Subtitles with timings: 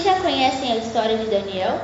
[0.00, 1.78] Vocês já conhecem a história de Daniel?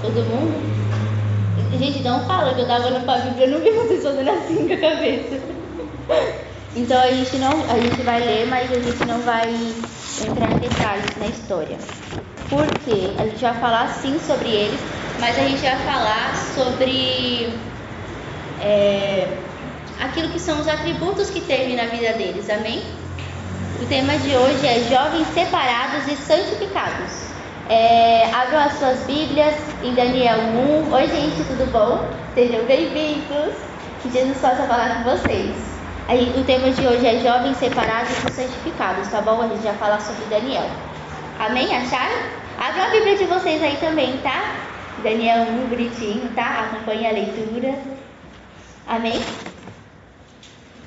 [0.00, 1.78] Todo mundo?
[1.78, 4.72] Gente, não fala que eu tava pra Bíblia, eu não vi vocês fazendo assim com
[4.72, 5.38] a cabeça.
[6.74, 10.58] Então a gente não, a gente vai ler, mas a gente não vai entrar em
[10.58, 11.76] detalhes na história.
[12.48, 13.12] Por quê?
[13.18, 14.80] A gente vai falar sim sobre eles,
[15.20, 17.52] mas a gente vai falar sobre
[18.62, 19.47] é,
[20.00, 22.82] aquilo que são os atributos que teve na vida deles, amém?
[23.80, 27.28] O tema de hoje é jovens separados e santificados.
[27.68, 30.92] É, abram as suas Bíblias em Daniel 1.
[30.92, 32.08] Oi, gente, tudo bom?
[32.34, 33.54] Sejam bem-vindos.
[34.02, 35.54] Que Jesus possa falar com vocês.
[36.08, 39.42] Aí, o tema de hoje é jovens separados e santificados, tá bom?
[39.42, 40.68] A gente vai falar sobre Daniel.
[41.38, 41.74] Amém?
[41.76, 42.16] Acharam?
[42.58, 44.54] Abram a Bíblia de vocês aí também, tá?
[45.02, 46.70] Daniel 1, bonitinho, tá?
[46.70, 47.74] Acompanhe a leitura.
[48.86, 49.20] Amém?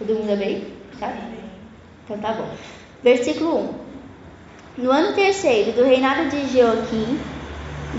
[0.02, 0.66] Todo mundo bem?
[1.00, 1.14] Tá?
[2.06, 2.50] Então tá bom.
[3.04, 3.70] Versículo
[4.78, 4.82] 1.
[4.84, 7.20] No ano terceiro do reinado de Joaquim,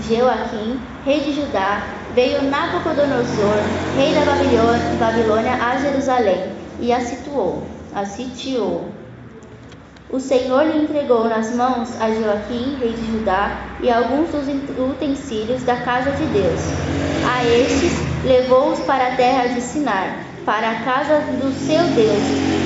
[0.09, 1.81] Joaquim, rei de Judá,
[2.13, 3.55] veio Nabucodonosor,
[3.95, 6.51] rei da Babilônia, Babilônia a Jerusalém
[6.81, 7.63] e a situou,
[7.95, 8.89] a sitiou.
[10.09, 14.45] O Senhor lhe entregou nas mãos a Joaquim, rei de Judá, e alguns dos
[14.77, 16.59] utensílios da casa de Deus.
[17.25, 17.93] A estes
[18.25, 22.23] levou-os para a terra de Sinar, para a casa do seu Deus,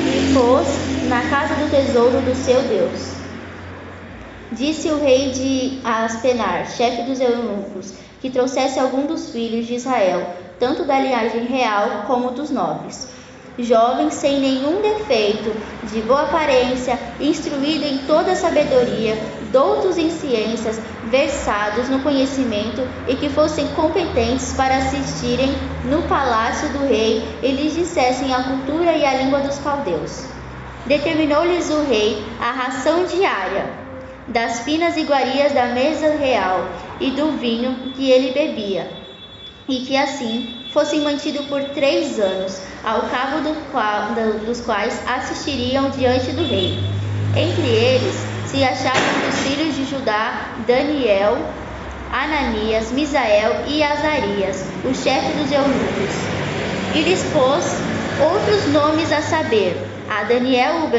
[0.07, 0.67] e pôs
[1.09, 3.17] na casa do tesouro do seu Deus.
[4.51, 10.25] Disse o rei de Aspenar, chefe dos eunucos, que trouxesse algum dos filhos de Israel,
[10.59, 13.09] tanto da linhagem real como dos nobres.
[13.59, 15.51] Jovem sem nenhum defeito,
[15.83, 19.17] de boa aparência, instruído em toda sabedoria,
[19.51, 26.87] doutos em ciências, versados no conhecimento e que fossem competentes para assistirem no palácio do
[26.87, 30.25] rei e lhes dissessem a cultura e a língua dos caldeus.
[30.85, 33.87] Determinou-lhes o rei a ração diária
[34.27, 36.69] das finas iguarias da mesa real
[36.99, 38.89] e do vinho que ele bebia,
[39.67, 44.09] e que assim fossem mantidos por três anos, ao cabo do qual,
[44.45, 46.83] dos quais assistiriam diante do rei.
[47.35, 51.37] Entre eles se achavam dos filhos de Judá Daniel,
[52.11, 56.15] Ananias, Misael e Azarias, o chefe dos eunucos.
[56.95, 57.65] E lhes pôs
[58.21, 59.77] outros nomes a saber,
[60.09, 60.89] a Daniel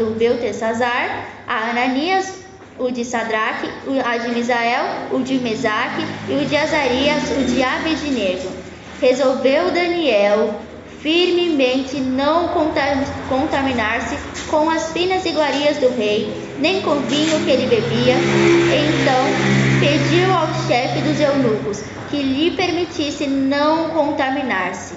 [0.00, 2.44] o Beltesazar, a Ananias
[2.78, 7.62] o de Sadraque, o de Misael, o de Mesaque e o de Azarias, o de
[7.62, 8.50] Abednego.
[9.00, 10.54] Resolveu Daniel
[11.00, 12.48] firmemente não
[13.28, 14.16] contaminar-se
[14.50, 18.14] com as finas iguarias do rei, nem com vinho que ele bebia.
[18.14, 24.94] Então pediu ao chefe dos eunucos que lhe permitisse não contaminar-se.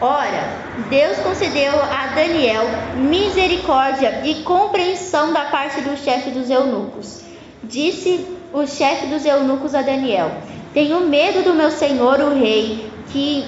[0.00, 0.48] Ora,
[0.90, 2.64] Deus concedeu a Daniel
[2.96, 7.22] misericórdia e compreensão da parte do chefe dos eunucos.
[7.62, 10.32] Disse o chefe dos eunucos a Daniel:
[10.72, 13.44] Tenho medo do meu senhor, o rei, que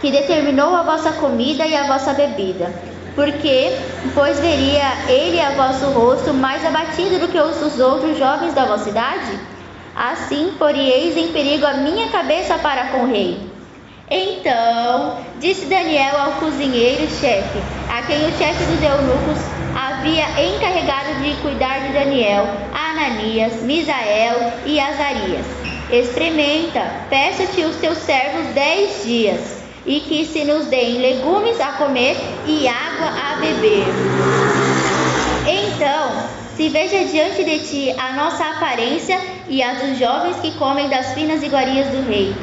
[0.00, 2.72] que determinou a vossa comida e a vossa bebida.
[3.20, 3.76] Porque,
[4.14, 8.64] pois veria ele a vosso rosto mais abatido do que os dos outros jovens da
[8.64, 9.38] vossa idade?
[9.94, 13.38] Assim porieis em perigo a minha cabeça para com o rei.
[14.10, 17.58] Então disse Daniel ao cozinheiro-chefe,
[17.90, 19.38] a quem o chefe dos eunucos
[19.76, 25.44] havia encarregado de cuidar de Daniel, Ananias, Misael e Azarias:
[25.92, 32.16] Experimenta, peço-te os teus servos dez dias, e que se nos deem legumes a comer
[32.46, 33.86] e água a beber.
[35.46, 39.18] Então, se veja diante de ti a nossa aparência
[39.48, 42.34] e a dos jovens que comem das finas iguarias do rei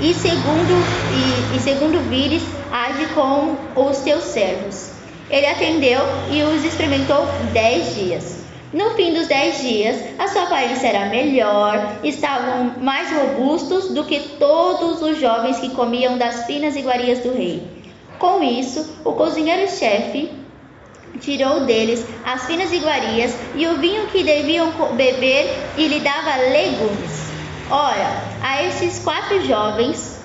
[0.00, 0.74] e segundo,
[1.12, 4.90] e, e segundo vires, age com os teus servos.
[5.28, 6.00] Ele atendeu
[6.30, 8.37] e os experimentou dez dias.
[8.70, 14.20] No fim dos dez dias, a sua aparência era melhor, estavam mais robustos do que
[14.38, 17.62] todos os jovens que comiam das finas iguarias do rei.
[18.18, 20.30] Com isso, o cozinheiro-chefe
[21.18, 27.28] tirou deles as finas iguarias e o vinho que deviam beber e lhe dava legumes.
[27.70, 30.18] Ora, a esses quatro jovens,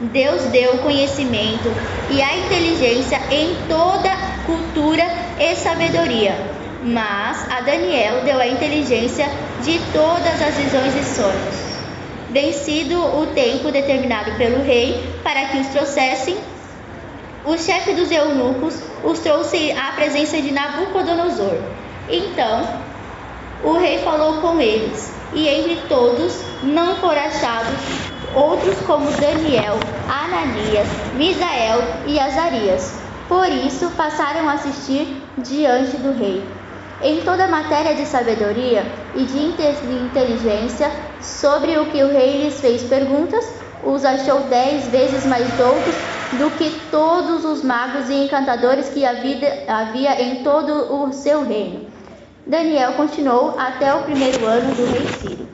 [0.00, 1.70] Deus deu conhecimento
[2.10, 4.10] e a inteligência em toda
[4.46, 5.04] cultura
[5.38, 6.61] e sabedoria.
[6.82, 9.28] Mas a Daniel deu a inteligência
[9.62, 11.72] de todas as visões e sonhos.
[12.30, 16.36] Vencido o tempo determinado pelo rei para que os trouxessem,
[17.44, 21.56] o chefe dos eunucos os trouxe à presença de Nabucodonosor.
[22.08, 22.68] Então,
[23.62, 27.78] o rei falou com eles e entre todos não foram achados
[28.34, 29.76] outros como Daniel,
[30.08, 33.00] Ananias, Misael e Azarias.
[33.28, 36.42] Por isso passaram a assistir diante do rei.
[37.02, 38.84] Em toda matéria de sabedoria
[39.16, 40.88] e de inteligência,
[41.20, 43.44] sobre o que o rei lhes fez perguntas,
[43.84, 45.94] os achou dez vezes mais doutos
[46.38, 51.90] do que todos os magos e encantadores que havia em todo o seu reino.
[52.46, 55.48] Daniel continuou até o primeiro ano do rei Ciro.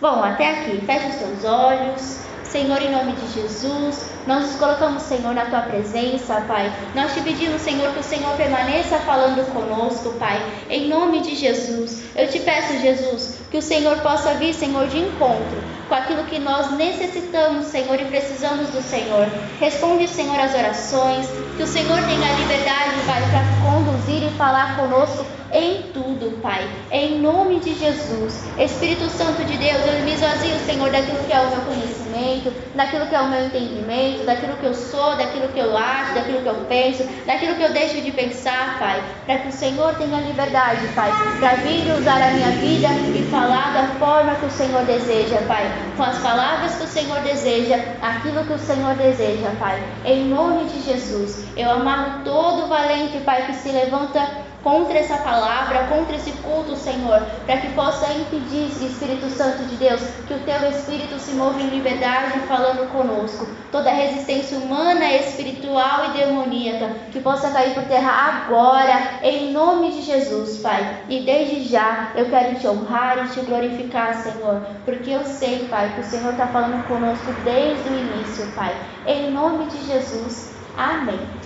[0.00, 2.22] Bom, até aqui, feche os seus olhos.
[2.44, 6.72] Senhor, em nome de Jesus, nós nos colocamos, Senhor, na tua presença, Pai.
[6.94, 10.40] Nós te pedimos, Senhor, que o Senhor permaneça falando conosco, Pai.
[10.70, 14.98] Em nome de Jesus, eu te peço, Jesus, que o Senhor possa vir, Senhor, de
[14.98, 19.28] encontro com aquilo que nós necessitamos, Senhor, e precisamos do Senhor.
[19.60, 25.26] Responde, Senhor, as orações, que o Senhor tenha liberdade, Pai, para conduzir e falar conosco
[25.52, 26.66] em tudo, Pai.
[26.90, 28.42] Em nome de Jesus.
[28.58, 33.06] Espírito Santo de Deus, eu me esvazio, Senhor, daquilo que é o meu conhecimento, daquilo
[33.06, 36.48] que é o meu entendimento, daquilo que eu sou, daquilo que eu acho, daquilo que
[36.48, 39.02] eu penso, daquilo que eu deixo de pensar, Pai.
[39.26, 43.74] Para que o Senhor tenha liberdade, Pai, para vir usar a minha vida e falar
[43.74, 45.70] da forma que o Senhor deseja, Pai.
[45.96, 49.82] Com as palavras que o Senhor deseja, aquilo que o Senhor deseja, Pai.
[50.06, 55.86] Em nome de Jesus, eu amarro todo valente, Pai, que se levanta contra essa palavra,
[55.88, 60.68] contra esse culto, Senhor, para que possa impedir, Espírito Santo de Deus, que o teu
[60.70, 63.46] Espírito se mova em liberdade falando conosco.
[63.70, 70.02] Toda resistência humana, espiritual e demoníaca, que possa cair por terra agora, em nome de
[70.02, 71.02] Jesus, Pai.
[71.08, 75.94] E desde já eu quero te honrar e te glorificar, Senhor, porque eu sei, Pai,
[75.94, 78.74] que o Senhor está falando conosco desde o início, Pai.
[79.06, 80.52] Em nome de Jesus.
[80.76, 81.41] Amém.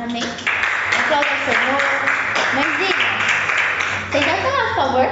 [0.00, 0.22] Amém.
[1.00, 1.98] Aplauda o Senhor.
[2.54, 3.08] Mãezinha,
[4.12, 5.08] senta lá, por favor.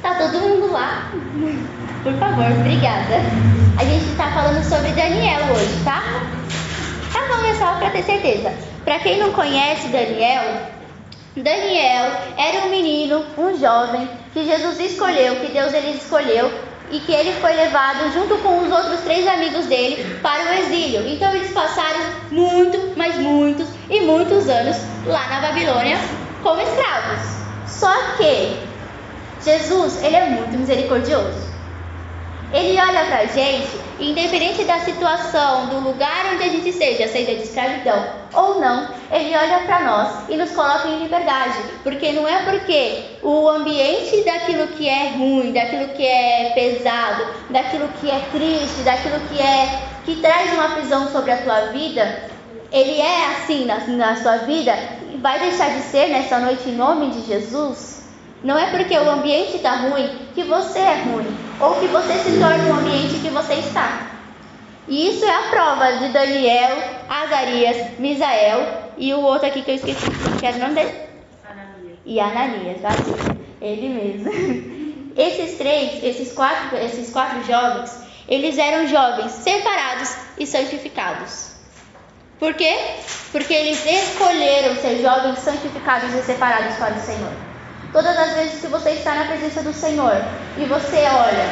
[0.00, 1.10] Tá todo mundo lá?
[2.02, 3.16] Por favor, obrigada.
[3.78, 6.02] A gente está falando sobre Daniel hoje, tá?
[7.12, 8.54] Tá bom, é para ter certeza.
[8.82, 10.70] Para quem não conhece Daniel,
[11.36, 16.50] Daniel era um menino, um jovem que Jesus escolheu, que Deus ele escolheu
[16.90, 21.06] e que ele foi levado junto com os outros três amigos dele para o exílio.
[21.08, 22.00] Então eles passaram
[22.30, 25.98] muito, mas muitos e muitos anos lá na Babilônia
[26.42, 27.36] como escravos.
[27.66, 28.56] Só que
[29.42, 31.46] Jesus, ele é muito misericordioso.
[32.52, 37.42] Ele olha para gente, independente da situação, do lugar onde a gente esteja, seja de
[37.42, 38.04] escravidão
[38.34, 41.58] ou não, ele olha para nós e nos coloca em liberdade.
[41.82, 47.88] Porque não é porque o ambiente daquilo que é ruim, daquilo que é pesado, daquilo
[48.00, 52.30] que é triste, daquilo que é que traz uma prisão sobre a tua vida,
[52.70, 54.72] ele é assim na, na sua vida,
[55.20, 58.04] vai deixar de ser nessa noite em nome de Jesus?
[58.44, 61.26] Não é porque o ambiente está ruim que você é ruim,
[61.60, 64.16] ou que você se torna o ambiente que você está.
[64.88, 66.76] E isso é a prova de Daniel,
[67.08, 70.06] Azarias, Misael e o outro aqui que eu esqueci,
[70.38, 70.94] que era o nome dele?
[71.44, 71.98] Ananias.
[72.04, 73.16] E Ananias, vazio.
[73.60, 74.76] Ele mesmo.
[75.16, 77.98] Esses três, esses quatro, esses quatro jovens,
[78.28, 81.52] eles eram jovens separados e santificados.
[82.38, 82.76] Por quê?
[83.32, 87.45] Porque eles escolheram ser jovens santificados e separados para o Senhor.
[87.96, 90.12] Todas as vezes que você está na presença do Senhor
[90.58, 91.48] e você olha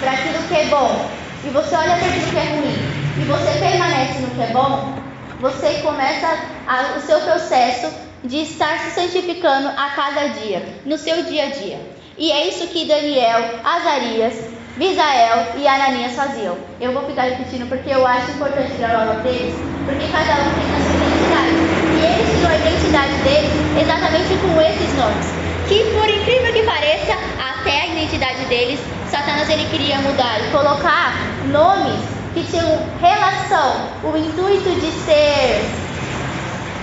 [0.00, 1.08] para aquilo que é bom
[1.44, 2.74] e você olha para aquilo que é ruim
[3.20, 4.92] e você permanece no que é bom,
[5.40, 6.26] você começa
[6.66, 7.88] a, o seu processo
[8.24, 11.78] de estar se santificando a cada dia, no seu dia a dia.
[12.18, 14.34] E é isso que Daniel, Azarias,
[14.76, 16.56] Misael e Ananias faziam.
[16.80, 20.74] Eu vou ficar repetindo porque eu acho importante dar o deles, porque cada um tem
[20.74, 21.74] a sua identidade.
[21.94, 25.43] E eles tinham a identidade deles exatamente com esses nomes.
[25.68, 28.80] Que por incrível que pareça, até a identidade deles,
[29.10, 31.14] Satanás ele queria mudar e colocar
[31.50, 32.00] nomes
[32.34, 35.64] que tinham relação, o intuito de ser,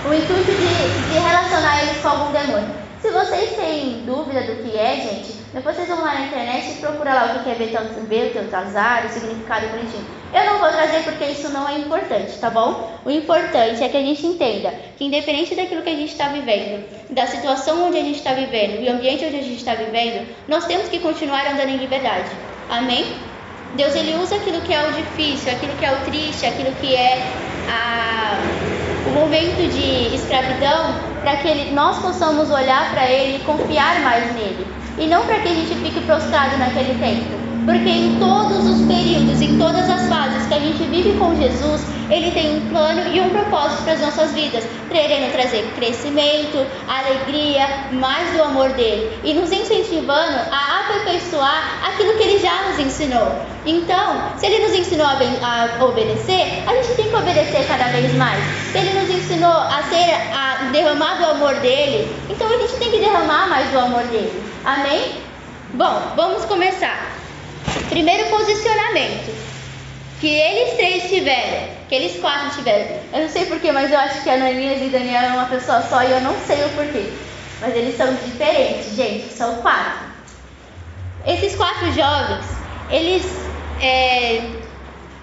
[0.08, 2.74] o intuito de, de relacionar eles com algum demônio.
[3.00, 6.74] Se vocês têm dúvida do que é, gente, depois vocês vão lá na internet e
[6.80, 7.54] procuram lá o que é
[8.08, 10.06] Beltesazar, o significado bonitinho.
[10.32, 12.90] Eu não vou trazer porque isso não é importante, tá bom?
[13.04, 16.82] O importante é que a gente entenda que independente daquilo que a gente está vivendo,
[17.10, 20.26] da situação onde a gente está vivendo e o ambiente onde a gente está vivendo,
[20.48, 22.30] nós temos que continuar andando em liberdade.
[22.70, 23.14] Amém?
[23.74, 26.94] Deus ele usa aquilo que é o difícil, aquilo que é o triste, aquilo que
[26.94, 27.18] é
[27.68, 28.38] a,
[29.06, 34.34] o momento de escravidão para que ele, nós possamos olhar para Ele e confiar mais
[34.34, 34.66] nele.
[34.98, 37.52] E não para que a gente fique prostrado naquele tempo.
[37.64, 41.80] Porque em todos os períodos, em todas as fases que a gente vive com Jesus,
[42.10, 47.68] Ele tem um plano e um propósito para as nossas vidas, querendo trazer crescimento, alegria,
[47.92, 53.32] mais do amor dele e nos incentivando a aperfeiçoar aquilo que Ele já nos ensinou.
[53.64, 58.42] Então, se Ele nos ensinou a, obedecer, a gente tem que obedecer cada vez mais.
[58.72, 62.90] Se Ele nos ensinou a ser, a derramar do amor dele, então a gente tem
[62.90, 64.51] que derramar mais do amor dele.
[64.64, 65.20] Amém?
[65.74, 67.10] Bom, vamos começar.
[67.88, 69.34] Primeiro posicionamento
[70.20, 72.96] que eles três tiveram, que eles quatro tiveram.
[73.12, 75.82] Eu não sei porquê, mas eu acho que a Ananias e Daniel é uma pessoa
[75.82, 77.12] só e eu não sei o porquê.
[77.60, 80.12] Mas eles são diferentes, gente, são quatro.
[81.26, 82.46] Esses quatro jovens,
[82.88, 83.24] eles.
[83.80, 84.48] É,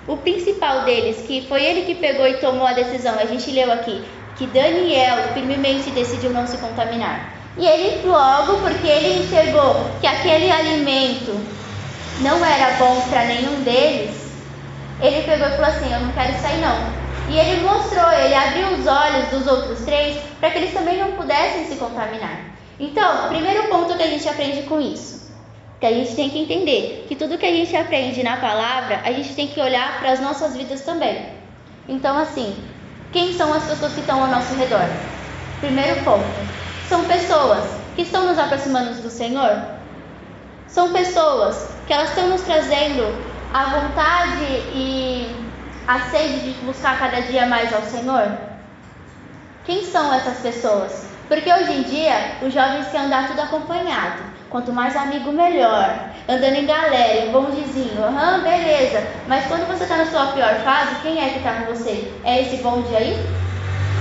[0.05, 3.71] o principal deles, que foi ele que pegou e tomou a decisão, a gente leu
[3.71, 4.03] aqui,
[4.35, 7.38] que Daniel firmemente decidiu não se contaminar.
[7.57, 11.45] E ele logo, porque ele enxergou que aquele alimento
[12.19, 14.29] não era bom para nenhum deles,
[15.01, 16.99] ele pegou e falou assim: Eu não quero sair não.
[17.27, 21.11] E ele mostrou, ele abriu os olhos dos outros três para que eles também não
[21.11, 22.39] pudessem se contaminar.
[22.79, 25.31] Então, primeiro ponto que a gente aprende com isso,
[25.79, 29.11] que a gente tem que entender que tudo que a gente aprende na palavra, a
[29.11, 31.27] gente tem que olhar para as nossas vidas também.
[31.87, 32.55] Então, assim,
[33.11, 34.89] quem são as pessoas que estão ao nosso redor?
[35.59, 36.49] Primeiro ponto,
[36.89, 37.63] são pessoas
[37.95, 39.61] que estão nos aproximando do Senhor?
[40.67, 43.15] São pessoas que elas estão nos trazendo
[43.53, 45.51] a vontade e
[45.87, 48.31] a sede de buscar cada dia mais ao Senhor?
[49.65, 51.05] Quem são essas pessoas?
[51.27, 54.23] Porque hoje em dia os jovens querem andar tudo acompanhado.
[54.49, 56.09] Quanto mais amigo, melhor.
[56.27, 58.03] Andando em galera, em bondezinho.
[58.03, 59.07] Aham, uhum, beleza.
[59.27, 62.19] Mas quando você está na sua pior fase, quem é que está com você?
[62.23, 63.39] É esse bonde aí?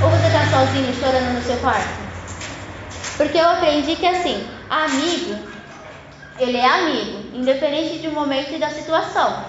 [0.01, 2.08] Ou você está sozinho chorando no seu quarto?
[3.19, 5.37] Porque eu aprendi que assim, amigo,
[6.39, 9.45] ele é amigo, independente do momento e da situação.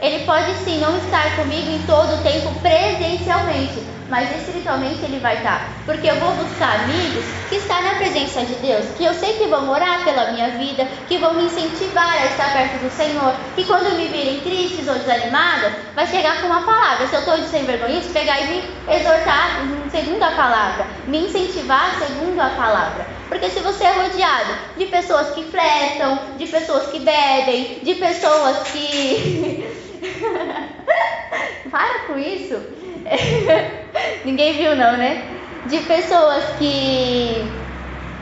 [0.00, 3.80] Ele pode sim não estar comigo em todo o tempo presencialmente,
[4.14, 5.68] mas espiritualmente ele vai estar.
[5.84, 9.48] Porque eu vou buscar amigos que estão na presença de Deus, que eu sei que
[9.48, 13.64] vão orar pela minha vida, que vão me incentivar a estar perto do Senhor, que
[13.64, 17.08] quando me virem tristes ou desanimadas, vai chegar com uma palavra.
[17.08, 18.62] Se eu estou de sem vergonha, pegar e me
[18.94, 19.58] exortar
[19.90, 23.04] segundo a palavra, me incentivar segundo a palavra.
[23.28, 28.58] Porque se você é rodeado de pessoas que flertam, de pessoas que bebem, de pessoas
[28.68, 29.66] que.
[31.68, 32.83] Para com isso!
[34.24, 35.24] Ninguém viu, não, né?
[35.66, 37.50] De pessoas que.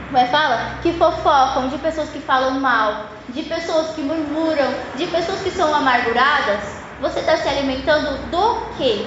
[0.06, 0.78] Como é fala?
[0.82, 5.74] Que fofocam, de pessoas que falam mal, de pessoas que murmuram, de pessoas que são
[5.74, 6.60] amarguradas.
[7.00, 9.06] Você está se alimentando do quê?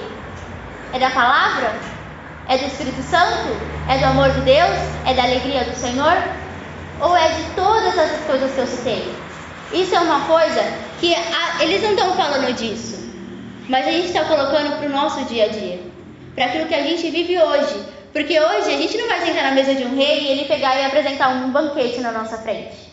[0.92, 1.74] É da palavra?
[2.48, 3.56] É do Espírito Santo?
[3.88, 4.76] É do amor de Deus?
[5.06, 6.16] É da alegria do Senhor?
[7.00, 9.14] Ou é de todas essas coisas que eu citei?
[9.72, 10.62] Isso é uma coisa
[11.00, 12.95] que a, eles não estão falando disso,
[13.68, 15.80] mas a gente está colocando para o nosso dia a dia,
[16.34, 17.96] para aquilo que a gente vive hoje.
[18.12, 20.74] Porque hoje a gente não vai sentar na mesa de um rei e ele pegar
[20.76, 22.90] e apresentar um banquete na nossa frente.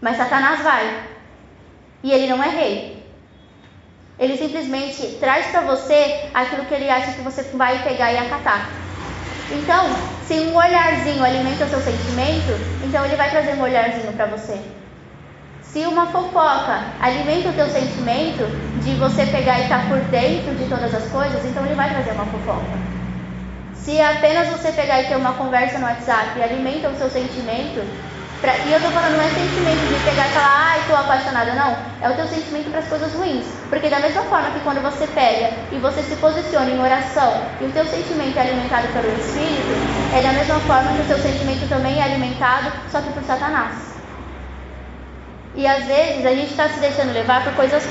[0.00, 1.04] Mas Satanás vai.
[2.02, 3.04] E ele não é rei.
[4.18, 8.70] Ele simplesmente traz para você aquilo que ele acha que você vai pegar e acatar.
[9.48, 9.90] Então,
[10.26, 12.52] se um olharzinho alimenta o seu sentimento,
[12.82, 14.58] então ele vai trazer um olharzinho para você.
[15.76, 18.48] Se uma fofoca alimenta o teu sentimento
[18.82, 21.90] de você pegar e estar tá por dentro de todas as coisas, então ele vai
[21.90, 22.80] trazer uma fofoca.
[23.74, 27.84] Se apenas você pegar e ter uma conversa no WhatsApp e alimenta o seu sentimento,
[28.40, 31.52] Pra, e eu tô falando não é sentimento de pegar e falar, ai, tô apaixonada,
[31.52, 31.76] não.
[32.00, 33.44] É o teu sentimento para as coisas ruins.
[33.68, 37.64] Porque da mesma forma que quando você pega e você se posiciona em oração e
[37.64, 39.76] o teu sentimento é alimentado pelo Espírito,
[40.16, 43.95] é da mesma forma que o teu sentimento também é alimentado, só que por Satanás.
[45.56, 47.82] E às vezes a gente está se deixando levar por coisas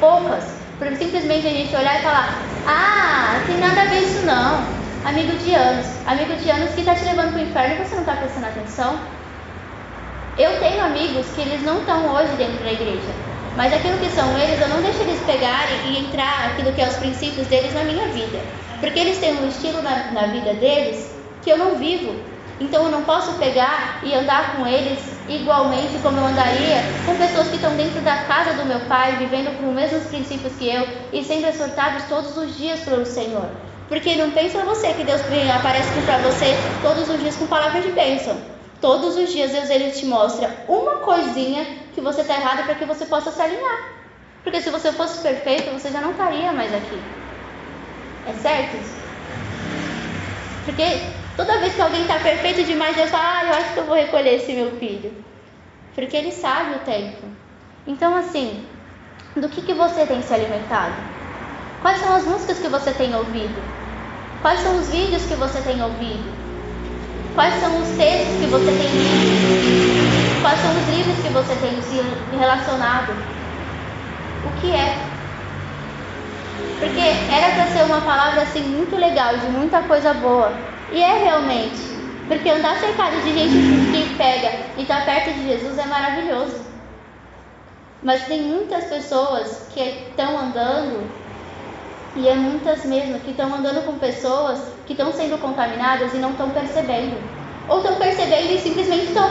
[0.00, 0.44] poucas,
[0.78, 4.64] por simplesmente a gente olhar e falar, ah, tem nada a ver isso não.
[5.04, 7.94] Amigo de anos, amigo de anos que está te levando para o inferno e você
[7.94, 8.98] não está prestando atenção.
[10.38, 13.12] Eu tenho amigos que eles não estão hoje dentro da igreja,
[13.56, 16.88] mas aquilo que são eles, eu não deixo eles pegarem e entrar aquilo que é
[16.88, 18.38] os princípios deles na minha vida.
[18.80, 22.14] Porque eles têm um estilo na, na vida deles que eu não vivo.
[22.60, 27.48] Então eu não posso pegar e andar com eles igualmente como eu andaria com pessoas
[27.48, 30.86] que estão dentro da casa do meu pai, vivendo com os mesmos princípios que eu
[31.10, 33.48] e sendo exortados todos os dias pelo Senhor.
[33.88, 35.22] Porque não pensa você que Deus
[35.54, 38.36] aparece para você todos os dias com palavras de bênção.
[38.80, 41.64] Todos os dias Deus ele te mostra uma coisinha
[41.94, 44.00] que você está errado para que você possa se alinhar.
[44.44, 47.00] Porque se você fosse perfeito, você já não estaria mais aqui.
[48.26, 48.76] É certo?
[50.64, 53.86] Porque toda vez que alguém está perfeito demais, Deus fala, ah, eu acho que eu
[53.86, 55.10] vou recolher esse meu filho.
[55.94, 57.22] Porque ele sabe o tempo.
[57.86, 58.66] Então, assim,
[59.34, 60.96] do que, que você tem se alimentado?
[61.80, 63.62] Quais são as músicas que você tem ouvido?
[64.42, 66.30] Quais são os vídeos que você tem ouvido?
[67.34, 70.42] Quais são os textos que você tem lido?
[70.42, 72.02] Quais são os livros que você tem se
[72.36, 73.14] relacionado?
[74.44, 74.94] O que é?
[76.78, 80.79] Porque era para ser uma palavra assim muito legal, de muita coisa boa.
[80.92, 82.00] E é realmente.
[82.26, 83.54] Porque andar cercado de gente
[83.90, 86.60] que pega e está perto de Jesus é maravilhoso.
[88.02, 91.10] Mas tem muitas pessoas que estão andando,
[92.16, 96.30] e é muitas mesmo, que estão andando com pessoas que estão sendo contaminadas e não
[96.30, 97.16] estão percebendo.
[97.68, 99.28] Ou estão percebendo e simplesmente estão,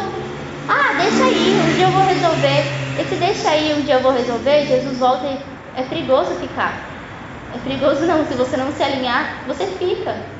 [0.67, 2.63] ah, deixa aí, um dia eu vou resolver.
[3.01, 5.39] Esse deixa aí, um dia eu vou resolver, Jesus volta e
[5.75, 6.73] é perigoso ficar.
[7.55, 10.38] É perigoso não, se você não se alinhar, você fica.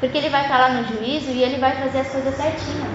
[0.00, 2.86] Porque ele vai estar lá no juízo e ele vai fazer as coisas certinho.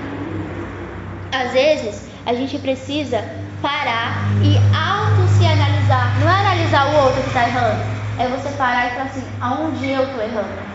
[1.32, 3.24] Às vezes, a gente precisa
[3.62, 6.20] parar e auto se analisar.
[6.20, 7.84] Não é analisar o outro que está errando,
[8.18, 10.70] é você parar e falar assim: aonde eu estou errando?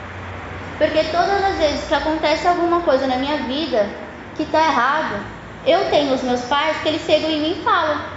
[0.79, 3.89] Porque todas as vezes que acontece alguma coisa na minha vida
[4.35, 5.25] que está errado,
[5.65, 8.14] eu tenho os meus pais que eles chegam em mim e falam: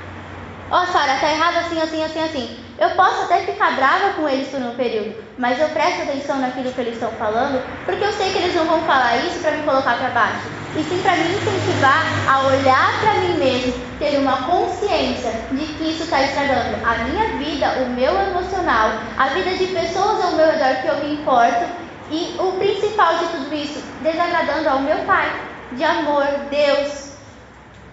[0.70, 2.66] Ó, oh, Sara, tá errado assim, assim, assim, assim.
[2.78, 6.74] Eu posso até ficar brava com eles por um período, mas eu presto atenção naquilo
[6.74, 9.64] que eles estão falando, porque eu sei que eles não vão falar isso para me
[9.64, 14.44] colocar para baixo, e sim para me incentivar a olhar para mim mesmo, ter uma
[14.44, 19.68] consciência de que isso está estragando a minha vida, o meu emocional, a vida de
[19.68, 21.66] pessoas ao meu redor que eu me importo,
[22.10, 25.32] e o principal de tudo isso, desagradando ao meu Pai,
[25.72, 27.07] de amor, Deus.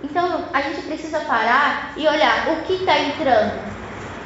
[0.04, 3.74] Então a gente precisa parar e olhar o que está entrando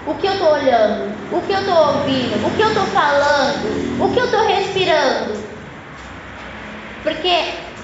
[0.08, 4.02] o que eu estou olhando, o que eu estou ouvindo, o que eu estou falando,
[4.02, 5.48] o que eu estou respirando.
[7.02, 7.28] Porque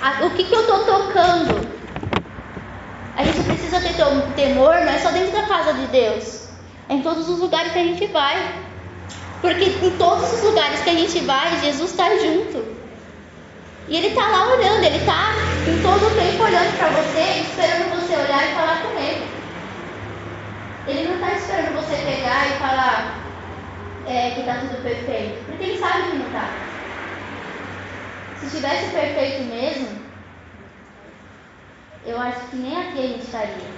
[0.00, 1.74] a, o que, que eu estou tocando?
[3.14, 3.94] A gente precisa ter
[4.34, 6.48] temor, não é só dentro da casa de Deus,
[6.88, 8.64] é em todos os lugares que a gente vai.
[9.42, 12.84] Porque em todos os lugares que a gente vai, Jesus está junto.
[13.88, 15.33] E Ele está lá olhando, Ele está
[15.69, 19.35] em todo o tempo olhando para você, esperando você olhar e falar com Ele.
[20.87, 23.25] Ele não está esperando você pegar e falar
[24.07, 26.49] é, que está tudo perfeito, porque ele sabe que não está.
[28.38, 29.88] Se estivesse perfeito mesmo,
[32.07, 33.75] eu acho que nem aqui a gente estaria.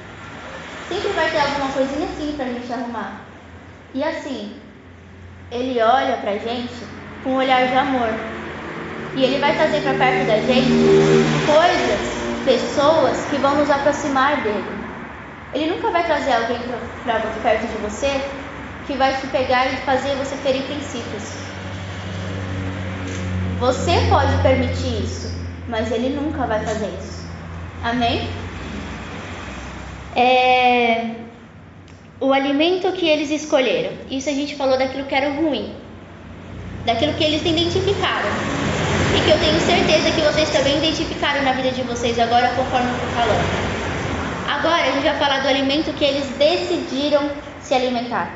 [0.88, 3.20] Sempre vai ter alguma coisinha assim para a gente arrumar.
[3.94, 4.60] E assim,
[5.52, 6.74] ele olha para a gente
[7.22, 8.08] com um olhar de amor.
[9.16, 10.70] E ele vai trazer para perto da gente
[11.46, 14.86] coisas, pessoas que vão nos aproximar dele.
[15.54, 16.58] Ele nunca vai trazer alguém
[17.02, 18.20] para perto de você
[18.86, 21.46] que vai te pegar e fazer você ferir princípios.
[23.58, 25.32] Você pode permitir isso,
[25.66, 27.26] mas ele nunca vai fazer isso.
[27.82, 28.28] Amém?
[30.14, 31.14] É...
[32.20, 33.92] O alimento que eles escolheram.
[34.10, 35.74] Isso a gente falou daquilo que era ruim,
[36.84, 38.85] daquilo que eles identificaram.
[39.16, 42.88] E que eu tenho certeza que vocês também identificaram na vida de vocês agora, conforme
[42.88, 43.66] eu estou falando.
[44.46, 48.30] Agora a gente vai falar do alimento que eles decidiram se alimentar,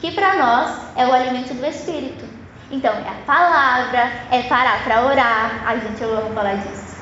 [0.00, 2.24] que para nós é o alimento do Espírito.
[2.70, 5.62] Então é a palavra, é parar para orar.
[5.64, 6.96] Ai gente, eu amo falar disso.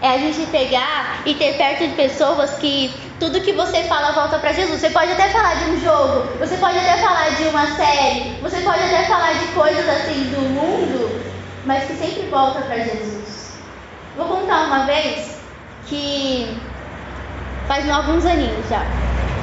[0.00, 4.38] É a gente pegar e ter perto de pessoas que tudo que você fala volta
[4.38, 4.80] para Jesus.
[4.80, 8.60] Você pode até falar de um jogo, você pode até falar de uma série, você
[8.60, 11.17] pode até falar de coisas assim do mundo,
[11.68, 13.58] mas que sempre volta para Jesus.
[14.16, 15.38] Vou contar uma vez
[15.86, 16.58] que
[17.68, 18.86] faz alguns aninhos já.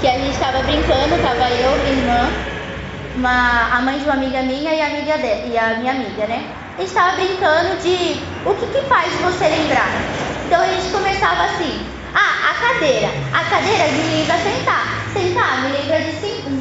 [0.01, 2.29] Que a gente estava brincando, tava eu, minha irmã,
[3.15, 6.25] uma, a mãe de uma amiga minha e a, amiga de, e a minha amiga,
[6.25, 6.51] né?
[6.75, 9.87] A gente estava brincando de o que, que faz você lembrar.
[10.47, 11.79] Então a gente começava assim,
[12.15, 13.09] ah, a cadeira.
[13.33, 15.05] A cadeira me lembra sentar.
[15.13, 16.11] Sentar me lembra de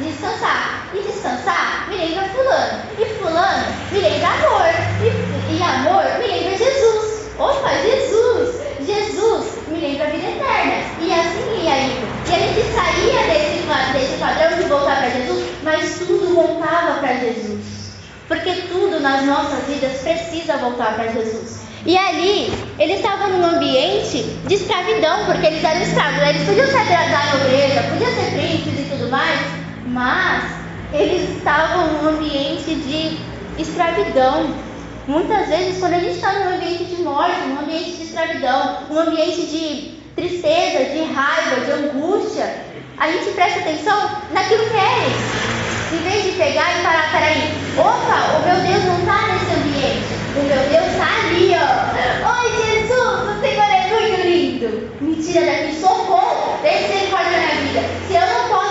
[0.05, 0.85] descansar.
[0.93, 2.83] E descansar me lembra fulano.
[2.99, 4.69] E fulano me lembra amor.
[5.01, 7.29] E, e amor me lembra Jesus.
[7.37, 8.55] Opa, Jesus!
[8.85, 10.75] Jesus me lembra a vida eterna.
[10.99, 12.29] E assim ia indo.
[12.29, 17.13] E a gente saía desse, desse padrão de voltar para Jesus, mas tudo voltava para
[17.15, 17.91] Jesus.
[18.27, 21.59] Porque tudo nas nossas vidas precisa voltar para Jesus.
[21.85, 26.21] E ali, eles estavam num ambiente de escravidão, porque eles eram escravos.
[26.21, 29.39] Eles podiam ser da nobreza, podiam ser príncipes e tudo mais,
[29.85, 30.43] mas
[30.91, 33.19] eles estavam num ambiente de
[33.61, 34.64] escravidão.
[35.07, 38.99] Muitas vezes, quando a gente está num ambiente de morte, num ambiente de escravidão, num
[38.99, 42.65] ambiente de tristeza, de raiva, de angústia,
[42.97, 45.93] a gente presta atenção naquilo que é.
[45.93, 50.05] Em vez de pegar e parar, peraí, opa, o meu Deus não está nesse ambiente,
[50.35, 52.41] o meu Deus está ali, ó.
[52.41, 54.89] Oi, Jesus, o Senhor é muito lindo.
[55.01, 57.81] Me tira daqui, socorro, tem misericórdia na minha vida.
[58.07, 58.65] Se eu não posso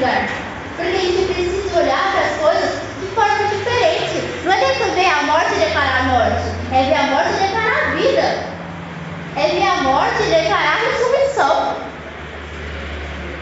[0.00, 0.28] lugar.
[0.76, 4.44] Porque a gente precisa olhar para as coisas de forma diferente.
[4.44, 6.42] Não é ver a morte e declarar a morte.
[6.72, 8.50] É ver a morte e declarar a vida.
[9.36, 11.76] É ver a morte e declarar a ressurreição.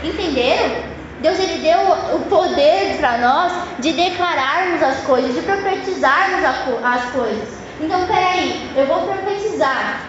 [0.02, 0.88] Entenderam?
[1.20, 1.78] Deus ele deu
[2.14, 6.44] o poder para nós de declararmos as coisas, de profetizarmos
[6.84, 7.48] as coisas.
[7.80, 10.00] Então, peraí, eu vou profetizar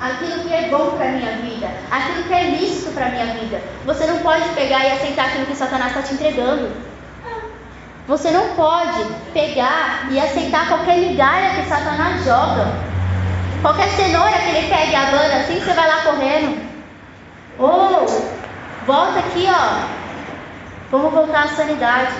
[0.00, 3.60] aquilo que é bom para minha vida, aquilo que é lícito para minha vida.
[3.84, 6.70] Você não pode pegar e aceitar aquilo que Satanás está te entregando.
[8.08, 12.72] Você não pode pegar e aceitar qualquer migalha que Satanás joga.
[13.62, 16.70] Qualquer cenoura que ele pega e abana assim, você vai lá correndo.
[17.58, 20.00] Ou, oh, volta aqui, ó.
[20.90, 22.14] Vamos voltar à sanidade.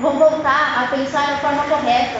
[0.00, 2.18] Vamos voltar a pensar da forma correta.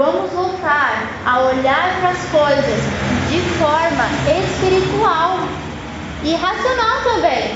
[0.00, 2.80] Vamos voltar a olhar para as coisas
[3.28, 5.40] de forma espiritual
[6.24, 7.54] e racional também.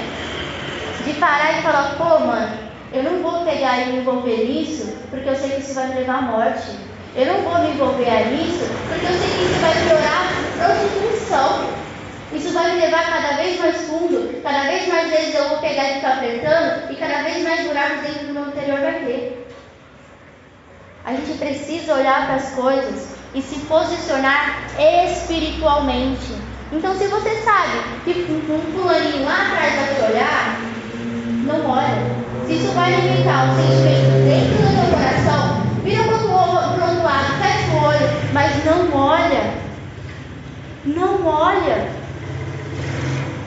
[1.06, 2.54] De parar e falar, pô, mano,
[2.92, 5.94] eu não vou pegar e me envolver nisso porque eu sei que isso vai me
[5.94, 6.68] levar à morte.
[7.16, 10.28] Eu não vou me envolver nisso porque eu sei que isso vai piorar
[10.58, 11.70] prostituição.
[12.30, 15.92] Isso vai me levar cada vez mais fundo, cada vez mais vezes eu vou pegar
[15.92, 19.43] e ficar apertando e cada vez mais buracos dentro do meu interior vai ter.
[21.04, 26.34] A gente precisa olhar para as coisas e se posicionar espiritualmente.
[26.72, 28.10] Então, se você sabe que
[28.50, 30.60] um fulaninho lá atrás vai te olhar,
[31.44, 32.24] não olha.
[32.46, 37.42] Se isso vai alimentar um sentimento dentro do teu coração, vira para o outro lado,
[37.42, 39.64] fecha o olho, mas não olha.
[40.86, 42.04] Não olha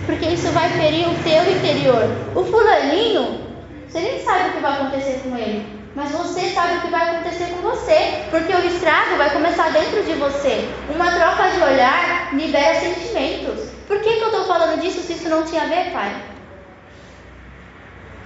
[0.07, 2.09] porque isso vai ferir o teu interior.
[2.33, 3.41] O fulaninho,
[3.87, 7.09] você nem sabe o que vai acontecer com ele, mas você sabe o que vai
[7.09, 10.69] acontecer com você, porque o estrago vai começar dentro de você.
[10.89, 13.69] Uma troca de olhar libera sentimentos.
[13.87, 16.15] Por que, que eu estou falando disso se isso não tinha a ver, pai?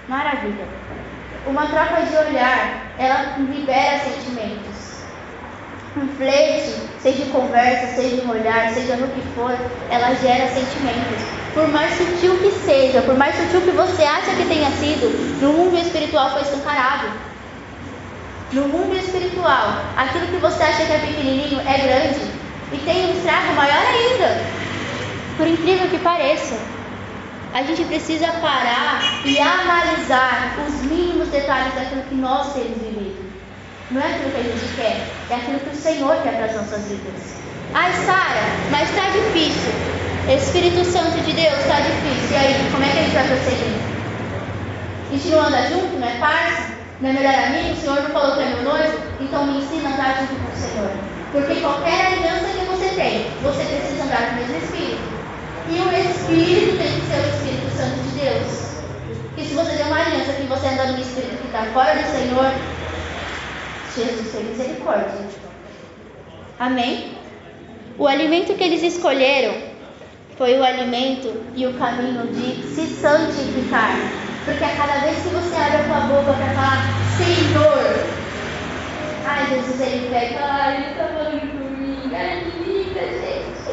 [0.07, 0.67] Maravilha.
[1.45, 4.91] Uma troca de olhar, ela libera sentimentos
[5.97, 9.53] um flerte, seja conversa, seja em olhar, seja no que for,
[9.89, 11.21] ela gera sentimentos.
[11.53, 15.09] Por mais sutil que seja, por mais sutil que você acha que tenha sido,
[15.41, 17.30] no mundo espiritual foi escancarado.
[18.53, 22.19] No mundo espiritual, aquilo que você acha que é pequenininho é grande
[22.73, 24.43] e tem um estrago maior ainda.
[25.37, 26.57] Por incrível que pareça,
[27.53, 33.31] a gente precisa parar e analisar os mínimos detalhes daquilo que nós temos vivido.
[33.89, 36.55] Não é aquilo que a gente quer, é aquilo que o Senhor quer para as
[36.55, 37.37] nossas vidas.
[37.73, 39.71] Ai, Sara, mas está difícil.
[40.27, 42.31] Espírito Santo de Deus, está difícil.
[42.31, 43.75] E aí, como é que a gente vai prosseguir?
[45.07, 46.80] A gente não anda junto, não é parça?
[47.03, 47.73] É melhor amigo?
[47.73, 48.99] O Senhor não falou que é meu noivo?
[49.19, 50.91] Então me ensina a andar junto com o Senhor.
[51.31, 55.01] Porque qualquer aliança que você tem, você precisa andar com o mesmo Espírito.
[55.67, 58.71] E o Espírito tem que ser o Espírito Santo de Deus.
[59.35, 62.03] E se você tem uma aliança que você anda no Espírito que está fora do
[62.11, 62.53] Senhor,
[63.95, 65.25] Jesus tem misericórdia.
[66.59, 67.17] Amém?
[67.97, 69.55] O alimento que eles escolheram
[70.37, 73.95] foi o alimento e o caminho de se santificar.
[74.45, 78.05] Porque a cada vez que você abre a tua boca para falar, Senhor,
[79.25, 83.71] ai Jesus, ele pega, ai, ele está falando comigo, ai, que linda, gente.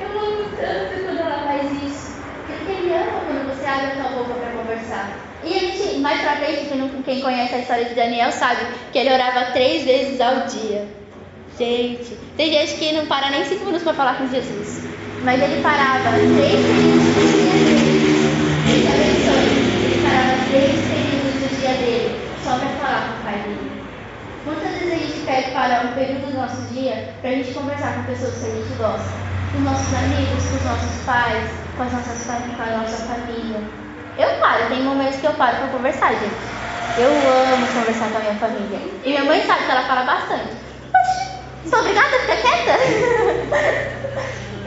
[0.00, 2.20] Eu amo tanto quando ela faz isso.
[2.46, 5.30] Porque ele ama quando você abre a tua boca para conversar.
[5.42, 6.70] E a gente, mais pra frente,
[7.04, 8.60] quem conhece a história de Daniel sabe
[8.92, 10.86] que ele orava três vezes ao dia.
[11.58, 14.84] Gente, tem gente que não para nem cinco minutos para falar com Jesus.
[15.24, 18.10] Mas ele parava três períodos do dia dele.
[18.70, 18.86] Ele
[19.84, 23.70] Ele parava três períodos do dia dele só para falar com o pai dele.
[24.44, 27.94] Quantas vezes a gente quer parar um período do nosso dia para a gente conversar
[27.94, 29.14] com pessoas que a gente gosta?
[29.52, 33.60] Com nossos amigos, com os nossos pais, com, as nossas, com a nossa família.
[34.18, 36.50] Eu paro, tem momentos que eu paro para conversar, gente.
[36.98, 38.78] Eu amo conversar com a minha família.
[39.04, 40.50] E minha mãe sabe que ela fala bastante.
[41.68, 42.74] Sou obrigada a ficar quieta?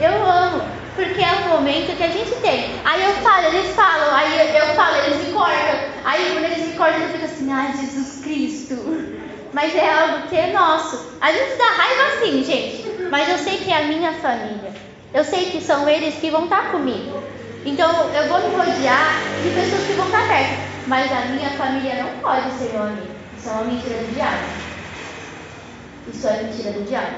[0.00, 0.62] eu amo,
[0.96, 2.80] porque é um momento que a gente tem.
[2.84, 5.23] Aí eu falo, eles falam, aí eu falo, eles.
[6.14, 8.76] Aí quando eles me cortam, eu fico assim, ai Jesus Cristo.
[9.52, 11.18] Mas é algo que é nosso.
[11.20, 13.08] A gente dá raiva assim, gente.
[13.10, 14.72] Mas eu sei que é a minha família.
[15.12, 17.20] Eu sei que são eles que vão estar comigo.
[17.64, 20.88] Então eu vou me rodear de pessoas que vão estar perto.
[20.88, 23.14] Mas a minha família não pode ser meu amigo.
[23.36, 24.46] Isso é uma mentira do diabo.
[26.12, 27.16] Isso é mentira do diabo.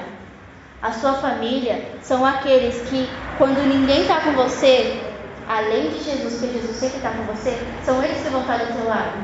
[0.81, 5.06] A sua família são aqueles que, quando ninguém está com você,
[5.47, 8.73] além de Jesus, porque Jesus sempre está com você, são eles que vão estar do
[8.73, 9.17] seu lado.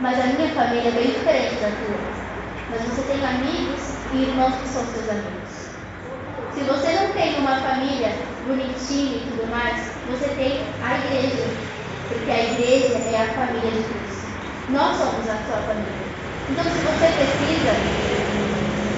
[0.00, 1.98] Mas a minha família é bem diferente da tua.
[2.70, 3.80] Mas você tem amigos
[4.12, 5.68] e irmãos que são seus amigos.
[6.54, 8.12] Se você não tem uma família
[8.46, 11.44] bonitinha e tudo mais, você tem a igreja,
[12.08, 14.28] porque a igreja é a família de Cristo.
[14.70, 16.08] Nós somos a sua família.
[16.50, 17.70] Então, se você precisa,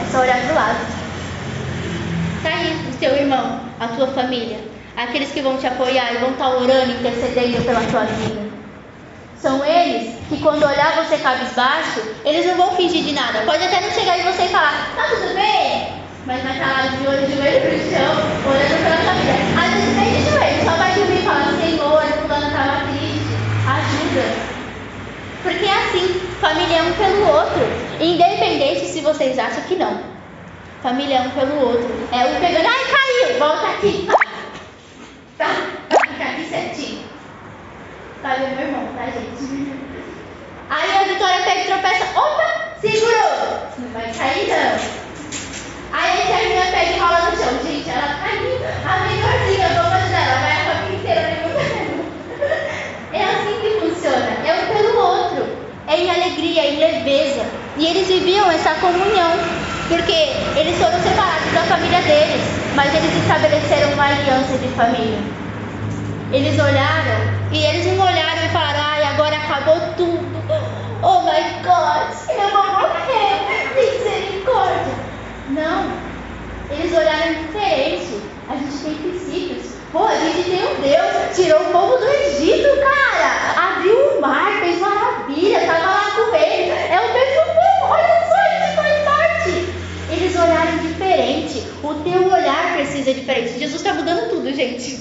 [0.01, 0.87] é só olhar do lado.
[2.37, 4.80] Está aí o teu irmão, a tua família.
[4.97, 8.51] Aqueles que vão te apoiar e vão estar orando, intercedendo pela tua vida.
[9.41, 13.41] São eles que quando olhar você cabisbaixo, eles não vão fingir de nada.
[13.41, 16.01] Pode até não chegar em você e falar, tá tudo bem?
[16.27, 18.13] Mas vai estar lá de olho, de joelho no chão,
[18.47, 19.33] olhando pela tua vida.
[19.59, 23.33] Às vezes nem de joelho, só vai dormir e falar, Senhor, fulano estava triste,
[23.67, 24.51] ajuda.
[25.43, 27.67] Porque é assim, família é um pelo outro.
[27.99, 30.03] Independente se vocês acham que não.
[30.83, 31.89] Família é um pelo outro.
[32.13, 34.09] É um pegando, ai, caiu, volta aqui.
[35.41, 35.57] Tá,
[36.07, 37.03] fica aqui certinho.
[38.21, 39.73] Tá vendo meu irmão, tá, gente?
[40.69, 42.05] Aí a Vitória pega e tropeça.
[42.15, 43.71] Opa, segurou.
[43.79, 44.77] Não vai cair, não.
[45.99, 47.59] Aí a menina pega e rola no chão.
[47.65, 48.61] Gente, ela caiu.
[48.85, 50.29] A melhorzinha, vamos ajudar.
[50.29, 54.31] Ela vai a família inteira na É assim que funciona.
[54.47, 55.41] É um pelo outro.
[55.41, 57.45] É em alegria, em leveza.
[57.77, 59.33] E eles viviam essa comunhão.
[59.89, 60.13] Porque
[60.57, 62.43] eles foram separados da família deles.
[62.77, 65.19] Mas eles estabeleceram uma aliança de família.
[66.33, 70.31] Eles olharam e eles não olharam e falaram: ai, agora acabou tudo.
[71.03, 73.75] Oh my God, eu vou morrer.
[73.75, 74.95] Misericórdia.
[75.49, 75.91] Não.
[76.71, 78.23] Eles olharam diferente.
[78.49, 79.70] A gente tem princípios.
[79.93, 81.37] Pô, a gente tem um Deus.
[81.37, 83.75] Tirou o povo do Egito, cara.
[83.75, 85.61] Abriu o mar, fez maravilha.
[85.67, 86.71] Tava lá com ele.
[86.71, 87.93] É o mesmo povo.
[87.93, 89.51] Olha só, gente faz parte.
[90.11, 91.67] Eles olharam diferente.
[91.83, 93.59] O teu olhar precisa diferente.
[93.59, 95.01] Jesus está mudando tudo, gente.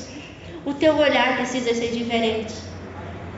[0.66, 2.54] O teu olhar precisa ser diferente.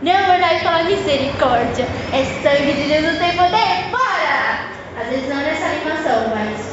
[0.02, 1.86] Não olhar e falar misericórdia.
[2.14, 3.92] É sangue de Jesus tem poder.
[3.92, 4.72] Bora!
[5.00, 6.72] Às vezes não nessa animação, mas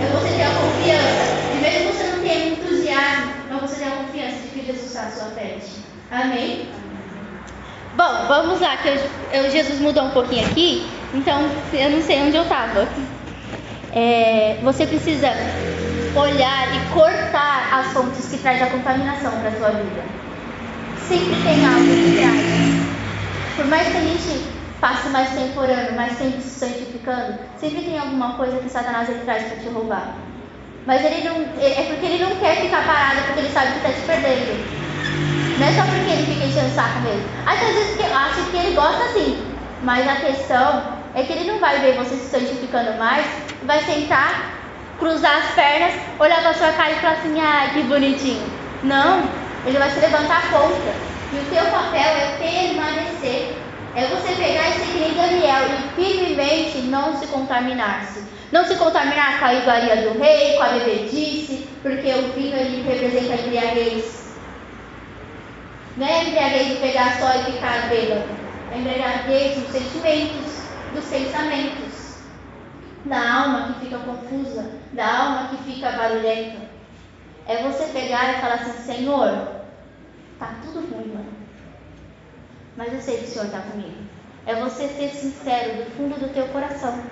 [0.00, 1.32] é você ter a confiança.
[1.52, 5.02] E mesmo você não tenha entusiasmo, mas você ter a confiança de que Jesus está
[5.02, 5.82] à sua frente.
[6.12, 6.68] Amém?
[7.96, 8.96] Bom, vamos lá, que eu,
[9.32, 12.86] eu, Jesus mudou um pouquinho aqui, então eu não sei onde eu estava.
[13.94, 15.28] É, você precisa
[16.14, 20.04] olhar e cortar as fontes que traz a contaminação para a sua vida.
[20.98, 22.46] Sempre tem algo que traz.
[23.56, 24.48] Por mais que a gente
[24.82, 29.24] passe mais tempo orando, mais tempo se santificando, sempre tem alguma coisa que Satanás ele
[29.24, 30.14] traz para te roubar.
[30.84, 33.92] Mas ele não, é porque ele não quer ficar parado, porque ele sabe que está
[33.92, 34.81] te perdendo.
[35.58, 37.24] Não é só porque ele fica enchendo o saco mesmo.
[37.46, 39.44] Às vezes eu acho que ele gosta assim,
[39.82, 40.82] mas a questão
[41.14, 43.26] é que ele não vai ver você se santificando mais,
[43.64, 44.62] vai sentar
[44.98, 48.46] cruzar as pernas, olhar para sua cara e falar assim, ai, que bonitinho.
[48.82, 49.28] Não,
[49.66, 50.94] ele vai se levantar contra.
[51.32, 53.56] E o teu papel é permanecer.
[53.94, 58.22] É você pegar e ser que Daniel e firmemente não se contaminar-se.
[58.50, 62.82] Não se contaminar com a iguaria do rei, com a bebedice, porque o vinho ele
[62.82, 64.21] representa a embriaguez.
[65.96, 68.24] Não é a embriaguez de pegar só e ficar bêbado.
[68.72, 70.62] É embriaguez dos sentimentos,
[70.94, 72.18] dos pensamentos
[73.04, 76.60] da alma que fica confusa, da alma que fica barulhenta.
[77.46, 79.48] É você pegar e falar assim, Senhor,
[80.38, 81.32] tá tudo ruim, mano.
[82.76, 83.96] Mas eu sei que o Senhor está comigo.
[84.46, 87.02] É você ser sincero do fundo do teu coração.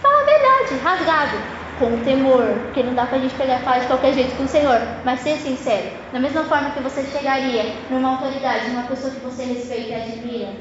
[0.00, 1.36] Fala a verdade, rasgado,
[1.78, 4.80] com temor, porque não dá pra gente pegar e de qualquer jeito com o Senhor,
[5.04, 5.90] mas ser sincero.
[6.12, 10.52] Da mesma forma que você chegaria numa autoridade, numa pessoa que você respeita e admira,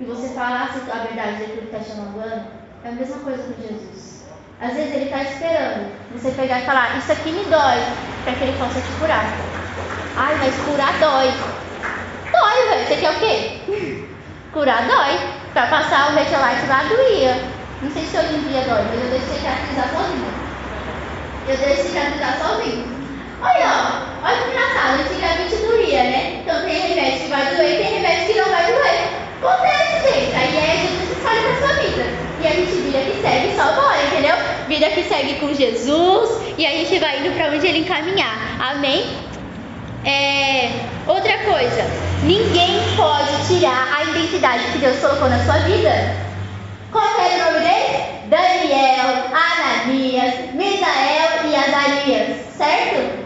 [0.00, 2.44] e você falasse a verdade daquilo que está te magoando,
[2.84, 4.24] é a mesma coisa com Jesus.
[4.60, 7.78] Às vezes ele está esperando você pegar e falar, isso aqui me dói,
[8.24, 9.24] para que ele possa te curar.
[10.16, 11.32] Ai, mas curar dói.
[12.30, 12.86] Dói, velho.
[12.86, 14.06] Você quer o quê?
[14.52, 15.18] Curar dói.
[15.52, 17.36] Para passar o Metilite lá doía.
[17.82, 20.49] Não sei se hoje em dia dói, mas eu deixo cicatrizar sozinho.
[21.50, 22.86] Eu deixo cicatrizar sozinho.
[23.42, 26.42] Olha, ó, olha que engraçado, antigamente doía, né?
[26.42, 29.08] Então tem remédio que vai doer, tem remédio que não vai doer.
[29.42, 30.36] Acontece, gente.
[30.36, 32.04] Aí é Jesus que escolhe pra sua vida.
[32.40, 34.36] E a gente vida que segue só bora, entendeu?
[34.68, 38.38] Vida que segue com Jesus e a gente vai indo para onde ele encaminhar.
[38.60, 39.10] Amém?
[40.04, 40.70] É,
[41.08, 41.84] outra coisa,
[42.22, 46.29] ninguém pode tirar a identidade que Deus colocou na sua vida.
[46.90, 48.10] Qual era o nome dele?
[48.28, 53.20] Daniel, Ananias, Misael e Azarias, certo?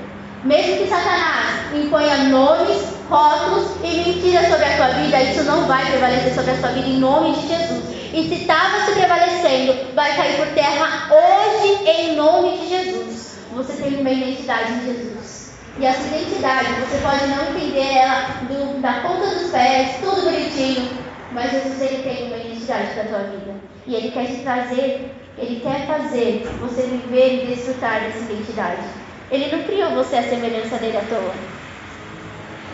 [0.44, 5.84] Mesmo que Satanás imponha nomes, rótulos e mentiras sobre a sua vida, isso não vai
[5.86, 7.84] prevalecer sobre a sua vida em nome de Jesus.
[8.12, 13.38] E se estava se prevalecendo, vai cair por terra hoje em nome de Jesus.
[13.54, 15.52] Você tem uma identidade em Jesus.
[15.78, 20.88] E essa identidade, você pode não entender ela do, da ponta dos pés, tudo bonitinho,
[21.32, 23.53] mas Jesus ele tem uma identidade para a tua vida.
[23.86, 28.82] E ele quer te trazer, ele quer fazer você viver e desfrutar dessa identidade.
[29.30, 31.34] Ele não criou você a semelhança dele à toa.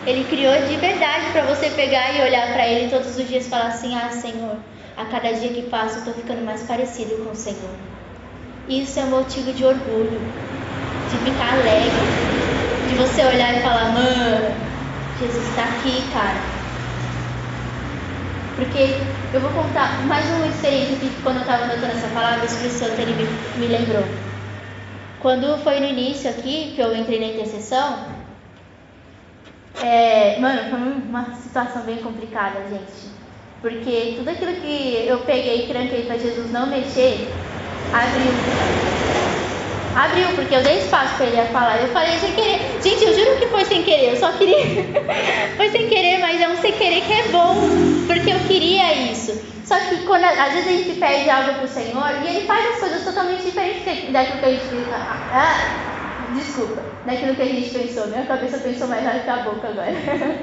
[0.05, 3.49] Ele criou de verdade para você pegar e olhar para ele todos os dias e
[3.49, 4.57] falar assim: Ah, Senhor,
[4.97, 7.75] a cada dia que passa, eu estou ficando mais parecido com o Senhor.
[8.67, 10.21] Isso é motivo de orgulho,
[11.09, 11.91] de ficar alegre,
[12.87, 14.55] de você olhar e falar, mano,
[15.19, 16.50] Jesus está aqui, cara.
[18.61, 19.01] Porque
[19.33, 22.75] eu vou contar mais uma experiência que quando eu estava anotando essa palavra, o Espírito
[22.75, 23.25] Santo ele me,
[23.57, 24.03] me lembrou.
[25.19, 28.05] Quando foi no início aqui, que eu entrei na intercessão,
[29.83, 33.09] é, mano, foi uma situação bem complicada, gente.
[33.63, 37.33] Porque tudo aquilo que eu peguei e tranquei para Jesus não mexer,
[37.91, 38.33] abriu.
[39.95, 41.81] Abriu, porque eu dei espaço para ele falar.
[41.81, 42.79] Eu falei sem querer.
[42.81, 44.11] Gente, eu juro que foi sem querer.
[44.11, 44.57] Eu só queria.
[45.57, 47.55] foi sem querer, mas é um sem querer que é bom.
[48.07, 49.39] Porque eu queria isso.
[49.65, 52.79] Só que quando às vezes a gente pede algo pro Senhor e ele faz as
[52.79, 54.63] coisas totalmente diferentes daquilo que a gente.
[55.31, 55.55] Ah,
[56.35, 56.81] desculpa.
[57.05, 58.07] Daquilo que a gente pensou.
[58.07, 59.93] Minha cabeça pensou mais rápido que a boca agora.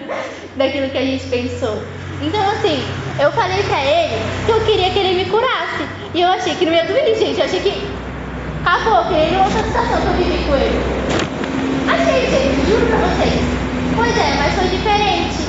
[0.57, 1.83] daquilo que a gente pensou.
[2.21, 2.83] Então, assim,
[3.21, 5.87] eu falei pra ele que eu queria que ele me curasse.
[6.15, 7.39] E eu achei que não ia doer, gente.
[7.39, 7.73] Eu achei que
[9.09, 10.81] que ele outra situação que eu vivi com ele.
[11.89, 13.45] Achei, gente, juro pra vocês.
[13.95, 15.49] Pois é, mas foi diferente.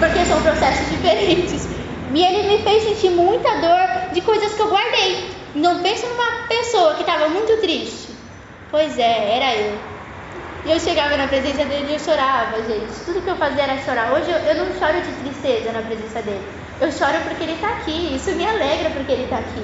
[0.00, 1.68] Porque são processos diferentes.
[2.12, 5.30] E ele me fez sentir muita dor de coisas que eu guardei.
[5.54, 8.08] Não pensa numa pessoa que estava muito triste.
[8.70, 9.78] Pois é, era eu.
[10.64, 12.92] E eu chegava na presença dele e eu chorava, gente.
[13.04, 14.12] Tudo que eu fazia era chorar.
[14.12, 16.44] Hoje eu, eu não choro de tristeza na presença dele.
[16.80, 18.16] Eu choro porque ele está aqui.
[18.16, 19.62] Isso me alegra porque ele está aqui.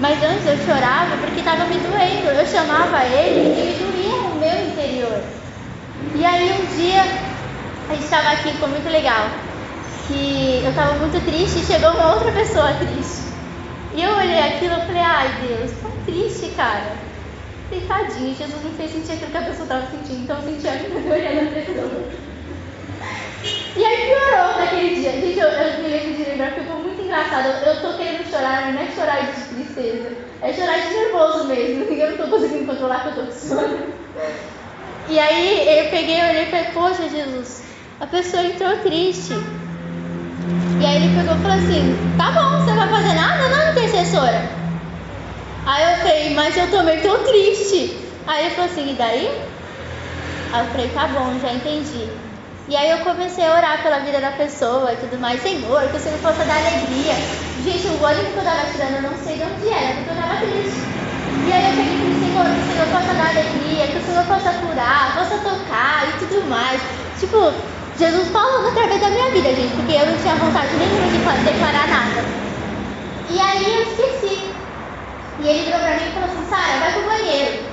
[0.00, 2.30] Mas antes eu chorava porque estava me doendo.
[2.30, 5.22] Eu chamava ele e me doía o meu interior.
[6.14, 7.02] E aí um dia
[7.88, 9.28] a gente estava aqui, ficou muito legal.
[10.06, 13.28] Que eu estava muito triste e chegou uma outra pessoa triste.
[13.94, 16.92] E eu olhei aquilo e falei, ai Deus, tão triste, cara.
[17.72, 20.70] E tadinho, Jesus me fez sentir aquilo que a pessoa estava sentindo, então eu sentia
[20.70, 22.28] a olhando a pessoa.
[23.76, 25.12] E aí piorou naquele dia.
[25.12, 26.77] Gente, eu, eu me lembro de lembrar porque muito
[27.08, 27.66] engraçado.
[27.66, 31.84] Eu, tô querendo chorar, não é chorar de tristeza, é chorar de nervoso mesmo.
[31.98, 33.98] Eu não tô conseguindo controlar que eu tô com sono.
[35.08, 37.64] E aí eu peguei, olhei e falei, poxa Jesus,
[37.98, 39.32] a pessoa entrou triste.
[40.78, 44.50] E aí ele pegou e falou assim, tá bom, você vai fazer nada não, intercessora?
[45.64, 47.96] Aí eu falei, mas eu também tô triste.
[48.26, 49.26] Aí ele falou assim, e daí?
[50.52, 52.27] Aí eu falei, tá bom, já entendi.
[52.68, 55.40] E aí eu comecei a orar pela vida da pessoa e tudo mais.
[55.40, 57.14] Senhor, que o Senhor possa dar alegria.
[57.64, 60.16] Gente, o ônibus que eu tava tirando, eu não sei de onde era, porque eu
[60.16, 60.84] tava triste.
[61.46, 64.04] E aí eu peguei e falei, Senhor, que o Senhor possa dar alegria, que o
[64.04, 66.82] Senhor possa curar, possa tocar e tudo mais.
[67.18, 67.38] Tipo,
[67.96, 71.88] Jesus falando através da minha vida, gente, porque eu não tinha vontade nenhuma de declarar
[71.88, 72.22] nada.
[73.30, 74.56] E aí eu esqueci.
[75.38, 77.64] E ele virou pra mim e falou assim, Sara, vai pro banheiro.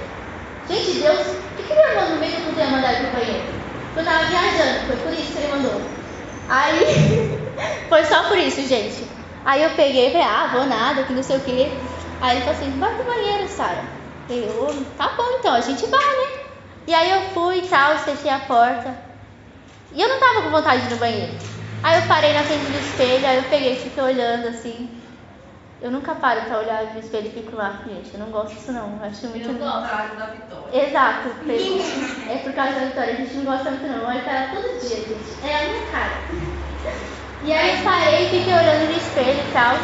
[0.70, 3.55] Gente, Deus, o que, que ele mandou no meio do dia mandar pro banheiro?
[3.96, 5.82] Eu tava viajando, foi por isso que ele mandou.
[6.50, 7.40] Aí,
[7.88, 9.08] foi só por isso, gente.
[9.46, 11.82] Aí eu peguei e falei, ah, vou nada, que não sei o quê.
[12.20, 13.84] Aí ele falou assim, vai pro banheiro, Sara.
[14.28, 16.46] Eu, tá bom então, a gente vai, né?
[16.88, 18.98] E aí eu fui e tal, fechei a porta.
[19.92, 21.38] E eu não tava com vontade de ir no banheiro.
[21.82, 24.95] Aí eu parei na frente do espelho, aí eu peguei e fiquei olhando assim.
[25.82, 28.14] Eu nunca paro pra olhar no espelho e fico lá, gente.
[28.14, 28.98] Eu não gosto disso não.
[28.98, 29.48] Eu acho muito.
[29.48, 30.88] Eu não gosto da vitória.
[30.88, 31.30] Exato.
[32.30, 33.14] É por causa da vitória.
[33.14, 34.06] A gente não gosta muito não.
[34.08, 35.46] Olha pra ela todo dia, gente.
[35.46, 36.16] É a minha cara.
[37.44, 39.76] E aí eu parei e fiquei olhando no espelho e tal.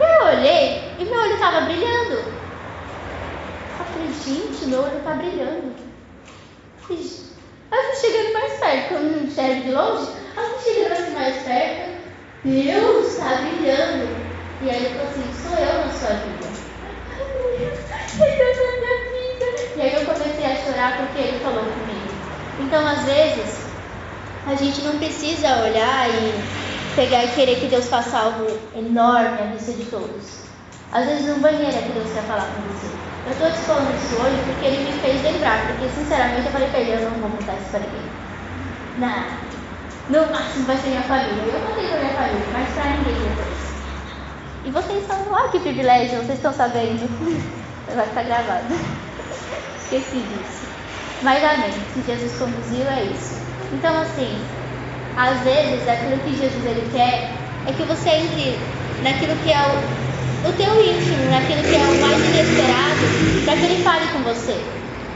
[0.00, 2.14] Eu olhei e meu olho tava brilhando.
[3.78, 5.72] Eu falei, gente, meu olho tá brilhando.
[6.90, 10.08] Aí eu fui chegando mais perto, quando não enxergo de longe.
[10.36, 11.98] Eu fui chegando assim mais perto.
[12.44, 14.27] Deus, tá brilhando.
[14.60, 16.46] E aí ele falou assim, sou eu na sua vida.
[18.18, 19.46] Ele na minha vida.
[19.76, 22.08] E aí eu comecei a chorar porque ele falou comigo.
[22.58, 23.68] Então, às vezes,
[24.46, 26.32] a gente não precisa olhar e
[26.96, 30.48] pegar e querer que Deus faça algo enorme à vista de todos.
[30.90, 32.88] Às vezes no banheiro é que Deus quer falar com você.
[33.26, 36.68] Eu estou te falando isso hoje porque ele me fez lembrar, porque sinceramente eu falei
[36.68, 38.10] pra ele, eu não vou contar isso para ninguém.
[38.96, 39.38] Não.
[40.08, 41.44] No máximo vai ser minha família.
[41.44, 43.67] Eu contei pra minha família, mas pra ninguém depois.
[44.68, 47.08] E vocês estão lá, que privilégio, vocês estão sabendo.
[47.88, 48.66] Vai ficar gravado.
[49.80, 50.68] Esqueci disso.
[51.22, 51.72] Mas amém.
[51.94, 53.40] Se Jesus conduziu, é isso.
[53.72, 54.38] Então, assim,
[55.16, 57.32] às vezes aquilo que Jesus ele quer
[57.66, 58.58] é que você entre
[59.02, 63.64] naquilo que é o, o teu íntimo, naquilo que é o mais inesperado, para que
[63.72, 64.60] ele fale com você.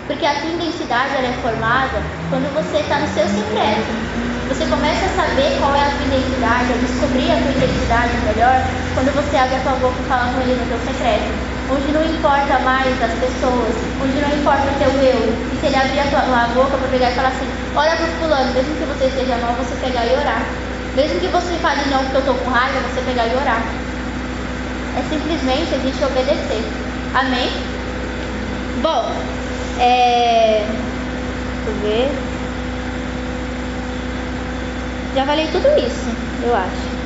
[0.06, 2.00] Porque a tua identidade ela é formada
[2.30, 4.31] quando você está no seu secreto.
[4.48, 8.58] Você começa a saber qual é a tua identidade, a descobrir a tua identidade melhor,
[8.94, 11.30] quando você abre a tua boca e fala com ele no teu secreto.
[11.70, 15.32] Onde não importa mais as pessoas, onde não importa o teu eu.
[15.52, 18.52] E se ele abrir a tua boca para pegar e falar assim, olha pro fulano,
[18.52, 20.42] mesmo que você esteja mal, você pegar e orar.
[20.94, 23.62] Mesmo que você fale não porque eu tô com raiva, você pegar e orar.
[24.98, 26.62] É simplesmente a gente obedecer.
[27.14, 27.50] Amém?
[28.82, 29.12] Bom,
[29.78, 30.66] é...
[31.64, 32.31] Deixa eu ver.
[35.14, 36.08] Já falei tudo isso,
[36.42, 37.02] eu acho.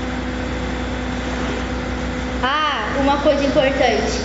[2.42, 4.20] Ah, uma coisa importante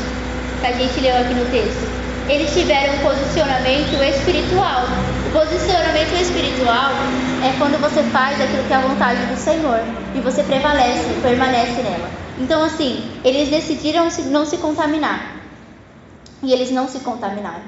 [0.59, 2.01] que a gente leu aqui no texto.
[2.29, 4.84] Eles tiveram um posicionamento espiritual.
[5.27, 6.91] O posicionamento espiritual
[7.43, 9.79] é quando você faz aquilo que é a vontade do Senhor
[10.13, 12.09] e você prevalece, permanece nela.
[12.38, 15.38] Então, assim, eles decidiram não se contaminar
[16.43, 17.63] e eles não se contaminaram.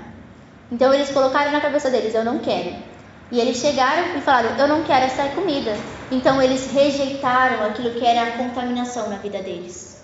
[0.71, 2.75] Então, eles colocaram na cabeça deles: Eu não quero.
[3.31, 5.75] E eles chegaram e falaram: Eu não quero essa comida.
[6.13, 10.03] Então, eles rejeitaram aquilo que era a contaminação na vida deles.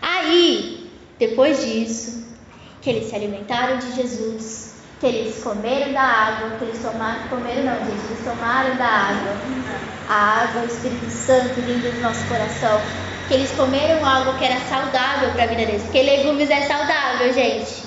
[0.00, 0.88] Aí,
[1.18, 2.24] depois disso,
[2.80, 7.64] que eles se alimentaram de Jesus, que eles comeram da água, que eles tomaram, comeram
[7.64, 9.32] não, gente, eles tomaram da água,
[10.08, 12.80] a água, o Espírito Santo vindo do nosso coração,
[13.26, 17.32] que eles comeram algo que era saudável para a vida deles, porque legumes é saudável,
[17.32, 17.82] gente.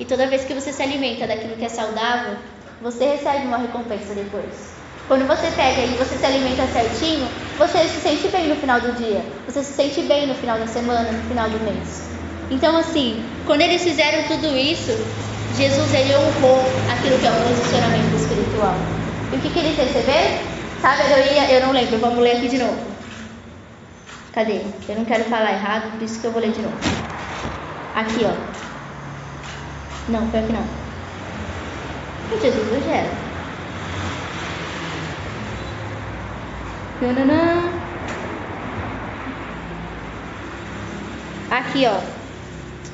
[0.00, 2.36] E toda vez que você se alimenta daquilo que é saudável,
[2.80, 4.71] você recebe uma recompensa depois.
[5.12, 8.94] Quando você pega e você se alimenta certinho, você se sente bem no final do
[8.94, 9.20] dia.
[9.46, 12.08] Você se sente bem no final da semana, no final do mês.
[12.50, 14.90] Então, assim, quando eles fizeram tudo isso,
[15.54, 18.74] Jesus ele honrou aquilo que é o posicionamento espiritual.
[19.30, 20.38] E o que, que eles receberam?
[20.80, 22.78] Sabe, eu, ia, eu não lembro, vamos ler aqui de novo.
[24.32, 24.62] Cadê?
[24.88, 26.78] Eu não quero falar errado, por isso que eu vou ler de novo.
[27.94, 28.32] Aqui, ó.
[30.10, 30.64] Não, foi aqui não.
[32.40, 33.31] Jesus, hoje era.
[41.50, 41.98] Aqui, ó.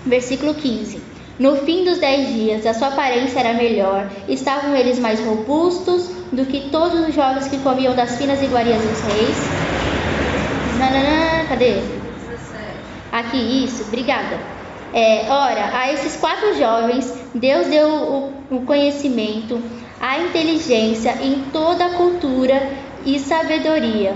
[0.07, 1.03] Versículo 15.
[1.39, 6.47] No fim dos dez dias, a sua aparência era melhor, estavam eles mais robustos do
[6.47, 9.37] que todos os jovens que comiam das finas iguarias dos reis.
[10.79, 11.75] Nananã, cadê?
[13.13, 14.39] Aqui, isso, obrigada.
[14.95, 19.61] É, ora, a esses quatro jovens, Deus deu o, o conhecimento,
[20.01, 24.15] a inteligência em toda a cultura e sabedoria.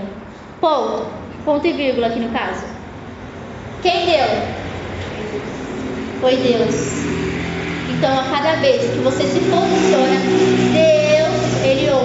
[0.61, 1.07] Ponto.
[1.43, 2.63] Ponto e vírgula aqui no caso.
[3.81, 4.27] Quem deu?
[6.21, 7.03] Foi Deus.
[7.89, 10.19] Então, a cada vez que você se posiciona,
[10.73, 11.02] Deus,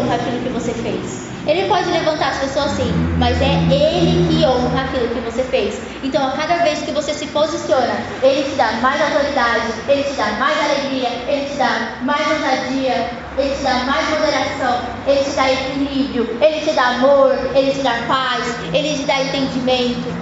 [0.08, 1.28] honra aquilo que você fez.
[1.46, 5.80] Ele pode levantar as pessoas sim, mas é Ele que honra aquilo que você fez.
[6.02, 10.14] Então, a cada vez que você se posiciona, Ele te dá mais autoridade, Ele te
[10.14, 15.30] dá mais alegria, Ele te dá mais ousadia, Ele te dá mais moderação, Ele te
[15.30, 20.12] dá equilíbrio, Ele te dá amor, Ele te dá paz, Ele te dá entendimento,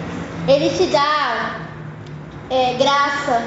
[0.48, 1.56] Ele te dá
[2.50, 3.42] é, graça,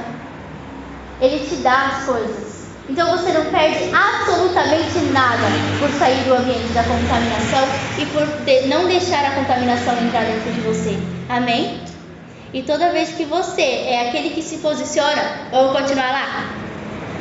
[1.22, 2.49] Ele te dá as coisas.
[2.90, 5.44] Então você não perde absolutamente nada
[5.80, 7.68] por sair do ambiente da contaminação
[8.00, 8.28] e por
[8.68, 10.98] não deixar a contaminação entrar dentro de você.
[11.30, 11.82] Amém?
[12.52, 15.22] E toda vez que você é aquele que se posiciona,
[15.52, 16.50] vamos continuar lá?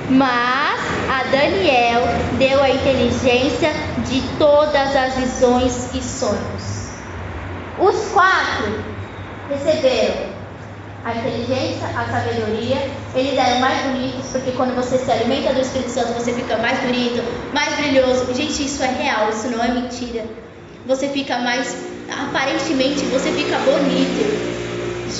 [0.08, 2.00] Mas a Daniel
[2.38, 3.70] deu a inteligência
[4.08, 6.88] de todas as visões e sonhos.
[7.78, 8.82] Os quatro
[9.50, 10.37] receberam
[11.04, 12.76] a inteligência, a sabedoria.
[13.14, 16.78] Eles eram mais bonitos, porque quando você se alimenta do Espírito Santo, você fica mais
[16.80, 17.22] bonito,
[17.52, 18.32] mais brilhoso.
[18.34, 20.24] Gente, isso é real, isso não é mentira.
[20.86, 21.76] Você fica mais,
[22.10, 24.58] aparentemente, você fica bonito.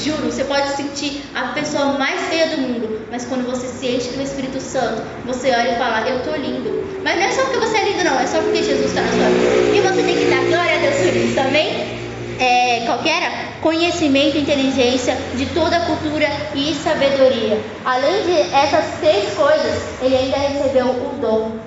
[0.05, 4.11] Juro, você pode sentir a pessoa mais feia do mundo, mas quando você se enche
[4.11, 6.87] do Espírito Santo, você olha e fala, eu tô lindo.
[7.03, 9.09] Mas não é só porque você é lindo, não, é só porque Jesus está na
[9.09, 9.77] sua vida.
[9.77, 12.08] E você tem que dar glória a Deus por isso, amém?
[12.39, 17.61] É, qualquer conhecimento, inteligência de toda a cultura e sabedoria.
[17.85, 21.59] Além de essas três coisas, ele ainda recebeu o dom.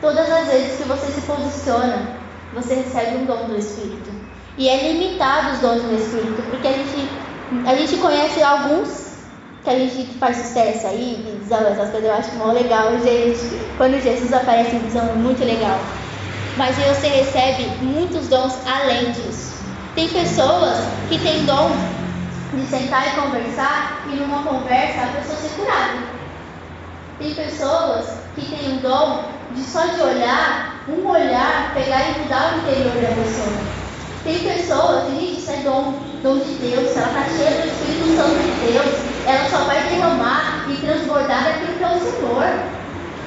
[0.00, 2.16] Todas as vezes que você se posiciona,
[2.54, 4.10] você recebe um dom do Espírito.
[4.56, 7.08] E é limitado os dons do Espírito, porque a gente,
[7.66, 9.08] a gente conhece alguns
[9.64, 13.40] que a gente faz sucesso aí, visão, essas coisas, eu acho muito legal, gente.
[13.76, 15.78] Quando Jesus aparece visão, é muito legal.
[16.56, 19.47] Mas você recebe muitos dons além disso.
[19.98, 20.78] Tem pessoas
[21.08, 21.72] que têm dom
[22.54, 25.98] de sentar e conversar e numa conversa a pessoa ser curada.
[27.18, 29.24] Tem pessoas que têm um dom
[29.56, 33.58] de só de olhar, um olhar, pegar e mudar o interior da pessoa.
[34.22, 38.38] Tem pessoas, gente, isso é dom, dom de Deus, ela está cheia do Espírito Santo
[38.38, 38.94] de Deus,
[39.26, 42.77] ela só vai derramar e transbordar daquilo que é o Senhor.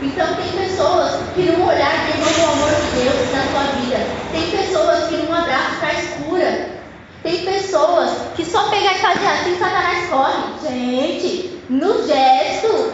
[0.02, 3.98] Então tem pessoas que num olhar derramam o amor de Deus na sua vida.
[4.32, 6.70] Tem pessoas que num abraço traz cura.
[7.22, 10.68] Tem pessoas que só pegar e fazer assim, Satanás corre.
[10.68, 12.94] Gente, no gesto,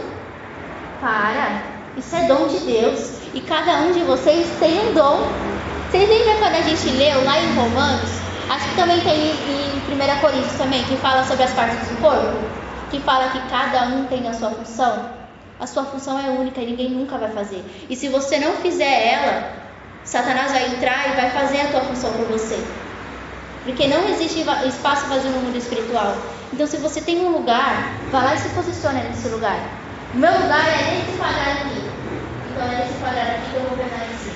[0.99, 1.63] para.
[1.95, 3.13] Isso é dom de Deus.
[3.33, 5.29] E cada um de vocês tem um dom.
[5.89, 8.09] Vocês lembram quando a gente leu lá em Romanos?
[8.49, 12.37] Acho que também tem em 1 Coríntios também, que fala sobre as partes do corpo.
[12.91, 15.16] Que fala que cada um tem a sua função.
[15.59, 17.63] A sua função é única e ninguém nunca vai fazer.
[17.89, 19.53] E se você não fizer ela,
[20.03, 22.63] Satanás vai entrar e vai fazer a tua função para você.
[23.63, 26.15] Porque não existe espaço vazio no mundo espiritual.
[26.53, 29.59] Então, se você tem um lugar, vá lá e se posicione nesse lugar.
[30.13, 31.89] O meu lugar é nesse quadrado aqui.
[32.51, 34.33] Então, é nesse quadrado aqui que eu vou permanecer.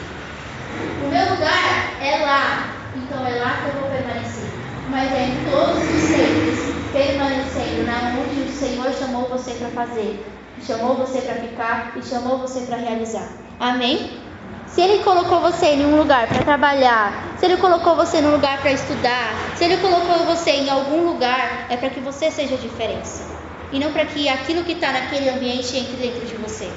[1.06, 2.76] O meu lugar é lá.
[2.96, 4.50] Então, é lá que eu vou permanecer.
[4.90, 10.31] Mas é em todos os tempos, permanecendo na onde o Senhor chamou você para fazer.
[10.66, 13.28] Chamou você para ficar e chamou você para realizar.
[13.60, 14.22] Amém?
[14.68, 18.32] Se Ele colocou você em um lugar para trabalhar, se Ele colocou você em um
[18.32, 22.56] lugar para estudar, se Ele colocou você em algum lugar, é para que você seja
[22.56, 23.24] a diferença.
[23.72, 26.70] E não para que aquilo que está naquele ambiente entre dentro de você.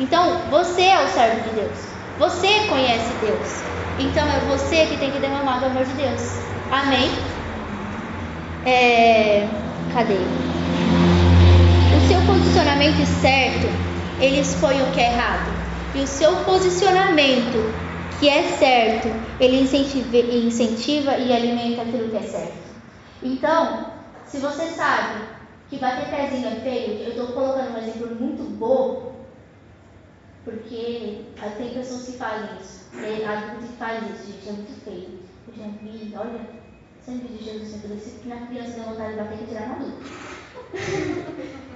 [0.00, 1.78] Então, você é o servo de Deus.
[2.18, 3.62] Você conhece Deus.
[3.98, 6.38] Então, é você que tem que derramar o amor de Deus.
[6.70, 7.10] Amém?
[8.64, 9.48] É...
[9.92, 10.18] Cadê?
[12.08, 13.66] Seu posicionamento certo,
[14.18, 15.58] ele expõe o que é errado
[15.94, 17.74] e o seu posicionamento,
[18.18, 22.56] que é certo, ele incentiva, e alimenta aquilo que é certo.
[23.22, 23.92] Então,
[24.26, 25.24] se você sabe
[25.68, 29.12] que bater pezinho é feio, eu estou colocando um exemplo muito bobo,
[30.44, 31.24] porque
[31.58, 32.88] tem pessoas que fazem isso.
[32.96, 35.18] É, adultos que fazem isso, gente, é muito feio.
[35.46, 36.40] Eu já vi, olha,
[37.04, 39.74] sempre de Jesus sempre disse que na criança tem vontade de bater que tirar na
[39.74, 40.02] adulto.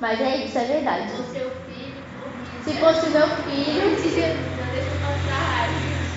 [0.00, 1.12] Mas é isso, é verdade.
[1.12, 2.08] O seu filho
[2.68, 3.96] se fosse meu filho.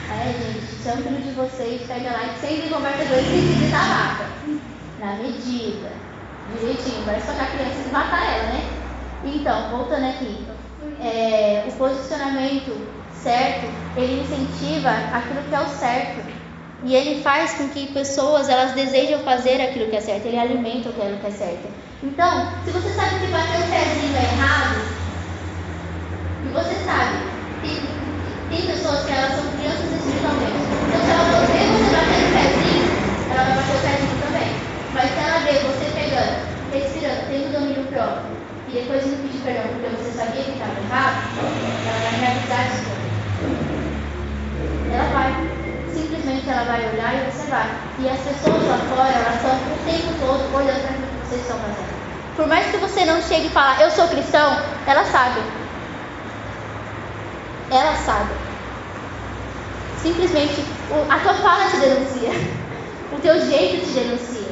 [0.09, 3.79] É, gente, se é filho de vocês, pega lá e sempre conversa dois sentidos da
[3.79, 4.25] vaca.
[4.99, 5.91] Na medida.
[6.49, 8.63] Direitinho, vai só que a criança e matar ela, né?
[9.23, 10.45] Então, voltando aqui.
[10.99, 16.30] É, o posicionamento certo, ele incentiva aquilo que é o certo.
[16.83, 20.89] E ele faz com que pessoas elas desejam fazer aquilo que é certo, ele alimenta
[20.89, 21.67] aquilo que é certo.
[22.01, 24.81] Então, se você sabe que bater o pezinho é errado,
[26.43, 27.17] e você sabe,
[27.61, 27.85] tem,
[28.49, 30.57] tem pessoas que elas são crianças espiritualmente.
[30.87, 32.87] Então, se ela ver você batendo o pezinho,
[33.29, 34.71] ela vai bater o pezinho também.
[34.91, 39.73] Mas se ela ver você pegando, respirando, tendo domínio próprio, e depois não pedir perdão
[39.73, 41.41] porque você sabia que estava errado,
[41.85, 42.91] ela vai realizar isso.
[44.91, 45.60] Ela vai.
[45.93, 47.69] Simplesmente ela vai olhar e vai.
[47.99, 51.41] E as pessoas lá fora, elas estão o tempo todo olhando para aquilo que vocês
[51.41, 51.91] estão fazendo.
[52.35, 55.41] Por mais que você não chegue e fale, eu sou cristão, ela sabe.
[57.69, 58.31] Ela sabe.
[60.01, 60.65] Simplesmente
[61.09, 62.31] a tua fala te denuncia.
[63.11, 64.51] O teu jeito te denuncia.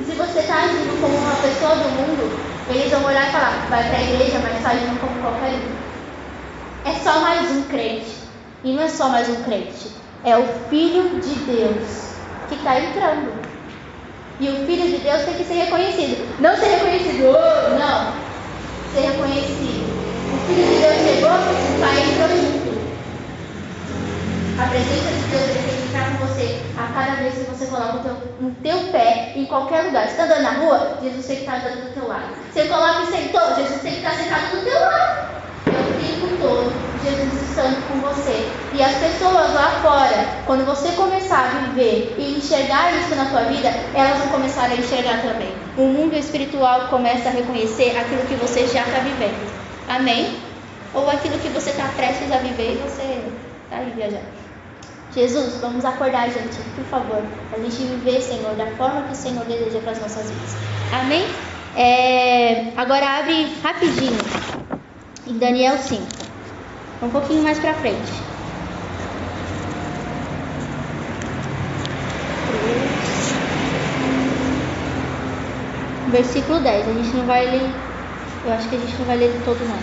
[0.00, 3.66] E se você está agindo como uma pessoa do mundo, eles vão olhar e falar,
[3.68, 6.88] vai para a igreja, mas está agindo como qualquer um.
[6.88, 8.16] É só mais um crente.
[8.64, 10.01] E não é só mais um crente.
[10.24, 12.14] É o Filho de Deus
[12.48, 13.32] que está entrando.
[14.38, 16.40] E o Filho de Deus tem que ser reconhecido.
[16.40, 17.32] Não ser reconhecido,
[17.78, 18.14] não.
[18.94, 19.82] Ser reconhecido.
[20.32, 22.72] O Filho de Deus chegou, o Pai entrou junto.
[24.62, 27.66] A presença de Deus ele tem que estar com você a cada vez que você
[27.66, 30.04] coloca o teu, o teu pé em qualquer lugar.
[30.04, 32.28] Você está andando na rua, Jesus tem que estar andando do teu lado.
[32.52, 35.32] Você coloca e sentou, Jesus tem que estar sentado do teu lado.
[35.66, 38.61] É o tempo todo Jesus estando com você.
[38.74, 43.42] E as pessoas lá fora, quando você começar a viver e enxergar isso na tua
[43.42, 45.52] vida, elas vão começar a enxergar também.
[45.76, 49.52] O mundo espiritual começa a reconhecer aquilo que você já está vivendo.
[49.88, 50.38] Amém?
[50.94, 53.22] Ou aquilo que você está prestes a viver e você
[53.64, 54.42] está aí viajando.
[55.14, 57.22] Jesus, vamos acordar, gente, por favor.
[57.52, 60.56] A gente viver, Senhor, da forma que o Senhor deseja para as nossas vidas.
[60.90, 61.26] Amém?
[61.76, 64.18] É, agora abre rapidinho
[65.26, 66.02] em Daniel 5.
[67.02, 68.31] Um pouquinho mais para frente.
[76.12, 76.88] Versículo 10.
[76.88, 77.92] A gente não vai ler
[78.44, 79.78] eu acho que a gente não vai ler todo não.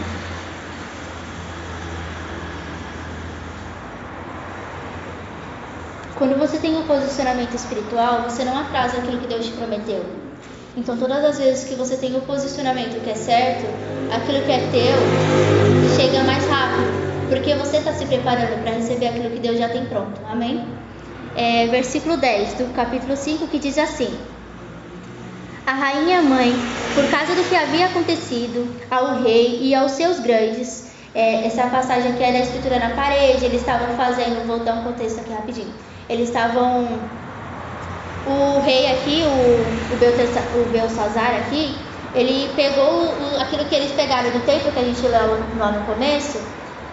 [6.14, 10.04] Quando você tem um posicionamento espiritual, você não atrasa aquilo que Deus te prometeu.
[10.76, 13.66] Então, todas as vezes que você tem o um posicionamento que é certo,
[14.12, 19.30] aquilo que é teu chega mais rápido, porque você está se preparando para receber aquilo
[19.30, 20.20] que Deus já tem pronto.
[20.30, 20.66] Amém?
[21.34, 24.10] É, versículo 10 do capítulo 5 que diz assim:
[25.70, 26.52] a rainha mãe,
[26.96, 32.12] por causa do que havia acontecido ao rei e aos seus grandes, é, essa passagem
[32.12, 35.72] aqui é escritura na parede, eles estavam fazendo, vou dar um contexto aqui rapidinho.
[36.10, 36.88] Eles estavam.
[38.26, 41.78] O rei aqui, o, o, o Belsazar aqui,
[42.16, 45.86] ele pegou o, aquilo que eles pegaram do templo que a gente leu lá no
[45.86, 46.42] começo,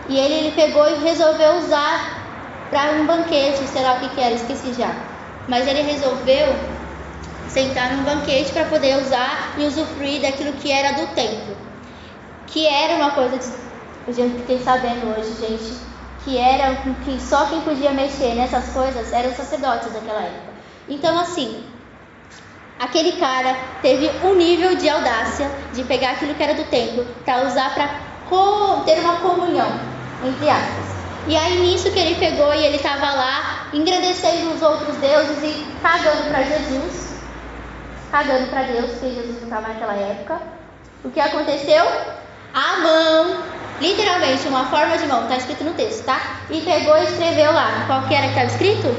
[0.07, 2.22] e ele, ele pegou e resolveu usar
[2.68, 4.95] para um banquete, sei lá o que, que era, esqueci já.
[5.49, 6.76] Mas ele resolveu
[7.49, 11.57] sentar num banquete para poder usar e usufruir daquilo que era do templo.
[12.47, 13.66] Que era uma coisa de.
[14.20, 15.74] Eu fiquei sabendo hoje, gente,
[16.24, 20.55] que era que só quem podia mexer nessas coisas eram os sacerdotes daquela época.
[20.88, 21.64] Então, assim,
[22.78, 27.47] aquele cara teve um nível de audácia de pegar aquilo que era do templo para
[27.47, 28.07] usar para
[28.84, 29.80] ter uma comunhão,
[30.24, 30.97] entre aspas.
[31.26, 35.66] E aí nisso que ele pegou e ele estava lá engrandecendo os outros deuses e
[35.82, 37.06] cagando para Jesus,
[38.11, 40.41] cagando para Deus, porque Jesus não estava naquela época.
[41.05, 41.85] O que aconteceu?
[42.55, 46.41] A mão literalmente uma forma de mão, está escrito no texto, tá?
[46.51, 47.85] E pegou e escreveu lá.
[47.87, 48.97] Qual que era que estava escrito?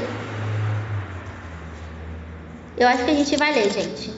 [2.76, 4.14] Eu acho que a gente vai ler, gente.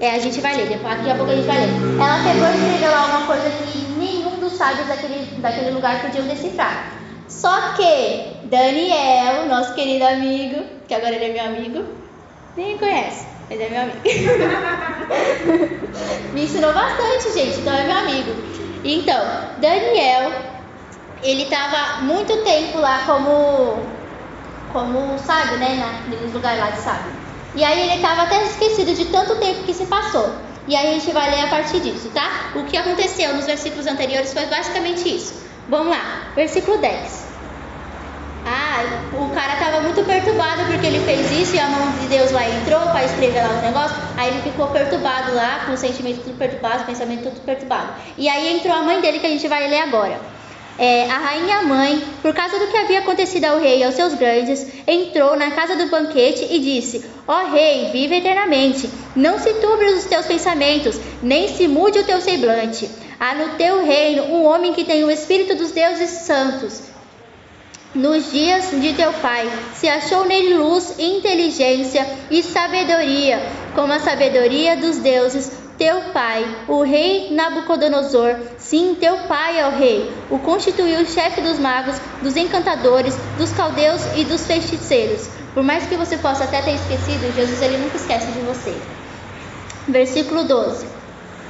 [0.00, 1.70] É, a gente vai ler, depois, daqui a pouco a gente vai ler.
[2.00, 6.26] Ela pegou e escreveu lá uma coisa que nenhum dos sábios daquele, daquele lugar podiam
[6.26, 6.92] decifrar.
[7.28, 11.84] Só que Daniel, nosso querido amigo, que agora ele é meu amigo,
[12.56, 14.00] nem conhece, mas é meu amigo.
[16.34, 18.32] Me ensinou bastante, gente, então é meu amigo.
[18.84, 19.24] Então,
[19.58, 20.32] Daniel,
[21.22, 23.86] ele estava muito tempo lá como,
[24.72, 27.12] como sábio, né, na, nos lugares lá de sábio.
[27.54, 30.34] E aí ele estava até esquecido de tanto tempo que se passou.
[30.68, 32.50] E aí a gente vai ler a partir disso, tá?
[32.54, 35.46] O que aconteceu nos versículos anteriores foi basicamente isso.
[35.68, 37.25] Vamos lá, versículo 10.
[38.48, 42.30] Ah, o cara estava muito perturbado porque ele fez isso e a mão de Deus
[42.30, 44.00] lá entrou para escrever lá os negócios.
[44.16, 47.94] Aí ele ficou perturbado lá, com o sentimento tudo perturbado, o pensamento tudo perturbado.
[48.16, 50.20] E aí entrou a mãe dele que a gente vai ler agora.
[50.78, 54.14] É, a rainha mãe, por causa do que havia acontecido ao rei e aos seus
[54.14, 58.88] grandes, entrou na casa do banquete e disse: Ó rei, vive eternamente.
[59.16, 62.88] Não se turbe os teus pensamentos, nem se mude o teu semblante.
[63.18, 66.94] Há no teu reino um homem que tem o espírito dos deuses santos
[67.96, 73.40] nos dias de teu pai, se achou nele luz, inteligência e sabedoria,
[73.74, 79.70] como a sabedoria dos deuses, teu pai, o rei Nabucodonosor, sim, teu pai é o
[79.70, 85.28] rei, o constituiu chefe dos magos, dos encantadores, dos caldeus e dos feiticeiros.
[85.52, 88.74] Por mais que você possa até ter esquecido, Jesus ele nunca esquece de você.
[89.88, 90.86] Versículo 12.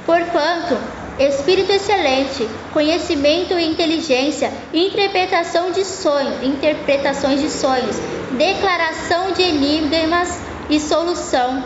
[0.05, 0.77] Porquanto
[1.19, 7.97] espírito excelente, conhecimento e inteligência, interpretação de sonhos, interpretações de sonhos,
[8.37, 10.39] declaração de enigmas
[10.69, 11.63] e solução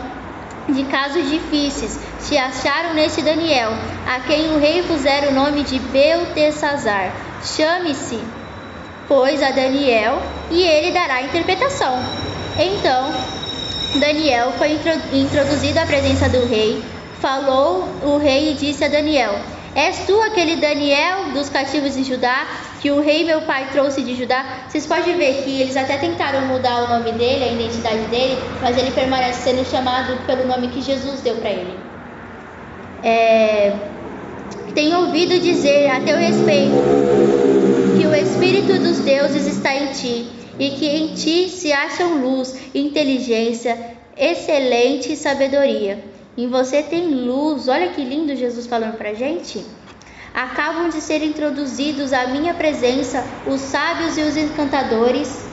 [0.68, 3.72] de casos difíceis se acharam neste Daniel,
[4.06, 7.12] a quem o rei pusera o nome de Beltesazar.
[7.42, 8.20] Chame-se,
[9.08, 11.98] pois, a Daniel, e ele dará a interpretação.
[12.56, 13.12] Então,
[13.96, 14.78] Daniel foi
[15.12, 16.82] introduzido à presença do rei
[17.22, 19.32] falou o rei e disse a Daniel:
[19.74, 22.46] És tu aquele Daniel dos cativos de Judá
[22.80, 24.64] que o rei meu pai trouxe de Judá?
[24.68, 28.76] Vocês podem ver que eles até tentaram mudar o nome dele, a identidade dele, mas
[28.76, 31.78] ele permanece sendo chamado pelo nome que Jesus deu para ele.
[33.04, 33.72] É...
[34.74, 36.76] Tenho ouvido dizer a teu respeito
[37.96, 40.26] que o Espírito dos deuses está em ti
[40.58, 43.78] e que em ti se acham luz, inteligência,
[44.16, 46.11] excelente sabedoria.
[46.36, 47.68] Em você tem luz.
[47.68, 49.64] Olha que lindo Jesus falando para gente.
[50.34, 55.46] Acabam de ser introduzidos à minha presença os sábios e os encantadores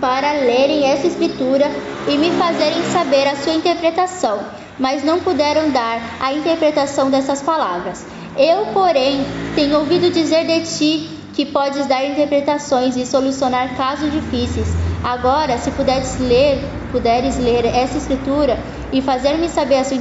[0.00, 1.66] para lerem essa escritura
[2.08, 4.40] e me fazerem saber a sua interpretação,
[4.78, 8.06] mas não puderam dar a interpretação dessas palavras.
[8.36, 9.24] Eu, porém,
[9.54, 14.68] tenho ouvido dizer de ti que podes dar interpretações e solucionar casos difíceis.
[15.02, 16.58] Agora, se puderes ler,
[16.94, 18.56] puderes ler essa escritura
[18.92, 19.96] e fazer-me saber a sua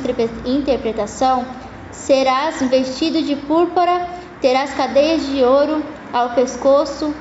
[0.45, 1.43] interpretação,
[1.91, 4.07] serás vestido de púrpura,
[4.39, 5.83] terás cadeias de ouro
[6.13, 7.11] ao pescoço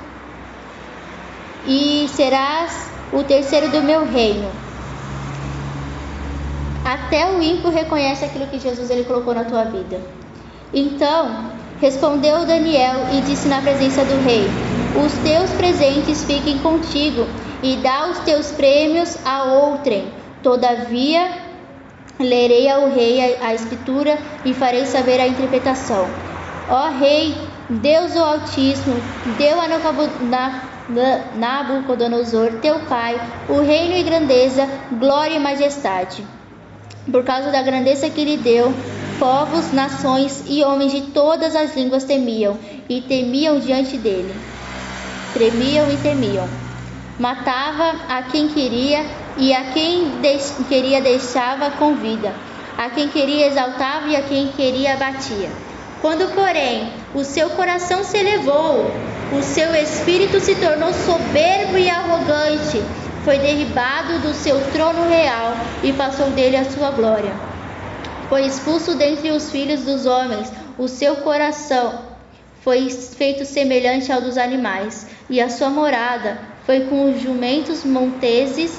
[1.66, 4.50] e serás o terceiro do meu reino.
[6.84, 9.98] Até o ímpio reconhece aquilo que Jesus ele colocou na tua vida.
[10.74, 11.50] Então,
[11.80, 14.50] respondeu Daniel e disse na presença do rei:
[15.02, 17.26] Os teus presentes fiquem contigo
[17.62, 20.12] e dá os teus prêmios a outrem.
[20.42, 21.42] Todavia,
[22.22, 26.08] Lerei ao rei a, a escritura e farei saber a interpretação.
[26.68, 27.34] Ó rei,
[27.68, 29.02] Deus o Altíssimo,
[29.36, 29.66] deu a
[31.34, 36.24] Nabucodonosor, teu pai, o reino e grandeza, glória e majestade.
[37.10, 38.72] Por causa da grandeza que lhe deu,
[39.18, 42.56] povos, nações e homens de todas as línguas temiam
[42.88, 44.34] e temiam diante dele.
[45.32, 46.61] Tremiam e temiam.
[47.22, 49.06] Matava a quem queria
[49.36, 52.34] e a quem deix queria deixava com vida,
[52.76, 55.48] a quem queria exaltava e a quem queria abatia.
[56.00, 58.90] Quando, porém, o seu coração se elevou,
[59.38, 62.82] o seu espírito se tornou soberbo e arrogante,
[63.24, 65.54] foi derribado do seu trono real
[65.84, 67.32] e passou dele a sua glória.
[68.28, 72.00] Foi expulso dentre os filhos dos homens, o seu coração
[72.62, 78.78] foi feito semelhante ao dos animais, e a sua morada foi com os jumentos monteses.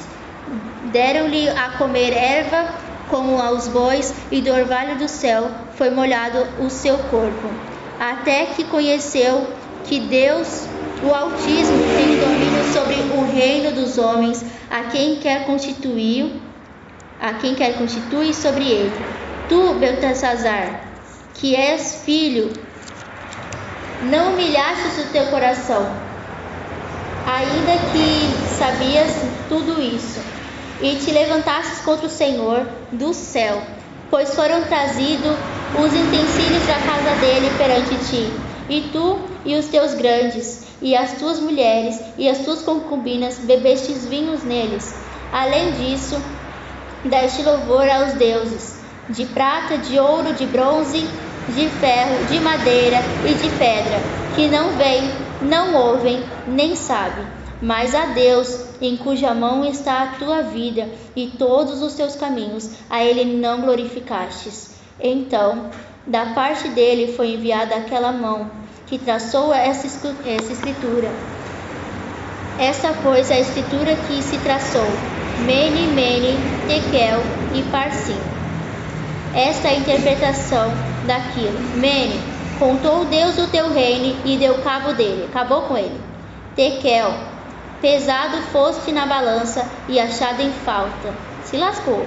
[0.92, 2.74] Deram-lhe a comer erva
[3.10, 7.48] como aos bois, e do orvalho do céu foi molhado o seu corpo,
[8.00, 9.48] até que conheceu
[9.86, 10.68] que Deus,
[11.04, 16.42] o Altíssimo, tem domínio sobre o reino dos homens, a quem quer constituir,
[17.20, 19.06] a quem quer constituir sobre ele.
[19.48, 20.88] Tu, Beltesazar,
[21.36, 22.52] que és filho,
[24.04, 26.03] não humilhaste o teu coração,
[27.26, 29.12] ainda que sabias
[29.48, 30.20] tudo isso,
[30.82, 33.62] e te levantastes contra o Senhor do céu,
[34.10, 35.38] pois foram trazidos
[35.74, 38.30] os utensílios da casa dele perante ti,
[38.70, 44.06] e tu e os teus grandes, e as tuas mulheres, e as tuas concubinas bebestes
[44.06, 44.94] vinhos neles.
[45.32, 46.22] Além disso,
[47.06, 51.10] deste louvor aos deuses, de prata, de ouro, de bronze,
[51.50, 54.02] de ferro, de madeira e de pedra,
[54.36, 55.10] que não veem,
[55.42, 57.26] não ouvem, nem sabem,
[57.62, 62.70] mas a Deus, em cuja mão está a tua vida e todos os teus caminhos,
[62.90, 64.72] a ele não glorificastes.
[65.00, 65.70] Então,
[66.06, 68.52] da parte dele foi enviada aquela mão
[68.88, 71.10] que traçou essa escritura.
[72.60, 74.86] Essa, pois, é a escritura que se traçou:
[75.46, 76.38] Mene, Mene,
[76.68, 77.22] Tekel
[77.56, 78.20] e Parsim.
[79.34, 80.72] Esta é a interpretação
[81.08, 81.60] daquilo.
[81.78, 82.20] Mene,
[82.60, 86.13] contou Deus o teu reino e deu cabo dele, acabou com ele.
[86.56, 87.12] Tekel,
[87.82, 91.12] pesado foste na balança e achado em falta,
[91.44, 92.06] se lascou.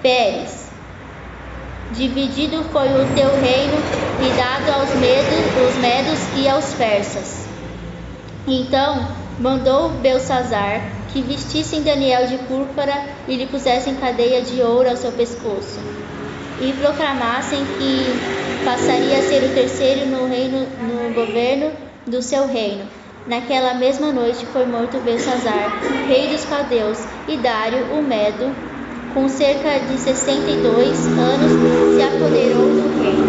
[0.00, 0.70] Pérez,
[1.90, 3.74] dividido foi o teu reino
[4.22, 7.46] e dado aos medos, os medos e aos persas.
[8.46, 9.08] Então
[9.40, 10.82] mandou Belsazar
[11.12, 12.94] que vestissem Daniel de púrpura
[13.26, 15.80] e lhe pusessem cadeia de ouro ao seu pescoço
[16.60, 21.72] e proclamassem que passaria a ser o terceiro no reino no governo
[22.06, 22.84] do seu reino.
[23.26, 25.70] Naquela mesma noite foi morto Belsazar,
[26.06, 28.54] rei dos caldeus, e Dário, o Medo,
[29.14, 33.24] com cerca de 62 anos, se apoderou do reino.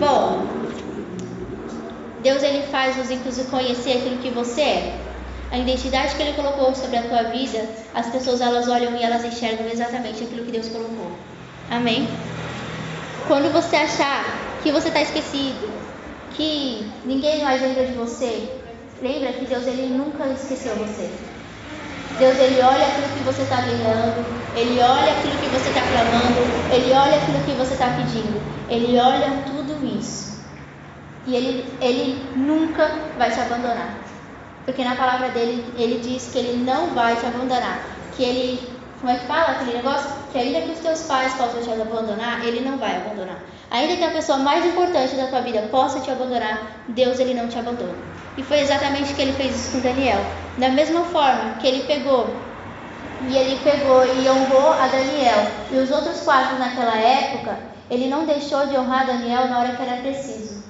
[0.00, 0.46] Bom,
[2.22, 4.98] Deus ele faz os inclusive conhecer aquilo que você é.
[5.52, 9.24] A identidade que ele colocou sobre a tua vida, as pessoas elas olham e elas
[9.24, 11.12] enxergam exatamente aquilo que Deus colocou.
[11.70, 12.08] Amém?
[13.28, 14.24] Quando você achar
[14.62, 15.75] que você está esquecido,
[16.36, 18.48] que ninguém mais lembra de você,
[19.02, 21.10] lembra que Deus ele nunca esqueceu você.
[22.18, 24.24] Deus ele olha aquilo que você está guerreando,
[24.56, 26.40] ele olha aquilo que você está clamando,
[26.72, 30.36] ele olha aquilo que você está pedindo, ele olha tudo isso.
[31.26, 33.98] E ele, ele nunca vai te abandonar.
[34.64, 37.80] Porque na palavra dele, ele diz que ele não vai te abandonar.
[38.16, 40.10] Que ele como é que fala aquele negócio?
[40.32, 43.38] Que ainda que os teus pais possam te abandonar, ele não vai abandonar.
[43.76, 47.46] Ainda que a pessoa mais importante da tua vida possa te abandonar, Deus ele não
[47.46, 47.92] te abandona.
[48.34, 50.18] E foi exatamente que ele fez isso com Daniel.
[50.56, 52.40] Da mesma forma que ele pegou
[53.20, 57.58] e ele pegou e honrou a Daniel e os outros quatro naquela época,
[57.90, 60.64] ele não deixou de honrar Daniel na hora que era preciso.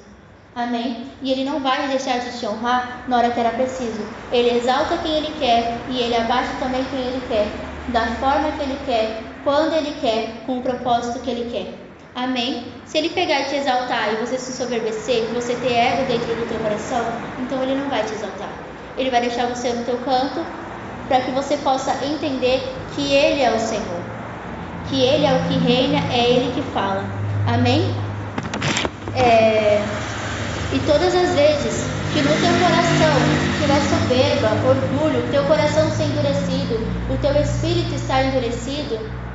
[0.52, 1.06] Amém?
[1.22, 4.04] E ele não vai deixar de te honrar na hora que era preciso.
[4.32, 7.46] Ele exalta quem ele quer e ele abaixa também quem ele quer
[7.88, 11.85] da forma que Ele quer, quando Ele quer, com o propósito que Ele quer.
[12.16, 12.64] Amém?
[12.86, 16.48] Se Ele pegar e te exaltar e você se soberbecer, você ter ego dentro do
[16.48, 17.04] teu coração,
[17.38, 18.48] então Ele não vai te exaltar.
[18.96, 20.40] Ele vai deixar você no teu canto
[21.08, 24.00] para que você possa entender que Ele é o Senhor,
[24.88, 27.04] que Ele é o que reina, é Ele que fala.
[27.46, 27.94] Amém?
[29.14, 29.84] É...
[30.72, 33.12] E todas as vezes que no teu coração
[33.60, 36.80] tiver soberba, orgulho, teu coração ser endurecido,
[37.12, 39.25] o teu espírito estar endurecido,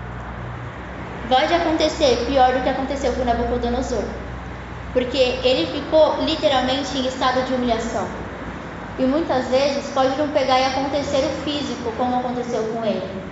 [1.32, 4.04] pode acontecer pior do que aconteceu com Nabucodonosor.
[4.92, 8.06] Porque ele ficou literalmente em estado de humilhação.
[9.00, 13.24] E muitas vezes pode não pegar e acontecer o físico, como aconteceu com ele.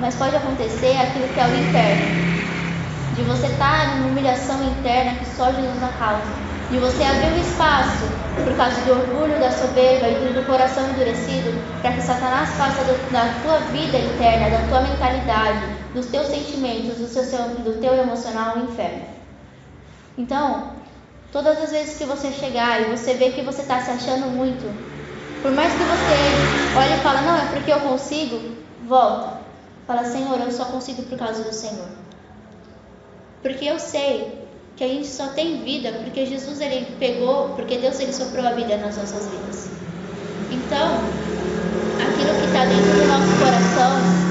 [0.00, 2.26] Mas pode acontecer aquilo que é o interno.
[3.14, 7.40] De você estar numa humilhação interna que só Jesus na causa de você abrir um
[7.40, 12.84] espaço por causa do orgulho, da soberba e do coração endurecido, para que Satanás faça
[13.10, 18.58] da tua vida interna, da tua mentalidade, dos teus sentimentos, do, seu, do teu emocional
[18.58, 19.04] um inferno.
[20.18, 20.72] Então,
[21.32, 24.70] todas as vezes que você chegar e você ver que você está se achando muito,
[25.40, 28.56] por mais que você olhe e fale, não, é porque eu consigo,
[28.86, 29.40] volta.
[29.86, 31.88] Fala, Senhor, eu só consigo por causa do Senhor.
[33.42, 34.45] Porque eu sei
[34.76, 38.52] que a gente só tem vida porque Jesus ele pegou, porque Deus ele soprou a
[38.52, 39.70] vida nas nossas vidas.
[40.52, 41.00] Então,
[41.98, 44.26] aquilo que está dentro do nosso coração,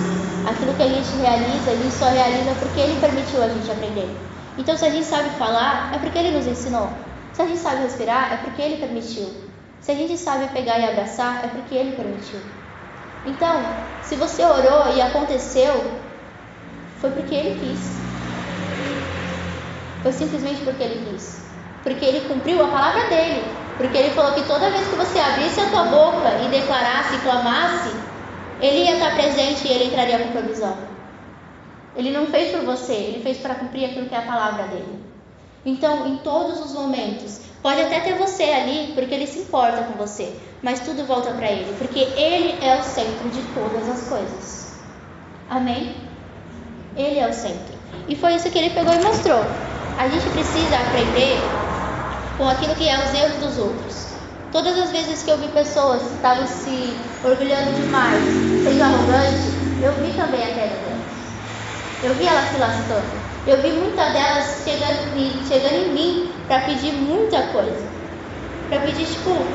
[0.47, 4.09] aquilo que a gente realiza, a gente só realiza porque Ele permitiu a gente aprender.
[4.57, 6.89] Então, se a gente sabe falar, é porque Ele nos ensinou.
[7.33, 9.27] Se a gente sabe respirar, é porque Ele permitiu.
[9.81, 12.39] Se a gente sabe pegar e abraçar, é porque Ele permitiu.
[13.25, 13.61] Então,
[14.01, 15.73] se você orou e aconteceu,
[17.01, 18.04] foi porque Ele quis.
[20.05, 21.41] Foi simplesmente porque Ele quis.
[21.81, 23.43] Porque Ele cumpriu a palavra dele.
[23.75, 27.19] Porque Ele falou que toda vez que você abrisse a tua boca e declarasse e
[27.21, 27.89] clamasse,
[28.61, 30.77] Ele ia estar presente e Ele entraria com provisão.
[31.95, 34.99] Ele não fez por você, Ele fez para cumprir aquilo que é a palavra dele.
[35.65, 39.93] Então, em todos os momentos, pode até ter você ali, porque Ele se importa com
[39.93, 44.75] você, mas tudo volta para Ele, porque Ele é o centro de todas as coisas.
[45.49, 45.95] Amém?
[46.95, 47.73] Ele é o centro.
[48.07, 49.43] E foi isso que Ele pegou e mostrou.
[49.97, 51.39] A gente precisa aprender
[52.37, 54.13] com aquilo que é os erros dos outros.
[54.51, 58.23] Todas as vezes que eu vi pessoas que estavam se orgulhando demais,
[58.63, 61.15] sendo arrogantes, eu vi também a queda delas.
[62.03, 63.25] Eu vi elas se lascando.
[63.47, 67.87] Eu vi muitas delas chegando, chegando em mim para pedir muita coisa.
[68.69, 69.45] Para pedir, tipo,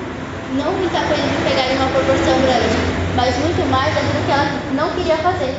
[0.51, 2.79] não muita coisa de pegar em uma proporção grande,
[3.15, 5.55] mas muito mais daquilo que ela não queria fazer.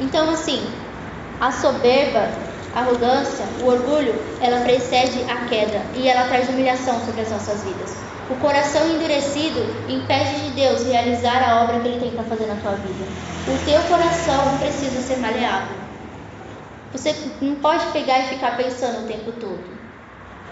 [0.00, 0.66] Então, assim,
[1.40, 7.22] a soberba a arrogância, o orgulho, ela precede a queda e ela traz humilhação sobre
[7.22, 8.04] as nossas vidas.
[8.28, 12.56] O coração endurecido impede de Deus realizar a obra que Ele tem para fazer na
[12.56, 13.08] tua vida.
[13.46, 15.78] O teu coração precisa ser maleável.
[16.92, 19.80] Você não pode pegar e ficar pensando o tempo todo.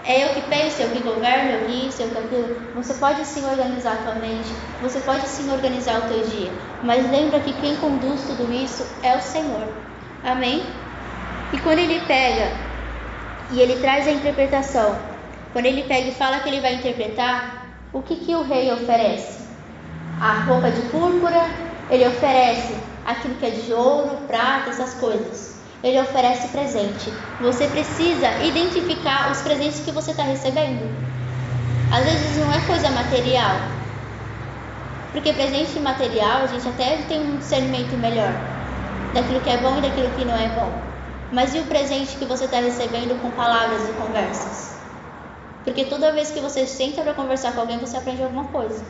[0.03, 2.73] É eu que penso, eu que governo, eu que isso, eu que aquilo.
[2.73, 7.11] Você pode sim organizar a tua mente, você pode sim organizar o teu dia, mas
[7.11, 9.67] lembra que quem conduz tudo isso é o Senhor.
[10.23, 10.84] Amém?
[11.55, 12.51] E quando ele pega
[13.49, 14.93] e ele traz a interpretação,
[15.53, 19.47] quando ele pega e fala que ele vai interpretar, o que, que o rei oferece?
[20.19, 21.45] A roupa de púrpura,
[21.89, 22.75] ele oferece
[23.05, 25.61] aquilo que é de ouro, prata, essas coisas.
[25.81, 27.09] Ele oferece presente.
[27.39, 30.93] Você precisa identificar os presentes que você está recebendo.
[31.89, 33.55] Às vezes não é coisa material.
[35.13, 38.33] Porque presente material a gente até tem um discernimento melhor
[39.13, 40.94] daquilo que é bom e daquilo que não é bom.
[41.35, 44.79] Mas e o presente que você está recebendo com palavras e conversas?
[45.65, 48.85] Porque toda vez que você senta para conversar com alguém, você aprende alguma coisa.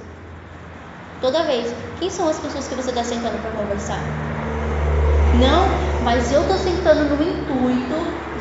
[1.19, 1.73] Toda vez.
[1.97, 3.99] Quem são as pessoas que você está sentando para conversar?
[5.41, 7.95] Não, mas eu estou sentando no intuito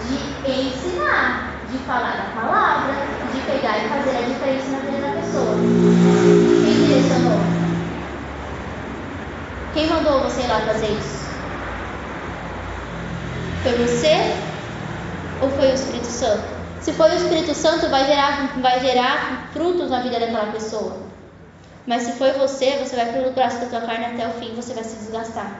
[0.06, 5.12] de ensinar, de falar a palavra, de pegar e fazer a diferença na vida da
[5.14, 5.56] pessoa.
[6.62, 7.40] Quem direcionou?
[9.72, 11.23] Quem mandou você ir lá fazer isso?
[13.64, 14.14] Foi você
[15.40, 16.44] ou foi o Espírito Santo?
[16.82, 20.98] Se foi o Espírito Santo, vai gerar, vai gerar frutos na vida daquela pessoa.
[21.86, 24.84] Mas se foi você, você vai braço da tua carne até o fim, você vai
[24.84, 25.50] se desgastar.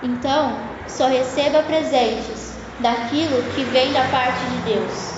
[0.00, 0.56] Então,
[0.86, 5.14] só receba presentes daquilo que vem da parte de Deus.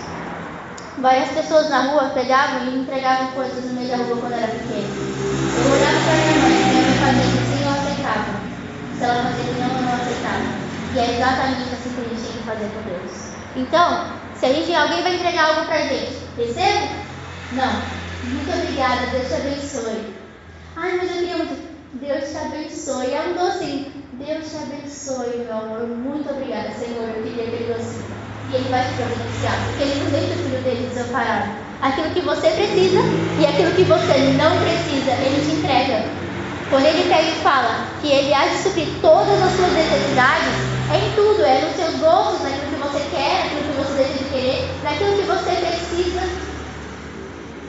[0.96, 4.96] Várias pessoas na rua pegavam e entregavam coisas no meio da rua quando era pequeno.
[5.62, 8.40] Eu olhava para minha mãe, minha mãe fazia assim, eu aceitava.
[8.96, 10.61] Se ela fazia não, eu não aceitava.
[10.94, 13.32] E é exatamente assim que a gente tem que fazer com Deus.
[13.56, 16.88] Então, se a gente, alguém vai entregar algo pra gente, recebo?
[17.52, 17.82] Não.
[18.24, 20.14] Muito obrigada, Deus te abençoe.
[20.76, 21.72] Ai, mas eu queria muito.
[21.94, 23.14] Deus te abençoe.
[23.14, 23.92] É um docinho.
[24.14, 25.86] Deus te abençoe, meu amor.
[25.88, 27.08] Muito obrigada, Senhor.
[27.08, 28.04] Eu queria aquele docinho.
[28.50, 31.50] E Ele vai te providenciar, porque Ele não deixa o filho dele desamparado.
[31.80, 33.00] Aquilo que você precisa
[33.40, 36.04] e aquilo que você não precisa, Ele te entrega.
[36.68, 40.98] Quando Ele pega e fala que Ele há de suprir todas as suas necessidades, é
[40.98, 44.24] em tudo, é nos seus gostos, naquilo que você quer, naquilo que você deixa de
[44.30, 46.20] querer, naquilo que você precisa.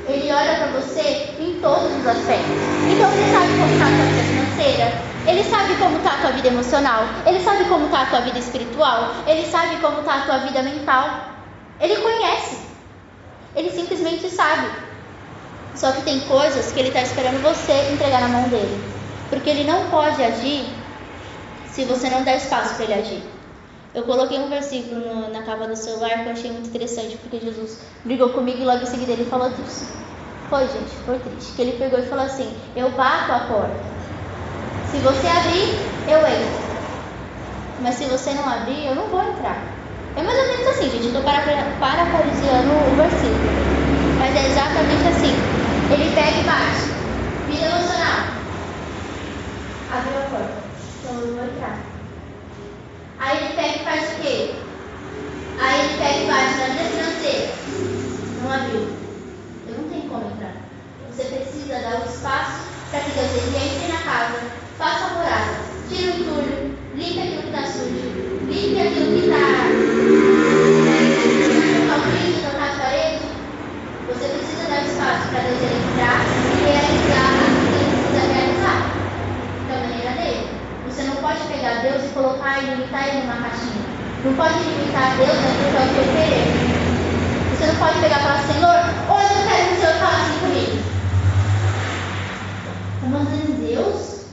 [0.10, 2.58] Ele olha para você em todos os aspectos.
[2.90, 4.94] Então ele sabe como está a tua vida financeira,
[5.26, 8.40] ele sabe como está a tua vida emocional, ele sabe como está a tua vida
[8.40, 11.34] espiritual, ele sabe como está a tua vida mental.
[11.80, 12.58] Ele conhece.
[13.56, 14.68] Ele simplesmente sabe.
[15.76, 18.84] Só que tem coisas que ele está esperando você entregar na mão dele.
[19.30, 20.66] Porque ele não pode agir
[21.74, 23.24] se você não der espaço para ele agir.
[23.96, 27.40] Eu coloquei um versículo no, na capa do celular que eu achei muito interessante, porque
[27.40, 29.92] Jesus brigou comigo e logo em seguida ele falou disso.
[30.50, 31.54] Foi, gente, foi triste.
[31.54, 33.84] Que ele pegou e falou assim: Eu bato a porta.
[34.92, 36.64] Se você abrir, eu entro.
[37.80, 39.58] Mas se você não abrir, eu não vou entrar.
[40.16, 41.08] É mais ou menos assim, gente.
[41.08, 41.24] Eu estou
[41.80, 43.52] parafraseando o versículo.
[44.20, 45.42] Mas é exatamente assim.
[45.90, 46.94] Ele pega e bate.
[47.48, 48.44] Vida emocional.
[49.92, 50.63] Abriu a porta
[51.26, 51.80] não vão entrar.
[53.20, 54.56] Aí ele pega e faz o quê?
[55.60, 57.54] Aí ele pega e bate na minha financeira.
[58.42, 58.88] Não abriu.
[59.68, 60.56] Eu não tenho como entrar.
[61.10, 64.40] Você precisa dar o um espaço para que Deus entre na casa,
[64.78, 65.54] faça a morada,
[65.90, 68.08] tira o entulho, limpe aquilo que está sujo,
[68.50, 69.38] limpe aquilo que né?
[69.38, 69.74] está.
[71.82, 73.26] Está frio, está na parede.
[74.08, 76.33] Você precisa dar espaço para Deus entrar.
[81.66, 83.86] a Deus e colocar e limitar ele numa caixinha.
[84.24, 85.72] Não pode limitar a Deus né?
[85.72, 87.56] naquilo que é o.
[87.56, 88.76] Você não pode pegar e falar, Senhor,
[89.10, 90.94] hoje eu quero que o Senhor fale assim comigo.
[92.96, 94.26] Está mandando Deus?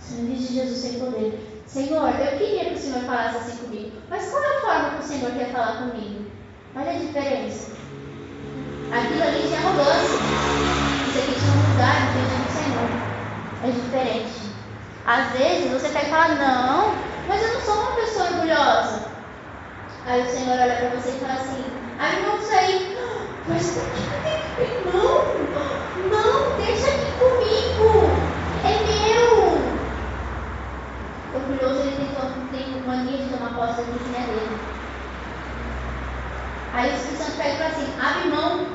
[0.00, 1.62] Senhor de Jesus sem poder.
[1.66, 3.92] Senhor, eu queria que o Senhor falasse assim comigo.
[4.08, 6.24] Mas qual é a forma que o Senhor quer falar comigo?
[6.74, 7.72] Olha a diferença.
[8.90, 10.18] Aquilo ali tinha mudança.
[11.08, 12.90] Isso aqui tinha humildade diante do Senhor.
[13.64, 14.45] É diferente.
[15.06, 16.96] Às vezes você quer falar, não,
[17.28, 19.02] mas eu não sou uma pessoa orgulhosa.
[20.04, 21.64] Aí o Senhor olha para você e fala assim,
[22.00, 22.96] aí não sei,
[23.46, 23.76] mas
[24.92, 25.36] não,
[26.10, 28.10] não, deixa aqui comigo,
[28.64, 29.78] é meu.
[31.34, 31.96] Orgulhoso ele
[32.50, 34.58] tem, tem mania de tomar posse da vizinha dele.
[36.74, 38.66] Aí o Espírito Santo pega e fala assim, abre mão.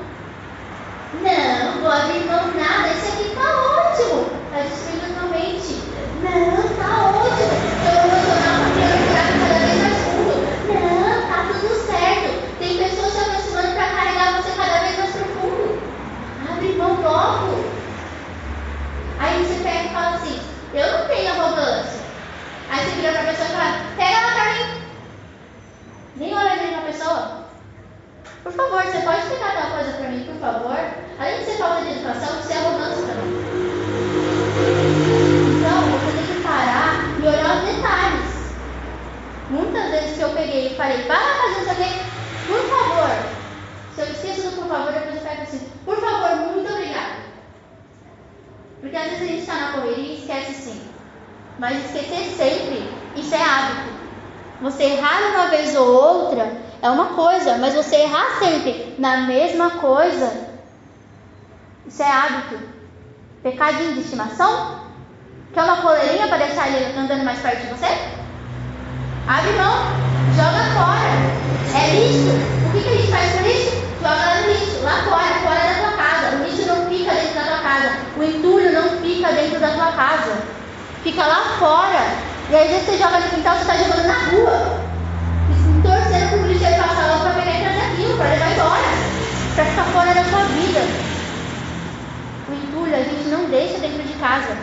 [1.20, 3.48] Não, vou abrir mão nada, isso aqui tá
[3.82, 4.30] ótimo.
[4.54, 5.91] Aí o Espírito não mente.
[6.22, 7.62] Você você você.
[28.42, 30.76] Por favor, você pode pegar tal coisa para mim, por favor?
[31.18, 33.42] Além de ser falta de educação, isso é arrogância também.
[35.58, 38.52] Então, você tem que parar e olhar os detalhes.
[39.48, 42.00] Muitas vezes que eu peguei e falei, vai lá fazer isso aqui,
[42.46, 43.10] por favor.
[43.94, 47.22] Se eu esqueço do por favor, depois eu pego assim, por favor, muito obrigada.
[48.80, 50.82] Porque às vezes a gente está na correria e esquece sim.
[51.58, 53.92] Mas esquecer sempre, isso é hábito.
[54.62, 56.52] Você errar uma vez ou outra
[56.82, 57.76] é uma coisa, mas
[58.98, 60.32] na mesma coisa,
[61.86, 62.58] isso é hábito.
[63.42, 64.80] Pecadinho de estimação?
[65.52, 67.86] Quer uma coleirinha para deixar ele andando mais perto de você?
[69.26, 69.74] Abre mão,
[70.34, 71.12] joga fora.
[71.74, 72.30] É lixo.
[72.66, 73.82] O que, que a gente faz com lixo?
[74.00, 76.36] Joga no lixo, lá fora, fora da tua casa.
[76.36, 77.98] O lixo não fica dentro da tua casa.
[78.16, 80.42] O entulho não fica dentro da tua casa.
[81.02, 82.32] Fica lá fora.
[82.50, 84.81] E às vezes você joga no quintal, você está jogando na rua.
[88.22, 89.54] Para levar embora.
[89.54, 90.80] Para ficar fora da sua vida.
[92.48, 94.56] O entulho a gente não deixa dentro de casa.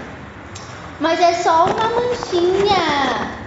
[0.99, 3.39] Mas é só uma manchinha.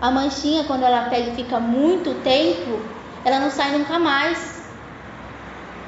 [0.00, 2.80] A manchinha, quando ela pega e fica muito tempo,
[3.24, 4.60] ela não sai nunca mais.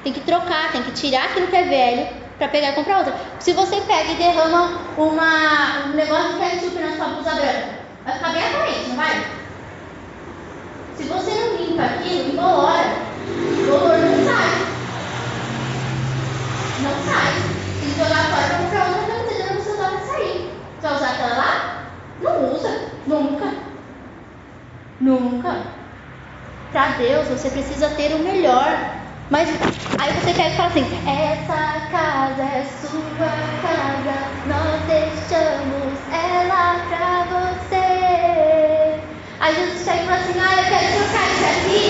[0.03, 3.15] Tem que trocar, tem que tirar aquilo que é velho para pegar e comprar outra.
[3.39, 7.69] Se você pega e derrama uma, um negócio de ketchup na sua blusa branca,
[8.05, 9.42] vai ficar bem aparente, não vai?
[11.03, 12.95] Se você não limpa aquilo, incolora.
[13.27, 14.67] O odor não sai.
[16.79, 17.33] Não sai.
[17.81, 19.13] Que jogar fora para comprar outra
[20.83, 21.85] você vai usar aquela lá?
[22.21, 22.89] Não usa.
[23.09, 23.53] Nunca.
[25.01, 25.57] Nunca.
[26.71, 29.03] Para Deus você precisa ter o melhor.
[29.29, 29.49] Mas
[29.99, 33.29] aí você quer falar assim: essa casa é sua
[33.61, 37.93] casa, nós deixamos ela pra você.
[39.43, 41.85] Aí Jesus chega e fala assim: ah, eu quero trocar isso aqui,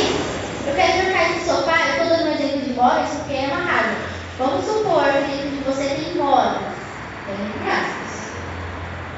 [0.67, 1.77] eu quero trocar esse sofá.
[1.81, 3.97] Eu estou dando um exemplo de móveis porque é uma casa.
[4.43, 6.75] Vamos supor que você tem móveis,
[7.27, 8.03] tem casa.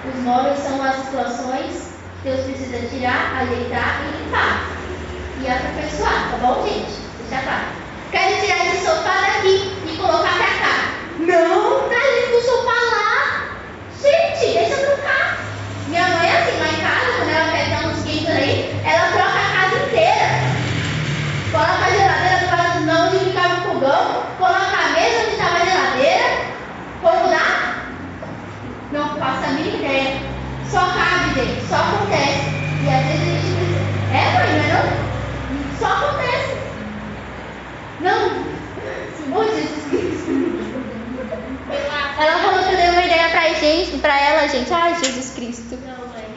[0.06, 4.68] Os móveis são as situações que Deus precisa tirar, ajeitar e limpar.
[5.40, 6.92] E aperfeiçoar, tá bom, gente?
[7.20, 7.64] Deixa claro.
[8.10, 10.92] Quero tirar esse sofá daqui e colocar pra cá.
[11.20, 13.46] Não, tá lindo o sofá lá.
[14.02, 15.38] Gente, deixa eu trocar.
[15.88, 19.38] Minha mãe é assim, lá em casa, quando ela dar uns quintos aí, ela troca
[19.38, 20.54] a casa inteira.
[21.50, 25.56] Coloca a geladeira do lado não onde ficava o fogão, coloca a mesa onde estava
[25.56, 26.24] a geladeira.
[27.00, 27.74] Como dá?
[28.94, 30.22] não faça a mínima ideia.
[30.74, 32.50] Só cabe, gente, só acontece.
[32.82, 33.80] E às vezes a gente pensa,
[34.12, 35.04] é mãe, não é não?
[35.78, 36.54] Só acontece.
[38.00, 38.44] Não.
[39.36, 40.30] Oh, Jesus Cristo.
[42.18, 44.72] Ela falou que eu dei uma ideia pra gente, pra ela, gente.
[44.72, 45.78] Ai, Jesus Cristo.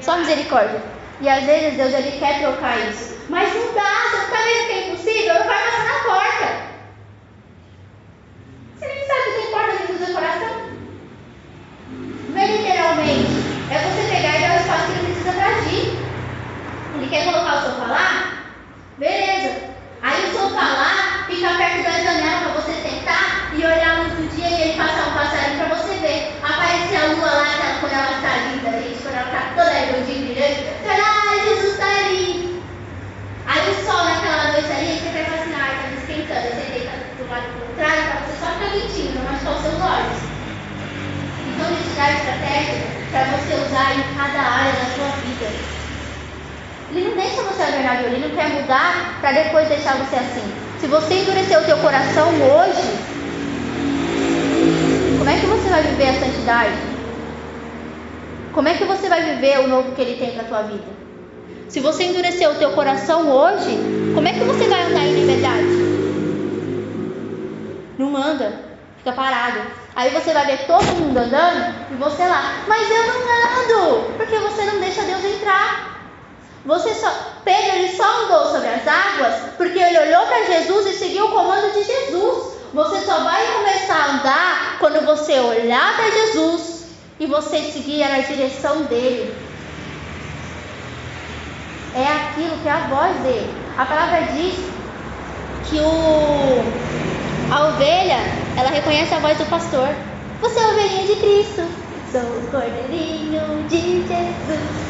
[0.02, 0.82] Só misericórdia.
[1.20, 3.18] E às vezes Deus ele quer trocar isso.
[3.30, 5.34] Mas não dá, você não tá vendo que é impossível?
[5.34, 6.48] Não vai passar na porta.
[8.78, 10.62] Você nem sabe que tem porta dentro do seu coração?
[12.30, 13.48] Não é literalmente.
[13.70, 15.98] É você pegar e dar o espaço que ele precisa para agir.
[16.96, 18.34] Ele quer colocar o sofá lá?
[18.98, 19.68] Beleza.
[20.02, 24.14] Aí o sofá lá fica perto da janela para você sentar e olhar a luz
[24.14, 26.40] do dia e ele passar um passarinho para você ver.
[26.42, 27.48] Aparece a lua lá
[27.80, 30.62] quando ela está linda, gente, quando ela está toda redondinha, brilhante.
[30.64, 32.64] Você olha, ah, Jesus está ali.
[33.46, 36.40] Aí o sol naquela noite ali, você vai falar assim, ah, está esquentando.
[36.40, 39.82] Aí você deita do lado contrário para você só ficar quentinho, não machucar os seus
[39.82, 40.20] olhos.
[41.48, 45.48] Então, ele te dá estratégia para você usar em cada área da sua vida.
[46.90, 50.16] Ele não deixa você você é Bernardo, ele não quer mudar para depois deixar você
[50.16, 50.44] assim.
[50.80, 52.88] Se você endurecer o teu coração hoje,
[55.18, 56.78] como é que você vai viver a santidade?
[58.54, 60.98] Como é que você vai viver o novo que ele tem para a tua vida?
[61.68, 63.76] Se você endurecer o teu coração hoje,
[64.14, 65.88] como é que você vai andar em liberdade?
[67.98, 68.54] Não anda,
[69.00, 69.62] fica parado.
[69.96, 74.38] Aí você vai ver todo mundo andando e você lá, mas eu não ando, porque
[74.38, 75.98] você não deixa Deus entrar.
[76.68, 77.10] Você só,
[77.46, 81.32] Pedro ele só andou sobre as águas porque ele olhou para Jesus e seguiu o
[81.32, 82.58] comando de Jesus.
[82.74, 88.20] Você só vai começar a andar quando você olhar para Jesus e você seguir na
[88.20, 89.32] direção dele.
[91.94, 93.54] É aquilo que é a voz dele.
[93.78, 94.56] A palavra diz
[95.70, 96.64] que o,
[97.52, 98.18] a ovelha,
[98.58, 99.90] ela reconhece a voz do pastor.
[100.42, 101.62] Você é a ovelhinha de Cristo.
[102.12, 104.88] Sou o cordeirinho de Jesus.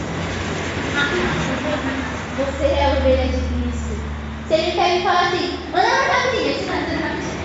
[2.38, 3.98] Você é a ovelha de Cristo.
[4.48, 7.38] Se ele quer me falar assim, manda uma rapidinho, você vai fazer rapidinho.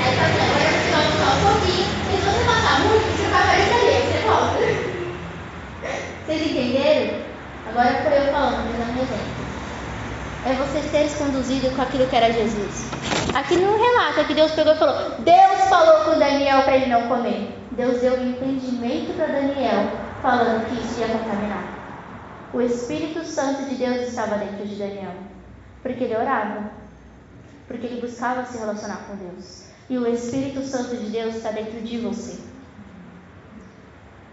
[0.00, 3.28] Aí fala assim, agora você vai ficar um pouquinho, e se você passar muito, você
[3.28, 4.58] vai aparecer ali, você volta.
[6.24, 7.18] Vocês entenderam?
[7.68, 9.38] Agora foi eu falando, me dando um exemplo.
[10.88, 12.88] É você ser conduzido com aquilo que era Jesus.
[13.34, 17.08] Aqui não relata que Deus pegou e falou: Deus falou com Daniel para ele não
[17.08, 17.54] comer.
[17.72, 19.90] Deus deu um entendimento para Daniel,
[20.22, 22.48] falando que isso ia contaminar.
[22.54, 25.12] O Espírito Santo de Deus estava dentro de Daniel,
[25.82, 26.70] porque ele orava,
[27.66, 29.64] porque ele buscava se relacionar com Deus.
[29.90, 32.38] E o Espírito Santo de Deus está dentro de você.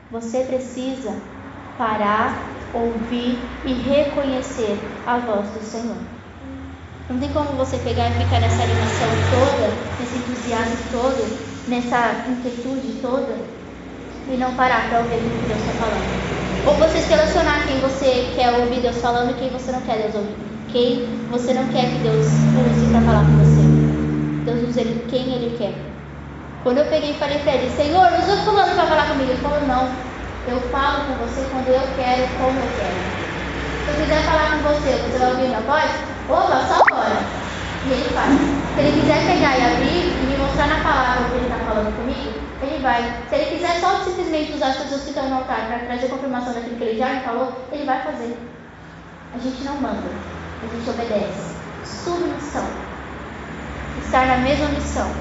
[0.10, 1.14] Você precisa
[1.78, 2.34] parar,
[2.74, 6.16] ouvir e reconhecer a voz do Senhor.
[7.10, 9.68] Não tem como você pegar e ficar nessa animação toda,
[10.00, 11.38] nesse entusiasmo todo,
[11.68, 13.36] nessa inquietude toda
[14.28, 16.26] e não parar para ouvir o que Deus está falando.
[16.66, 20.16] Ou você selecionar quem você quer ouvir Deus falando e quem você não quer Deus
[20.16, 20.36] ouvir.
[20.72, 23.62] Quem você não quer que Deus use para falar com você.
[24.46, 25.76] Deus usa ele quem Ele quer.
[26.64, 29.30] Quando eu peguei e falei para ele, Senhor, usa fulano para falar comigo.
[29.30, 29.94] Ele falou, não,
[30.48, 33.16] eu falo com você quando eu quero, como eu quero.
[33.86, 35.92] Se eu quiser falar com você, você vai ouvir minha voz?
[36.28, 36.85] Opa, só
[37.86, 38.34] E ele faz.
[38.76, 41.60] Se ele quiser pegar e abrir e me mostrar na palavra o que ele está
[41.66, 43.02] falando comigo, ele vai.
[43.30, 46.54] Se ele quiser só simplesmente usar as pessoas que estão no altar para trazer confirmação
[46.54, 48.38] daquilo que ele já me falou, ele vai fazer.
[49.34, 50.10] A gente não manda,
[50.64, 51.56] a gente obedece.
[51.84, 52.66] Submissão.
[54.04, 55.12] Estar na mesma missão.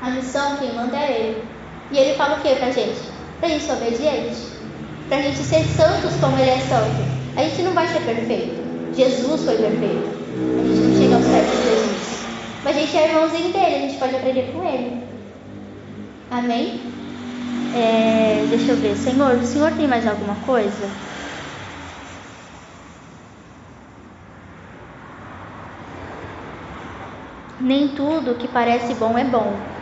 [0.00, 1.44] A missão quem manda é ele.
[1.90, 3.00] E ele fala o que pra gente?
[3.40, 4.36] Pra gente ser obediente.
[5.08, 7.02] Pra gente ser santos como ele é santo.
[7.36, 8.94] A gente não vai ser perfeito.
[8.94, 10.23] Jesus foi perfeito.
[10.56, 12.28] A gente não chega aos pés de Jesus.
[12.62, 15.02] Mas a gente é irmãozinho dele, a gente pode aprender com ele.
[16.30, 16.92] Amém?
[17.72, 18.96] É, deixa eu ver.
[18.96, 20.90] Senhor, o Senhor tem mais alguma coisa?
[27.58, 29.74] Nem tudo que parece bom é bom.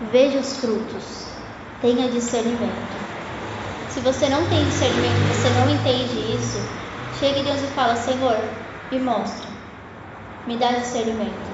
[0.00, 1.42] Veja os frutos.
[1.80, 2.96] Tenha discernimento.
[3.86, 6.58] Se você não tem discernimento, você não entende isso,
[7.10, 8.59] chegue a Deus e fala: Senhor,
[8.90, 9.48] me mostra.
[10.46, 11.48] Me dá discernimento.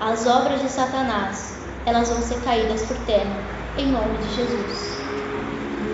[0.00, 3.36] As obras de Satanás, elas vão ser caídas por terra,
[3.76, 4.98] em nome de Jesus.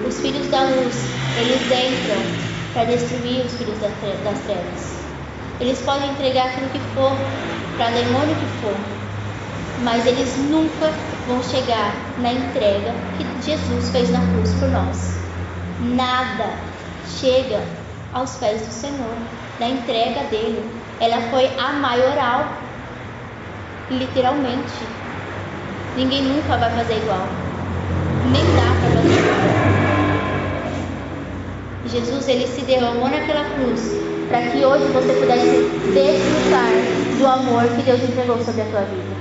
[0.06, 0.94] Os filhos da luz,
[1.40, 5.06] eles entram para destruir os filhos das trevas.
[5.58, 7.18] Eles podem entregar aquilo que for,
[7.76, 8.76] para demônio que for,
[9.82, 10.88] mas eles nunca
[11.26, 15.18] vão chegar na entrega que Jesus fez na cruz por nós.
[15.80, 16.60] Nada
[17.04, 17.60] chega
[18.12, 19.16] aos pés do Senhor,
[19.58, 20.75] na entrega dele.
[21.00, 22.62] Ela foi a maioral,
[23.90, 24.86] literalmente.
[25.94, 27.28] Ninguém nunca vai fazer igual.
[28.24, 29.76] Nem dá para fazer igual.
[31.86, 33.80] Jesus ele se derramou naquela cruz
[34.28, 36.70] para que hoje você pudesse desfrutar
[37.18, 39.16] do amor que Deus entregou sobre a tua vida.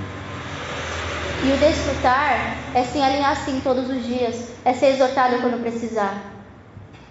[1.44, 6.24] E o desfrutar é se alinhar assim todos os dias, é ser exortado quando precisar,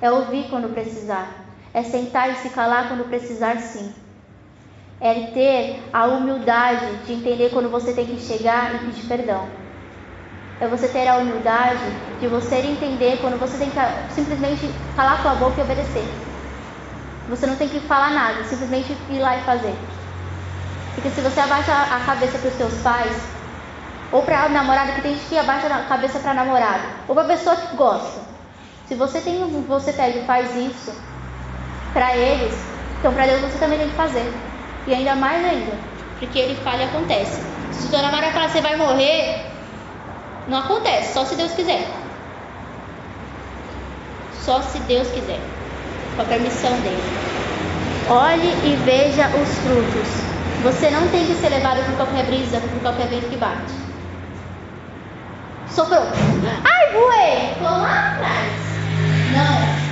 [0.03, 1.29] é ouvir quando precisar,
[1.73, 4.04] é sentar e se calar quando precisar sim.
[5.01, 9.49] É ter a humildade de entender quando você tem que chegar e pedir perdão.
[10.61, 11.85] É você ter a humildade
[12.21, 16.07] de você entender quando você tem que simplesmente calar sua boca e obedecer.
[17.29, 19.75] Você não tem que falar nada, simplesmente ir lá e fazer.
[20.95, 23.35] Porque se você abaixa a cabeça para os seus pais,
[24.13, 27.29] ou para a namorada que tem que abaixa a cabeça para namorado, ou para a
[27.29, 28.21] pessoa que gosta.
[28.87, 30.93] Se você tem, você pede faz isso
[31.93, 32.55] para eles,
[33.01, 34.54] então para Deus você também tem que fazer.
[34.87, 35.73] E ainda mais ainda,
[36.19, 37.41] porque ele fala e acontece.
[37.73, 39.47] Se sua namorada falar você vai morrer,
[40.47, 41.87] não acontece, só se Deus quiser.
[44.45, 45.41] Só se Deus quiser,
[46.17, 47.03] com a permissão dele.
[48.11, 50.35] Olhe e veja os frutos.
[50.63, 53.73] Você não tem que ser levado por qualquer brisa, por qualquer vento que bate.
[55.71, 56.03] Soprou.
[56.03, 57.53] Ai, voei!
[57.53, 58.53] Estou lá atrás.
[59.33, 59.85] Não.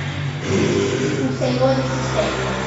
[1.27, 2.62] O Senhor me sustenta.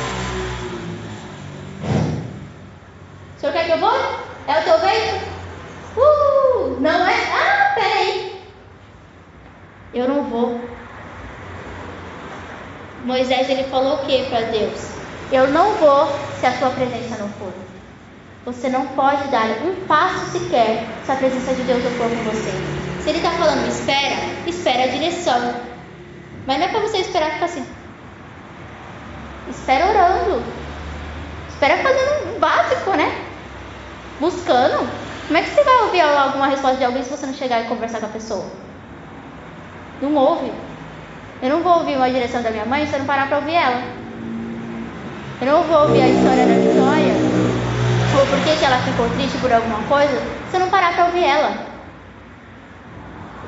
[3.47, 3.95] O senhor quer que eu vou?
[4.49, 5.25] É o teu vento?
[5.97, 7.15] Uh, não é?
[7.33, 8.43] Ah, peraí.
[9.95, 10.61] Eu não vou.
[13.05, 14.89] Moisés ele falou o que para Deus?
[15.31, 16.09] Eu não vou
[16.41, 17.53] se a tua presença não for.
[18.47, 22.25] Você não pode dar um passo sequer se a presença de Deus não for com
[22.25, 22.51] você.
[23.05, 25.55] Se ele está falando espera, espera a direção.
[26.49, 27.65] Mas não é para você esperar ficar assim.
[29.49, 30.43] Espera orando.
[31.49, 33.36] Espera fazendo um básico, né?
[34.21, 34.89] Buscando.
[35.27, 37.69] Como é que você vai ouvir alguma resposta de alguém se você não chegar e
[37.69, 38.45] conversar com a pessoa?
[40.01, 40.53] Não ouve.
[41.43, 43.55] Eu não vou ouvir uma direção da minha mãe se eu não parar para ouvir
[43.55, 43.83] ela.
[45.41, 47.15] Eu não vou ouvir a história da Vitória,
[48.19, 51.07] ou por que, que ela ficou triste por alguma coisa, se eu não parar para
[51.07, 51.67] ouvir ela.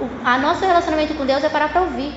[0.00, 2.12] O a nosso relacionamento com Deus é parar para ouvir.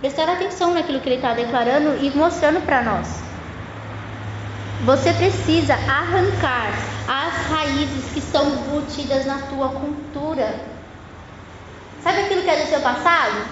[0.00, 3.22] Prestar atenção naquilo que Ele está declarando e mostrando para nós.
[4.84, 10.60] Você precisa arrancar as raízes que estão embutidas na tua cultura.
[12.02, 13.46] Sabe aquilo que é do seu passado?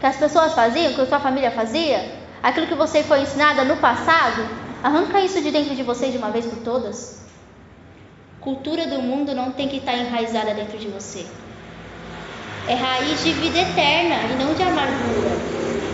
[0.00, 2.20] Que as pessoas faziam, que a sua família fazia?
[2.42, 4.46] Aquilo que você foi ensinada no passado?
[4.82, 7.22] Arranca isso de dentro de você de uma vez por todas.
[8.40, 11.24] Cultura do mundo não tem que estar enraizada dentro de você.
[12.66, 15.30] É raiz de vida eterna e não de amargura.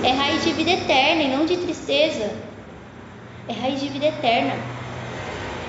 [0.03, 2.31] É raiz de vida eterna e não de tristeza.
[3.47, 4.55] É raiz de vida eterna.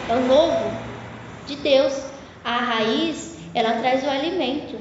[0.10, 0.89] É o novo
[1.50, 1.94] de Deus.
[2.46, 4.78] A raiz, ela traz o alimento.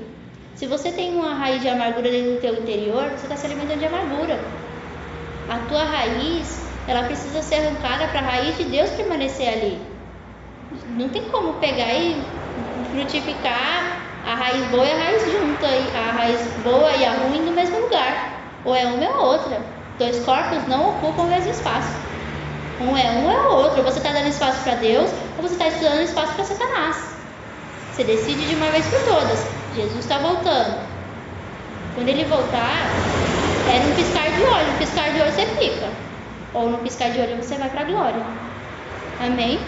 [0.54, 3.78] Se você tem uma raiz de amargura dentro do teu interior, você está se alimentando
[3.78, 4.38] de amargura.
[5.48, 9.80] A tua raiz, ela precisa ser arrancada para a raiz de Deus permanecer ali.
[10.96, 12.22] Não tem como pegar e
[12.90, 17.52] frutificar a raiz boa e a raiz junta, a raiz boa e a ruim no
[17.52, 18.60] mesmo lugar.
[18.64, 19.62] Ou é uma ou outra.
[19.98, 22.07] Dois corpos não ocupam o mesmo espaço.
[22.80, 23.78] Um é um, é outro.
[23.78, 26.96] Ou você está dando espaço para Deus, ou você está dando espaço para Satanás.
[27.92, 29.44] Você decide de uma vez por todas.
[29.74, 30.78] Jesus está voltando.
[31.94, 32.86] Quando ele voltar,
[33.68, 34.72] é num piscar de olho.
[34.72, 35.88] No piscar de olho você fica.
[36.54, 38.22] Ou no piscar de olho você vai para a glória.
[39.20, 39.58] Amém?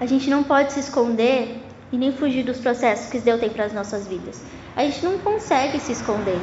[0.00, 3.64] A gente não pode se esconder e nem fugir dos processos que Deus tem para
[3.64, 4.40] as nossas vidas.
[4.76, 6.38] A gente não consegue se esconder.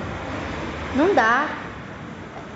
[0.95, 1.47] Não dá.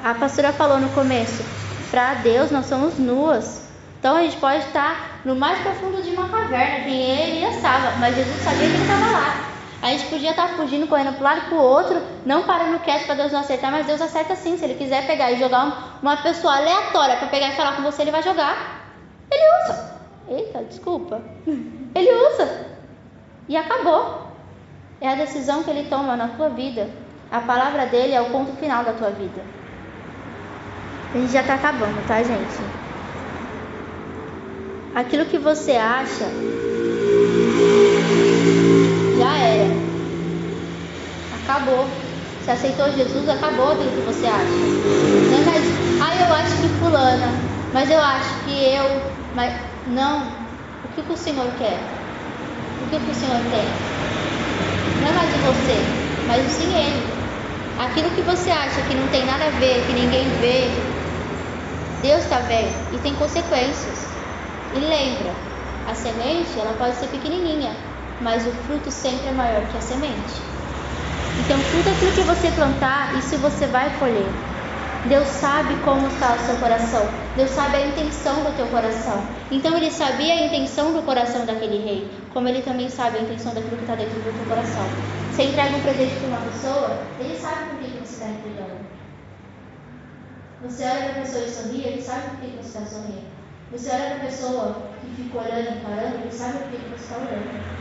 [0.04, 1.44] A pastora falou no começo:
[1.90, 3.68] para Deus nós somos nuas.
[4.00, 8.16] Então a gente pode estar no mais profundo de uma caverna, quem ele estava, mas
[8.16, 9.48] Jesus sabia que ele estava lá.
[9.82, 12.80] A gente podia estar fugindo, correndo para um lado e para o outro, não parando
[12.80, 14.58] quieto para Deus não acertar, mas Deus acerta sim.
[14.58, 18.02] Se Ele quiser pegar e jogar uma pessoa aleatória para pegar e falar com você,
[18.02, 18.92] Ele vai jogar.
[19.30, 19.98] Ele usa.
[20.30, 21.22] Eita, desculpa.
[21.94, 22.66] Ele usa.
[23.48, 24.28] E acabou.
[25.00, 26.90] É a decisão que Ele toma na tua vida.
[27.30, 29.44] A palavra dele é o ponto final da tua vida.
[31.18, 32.62] A gente já está acabando, tá, gente?
[34.94, 36.26] Aquilo que você acha
[39.18, 39.68] já era.
[41.42, 41.88] Acabou.
[42.40, 44.46] Você aceitou Jesus, acabou aquilo que você acha.
[44.46, 45.64] Não é mais,
[46.04, 47.42] ah, eu acho que fulana,
[47.74, 48.86] mas eu acho que eu.
[49.34, 49.56] Mas
[49.88, 50.22] não.
[50.84, 51.80] O que, que o Senhor quer?
[52.80, 53.74] O que, que o Senhor tem?
[55.02, 55.78] Não é mais de você,
[56.28, 57.28] mas sim Ele.
[57.80, 60.97] Aquilo que você acha que não tem nada a ver, que ninguém vê,
[62.02, 64.08] Deus está vendo e tem consequências.
[64.74, 65.34] E lembra,
[65.88, 67.76] a semente ela pode ser pequenininha,
[68.22, 70.42] mas o fruto sempre é maior que a semente.
[71.40, 74.28] Então, tudo aquilo que você plantar, isso você vai colher.
[75.06, 77.08] Deus sabe como está o seu coração.
[77.36, 79.24] Deus sabe a intenção do teu coração.
[79.52, 83.54] Então, Ele sabia a intenção do coração daquele rei, como Ele também sabe a intenção
[83.54, 84.90] daquilo que está dentro do teu coração.
[85.32, 88.67] Você entrega um presente para uma pessoa, Ele sabe por que você está entregando.
[90.62, 93.28] Você olha para a pessoa e sorri, Ele sabe por que você está sorrindo.
[93.72, 97.04] Você olha para a pessoa que fica olhando e encarando, Ele sabe por que você
[97.04, 97.78] está olhando.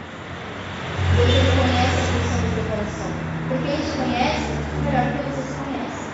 [1.18, 3.12] Ele conhece a intenção do coração.
[3.48, 6.10] Porque ele te conhece melhor do que você se conhece.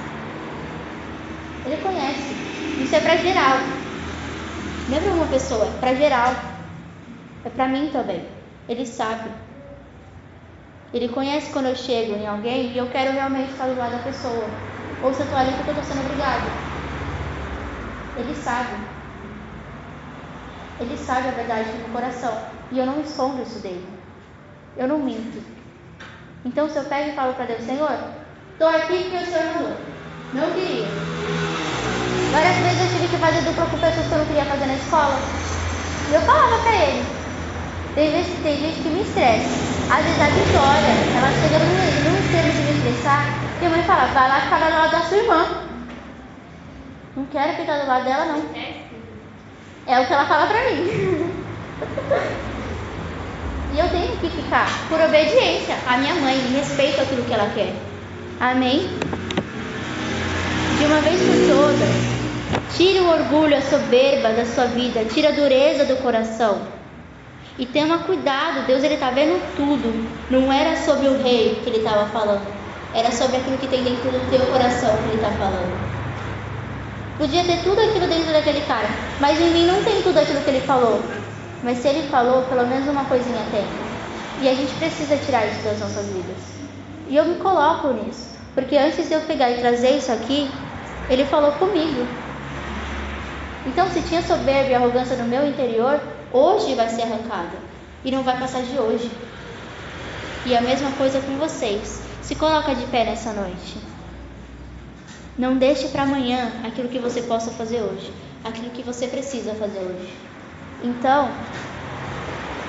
[1.65, 2.35] Ele conhece.
[2.83, 3.59] Isso é para geral.
[4.89, 6.35] Não é uma pessoa, é para geral.
[7.45, 8.25] É para mim também.
[8.69, 9.31] Ele sabe.
[10.93, 14.03] Ele conhece quando eu chego em alguém e eu quero realmente estar do lado da
[14.03, 14.51] pessoa.
[15.03, 16.49] Ou se ali porque eu estou sendo obrigado.
[18.17, 18.77] Ele sabe.
[20.79, 22.33] Ele sabe a verdade do meu coração.
[22.71, 23.87] E eu não escondo isso dele.
[24.77, 25.43] Eu não minto.
[26.45, 27.91] Então, se eu pego e falo para Deus, Senhor,
[28.53, 29.77] estou aqui porque o Senhor mandou.
[30.33, 30.89] Não queria.
[32.31, 34.75] Várias vezes eu tive que fazer dupla com pessoas que eu não queria fazer na
[34.75, 35.29] escola.
[36.09, 37.07] E eu falava pra ele.
[37.95, 39.73] Tem vezes tem gente que me estressa.
[39.89, 43.83] Às vezes a Vitória, ela chega num, num extremo de me estressar, e a mãe
[43.85, 45.47] fala, vai lá ficar do lado da sua irmã.
[47.15, 48.45] Não quero ficar do lado dela, não.
[49.87, 51.35] É o que ela fala pra mim.
[53.73, 57.49] e eu tenho que ficar por obediência à minha mãe, em respeito àquilo que ela
[57.55, 57.73] quer.
[58.41, 58.81] Amém?
[60.79, 65.31] De uma vez por todas, tire o orgulho, a soberba da sua vida, tire a
[65.31, 66.63] dureza do coração.
[67.57, 70.09] E tenha cuidado, Deus ele está vendo tudo.
[70.29, 72.62] Não era sobre o rei que ele estava falando,
[72.95, 75.93] era sobre aquilo que tem dentro do teu coração que ele está falando.
[77.19, 78.89] Podia ter tudo aquilo dentro daquele cara,
[79.21, 81.01] mas em mim não tem tudo aquilo que ele falou.
[81.63, 83.65] Mas se ele falou, pelo menos uma coisinha tem.
[84.41, 86.37] E a gente precisa tirar isso das nossas vidas.
[87.09, 88.31] E eu me coloco nisso.
[88.55, 90.51] Porque antes de eu pegar e trazer isso aqui,
[91.09, 92.07] ele falou comigo.
[93.67, 96.01] Então, se tinha soberba e arrogância no meu interior,
[96.33, 97.57] hoje vai ser arrancada.
[98.05, 99.11] E não vai passar de hoje.
[100.45, 102.02] E a mesma coisa com vocês.
[102.33, 103.77] Se coloca de pé nessa noite.
[105.37, 108.11] Não deixe para amanhã aquilo que você possa fazer hoje,
[108.43, 110.17] aquilo que você precisa fazer hoje.
[110.83, 111.31] Então,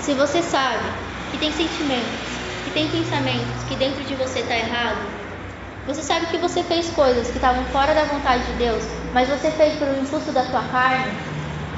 [0.02, 0.84] se você sabe
[1.32, 2.30] que tem sentimentos,
[2.66, 5.08] que tem pensamentos, que dentro de você está errado,
[5.88, 8.84] você sabe que você fez coisas que estavam fora da vontade de Deus,
[9.14, 11.14] mas você fez pelo impulso da sua carne,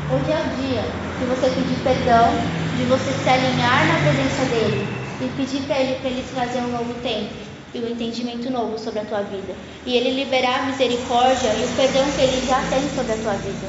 [0.09, 0.81] hoje é o dia
[1.19, 4.87] de você pedir perdão, de você se alinhar na presença dele
[5.21, 8.99] e pedir para ele para ele trazer um novo tempo e um entendimento novo sobre
[8.99, 9.53] a tua vida.
[9.85, 13.34] E ele liberar a misericórdia e o perdão que ele já tem sobre a tua
[13.34, 13.68] vida.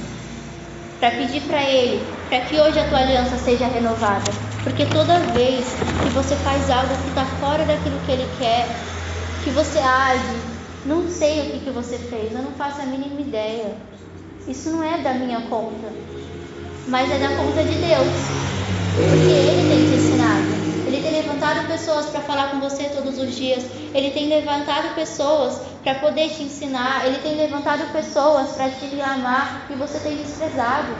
[1.00, 4.30] Para pedir para ele, para que hoje a tua aliança seja renovada.
[4.62, 5.66] Porque toda vez
[6.02, 8.68] que você faz algo que está fora daquilo que ele quer,
[9.44, 10.36] que você age,
[10.86, 13.74] não sei o que, que você fez, eu não faço a mínima ideia.
[14.48, 15.92] Isso não é da minha conta,
[16.88, 18.36] mas é da conta de Deus.
[18.96, 20.46] Porque Ele tem te ensinado.
[20.86, 23.64] Ele tem levantado pessoas para falar com você todos os dias.
[23.94, 27.06] Ele tem levantado pessoas para poder te ensinar.
[27.06, 30.94] Ele tem levantado pessoas para te amar e você tem desprezado.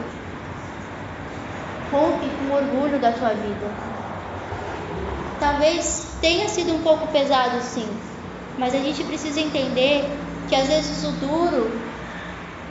[1.91, 3.67] Rompe com orgulho da tua vida.
[5.39, 7.87] Talvez tenha sido um pouco pesado, sim,
[8.57, 10.19] mas a gente precisa entender
[10.49, 11.79] que às vezes o duro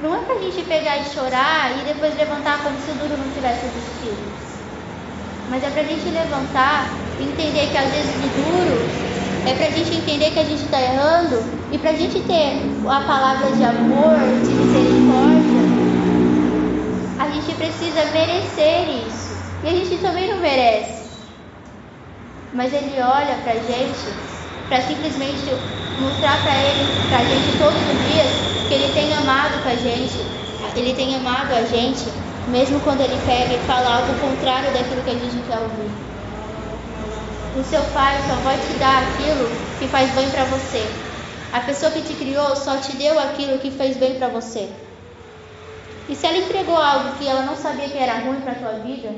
[0.02, 3.16] não é para a gente pegar e chorar e depois levantar como se o duro
[3.16, 4.34] não tivesse existido.
[5.48, 8.88] Mas é para a gente levantar entender que às vezes o duro
[9.46, 12.62] é para a gente entender que a gente está errando e para a gente ter
[12.88, 15.62] a palavra de amor, de misericórdia,
[17.18, 19.36] a gente precisa merecer isso.
[19.64, 21.06] E a gente também não merece.
[22.52, 24.36] Mas ele olha para a gente
[24.68, 25.46] para simplesmente
[26.00, 28.28] mostrar para ele, para a gente todos os dias
[28.68, 30.18] que ele tem amado com a gente,
[30.74, 32.04] ele tem amado a gente
[32.48, 36.05] mesmo quando ele pega e fala algo contrário daquilo que a gente quer ouvir.
[37.56, 40.84] O seu pai só vai te dar aquilo que faz bem para você.
[41.50, 44.68] A pessoa que te criou só te deu aquilo que fez bem para você.
[46.06, 49.08] E se ela entregou algo que ela não sabia que era ruim para tua vida,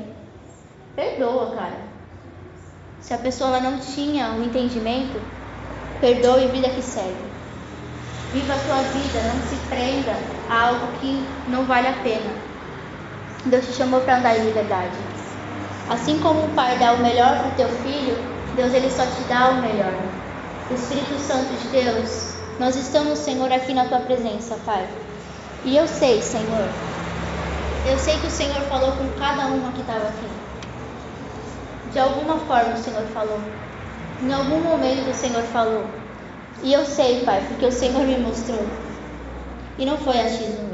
[0.95, 1.89] perdoa, cara.
[3.01, 5.19] Se a pessoa ela não tinha um entendimento,
[5.99, 7.29] perdoe e vida que segue.
[8.31, 10.15] Viva a tua vida, não se prenda
[10.47, 12.31] a algo que não vale a pena.
[13.45, 15.08] Deus te chamou para andar em liberdade.
[15.89, 18.15] Assim como o Pai dá o melhor para o teu filho,
[18.55, 19.91] Deus ele só te dá o melhor.
[20.71, 24.87] Espírito Santo de Deus, nós estamos, Senhor, aqui na tua presença, Pai.
[25.65, 26.69] E eu sei, Senhor,
[27.87, 30.27] eu sei que o Senhor falou com cada uma que estava aqui.
[31.91, 33.39] De alguma forma o Senhor falou.
[34.21, 35.85] Em algum momento o Senhor falou.
[36.61, 38.67] E eu sei, Pai, porque o Senhor me mostrou.
[39.77, 40.68] E não foi achismo.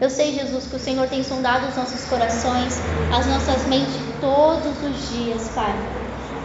[0.00, 2.80] Eu sei, Jesus, que o Senhor tem sondado os nossos corações,
[3.12, 5.74] as nossas mentes todos os dias, Pai.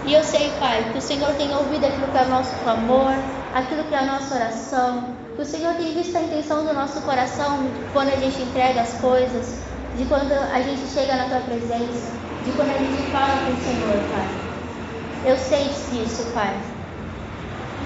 [0.08, 3.14] E eu sei, Pai, que o Senhor tem ouvido aquilo que é o nosso clamor,
[3.54, 5.04] aquilo que é a nossa oração,
[5.36, 7.60] que o Senhor tem visto a intenção do nosso coração
[7.94, 9.60] quando a gente entrega as coisas,
[10.00, 12.12] de quando a gente chega na Tua presença,
[12.44, 15.32] de quando a gente fala com o Senhor, Pai.
[15.32, 16.58] Eu sei disso, Pai.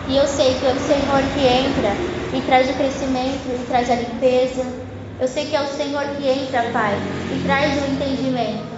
[0.07, 1.91] E eu sei que é o Senhor que entra
[2.33, 4.86] e traz o crescimento e traz a limpeza
[5.19, 6.93] eu sei que é o Senhor que entra, Pai,
[7.33, 8.77] e traz o entendimento.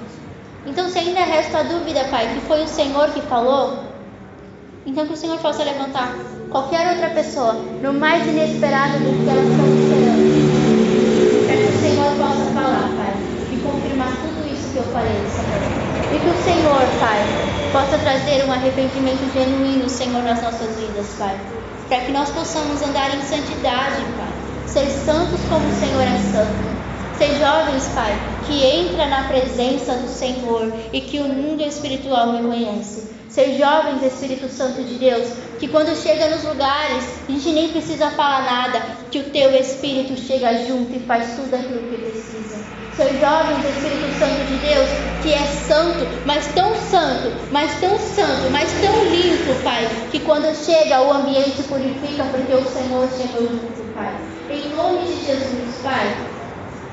[0.65, 3.79] Então, se ainda resta a dúvida, Pai, que foi o Senhor que falou,
[4.85, 6.15] então que o Senhor possa levantar
[6.49, 11.45] qualquer outra pessoa no mais inesperado do que elas estão esperando.
[11.45, 13.13] Para que o Senhor possa falar, Pai,
[13.51, 15.59] e confirmar tudo isso que eu falei, Senhor.
[16.13, 17.19] E que o Senhor, Pai,
[17.73, 21.37] possa trazer um arrependimento genuíno, Senhor, nas nossas vidas, Pai.
[21.89, 24.38] Para que nós possamos andar em santidade, Pai
[24.71, 26.69] Ser santos como o Senhor é santo.
[27.17, 28.13] Ser jovens, Pai,
[28.45, 33.09] que entra na presença do Senhor e que o mundo espiritual reconhece.
[33.27, 35.27] Ser jovens, Espírito Santo de Deus,
[35.59, 40.15] que quando chega nos lugares, a gente nem precisa falar nada, que o teu Espírito
[40.15, 42.63] chega junto e faz tudo aquilo que precisa.
[42.95, 44.89] Ser jovens, Espírito Santo de Deus,
[45.23, 50.53] que é santo, mas tão santo, mas tão santo, mas tão limpo, Pai, que quando
[50.55, 54.28] chega o ambiente purifica, porque o Senhor chegou junto, Pai.
[54.81, 56.15] Nome de Jesus, Pai,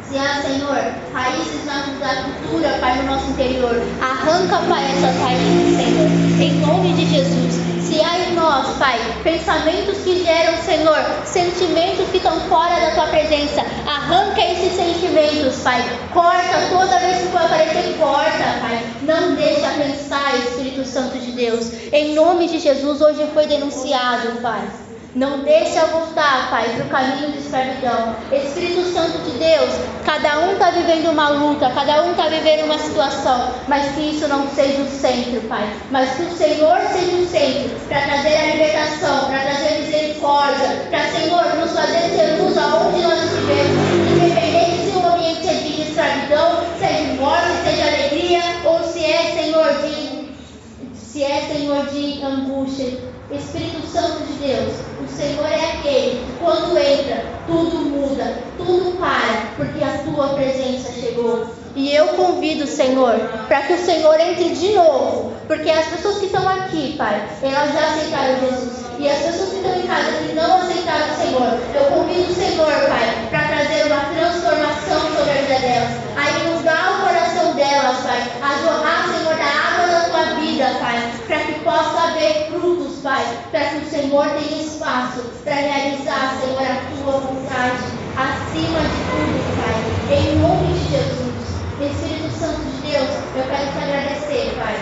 [0.03, 0.77] se há, Senhor,
[1.15, 7.07] raízes da cultura, Pai, no nosso interior, arranca, Pai, essas raízes, Senhor, em nome de
[7.07, 7.55] Jesus.
[7.89, 13.07] Se há em nós, Pai, pensamentos que geram, Senhor, sentimentos que estão fora da Tua
[13.07, 15.81] presença, arranca esses sentimentos, Pai.
[16.13, 18.85] Corta toda vez que for aparecer, corta, Pai.
[19.03, 21.71] Não deixa pensar, Espírito Santo de Deus.
[21.93, 24.86] Em nome de Jesus, hoje foi denunciado, Pai.
[25.17, 28.15] Não deixa voltar, Pai, para o caminho de escravidão.
[28.31, 29.71] Espírito Santo de Deus,
[30.05, 34.29] cada um está vivendo uma luta, cada um está vivendo uma situação, mas que isso
[34.29, 35.67] não seja o centro, Pai.
[35.91, 41.09] Mas que o Senhor seja o centro para trazer a libertação, para trazer misericórdia, para,
[41.09, 44.23] Senhor, nos fazer ser luz aonde nós estivermos.
[44.23, 49.03] Independente se o ambiente é de escravidão, se de morte, se de alegria, ou se
[49.03, 53.16] é, Senhor, de, se é, Senhor, de angústia.
[53.31, 54.73] Espírito Santo de Deus,
[55.03, 60.93] o Senhor é aquele que quando entra, tudo muda, tudo para, porque a tua presença
[60.93, 61.47] chegou.
[61.75, 66.27] E eu convido, Senhor, para que o Senhor entre de novo, porque as pessoas que
[66.27, 68.87] estão aqui, Pai, elas já aceitaram Jesus.
[68.99, 72.35] E as pessoas que estão em casa que não aceitaram o Senhor, eu convido o
[72.35, 77.97] Senhor, Pai, para trazer uma transformação sobre a vida delas, a inundar o coração delas,
[77.99, 82.86] Pai, a jorrar, Senhor, da água da tua vida, Pai, para que possa haver frutos,
[83.07, 87.85] Pai, para que o Senhor tenha espaço para realizar, Senhor, a tua vontade,
[88.17, 89.77] acima de tudo, Pai,
[90.11, 91.61] em nome de Jesus.
[91.79, 94.75] Espírito Santo de Deus, eu quero te agradecer, Pai,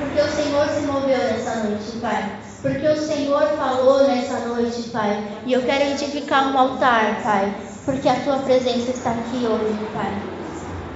[0.00, 2.40] porque o Senhor se moveu nessa noite, Pai.
[2.60, 5.22] Porque o Senhor falou nessa noite, Pai.
[5.46, 7.54] E eu quero edificar um altar, Pai.
[7.84, 10.12] Porque a tua presença está aqui hoje, Pai.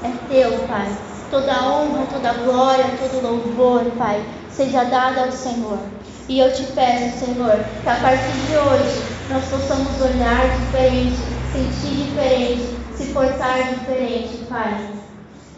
[0.03, 0.93] É teu, Pai.
[1.31, 4.21] Toda honra, toda glória, todo louvor, Pai,
[4.51, 5.79] seja dada ao Senhor.
[6.29, 11.17] E eu te peço, Senhor, que a partir de hoje nós possamos olhar diferente,
[11.51, 14.93] sentir diferente, se portar diferente, Pai.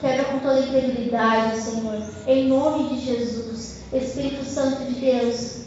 [0.00, 2.02] Quebra com toda incredulidade, Senhor.
[2.26, 5.64] Em nome de Jesus, Espírito Santo de Deus,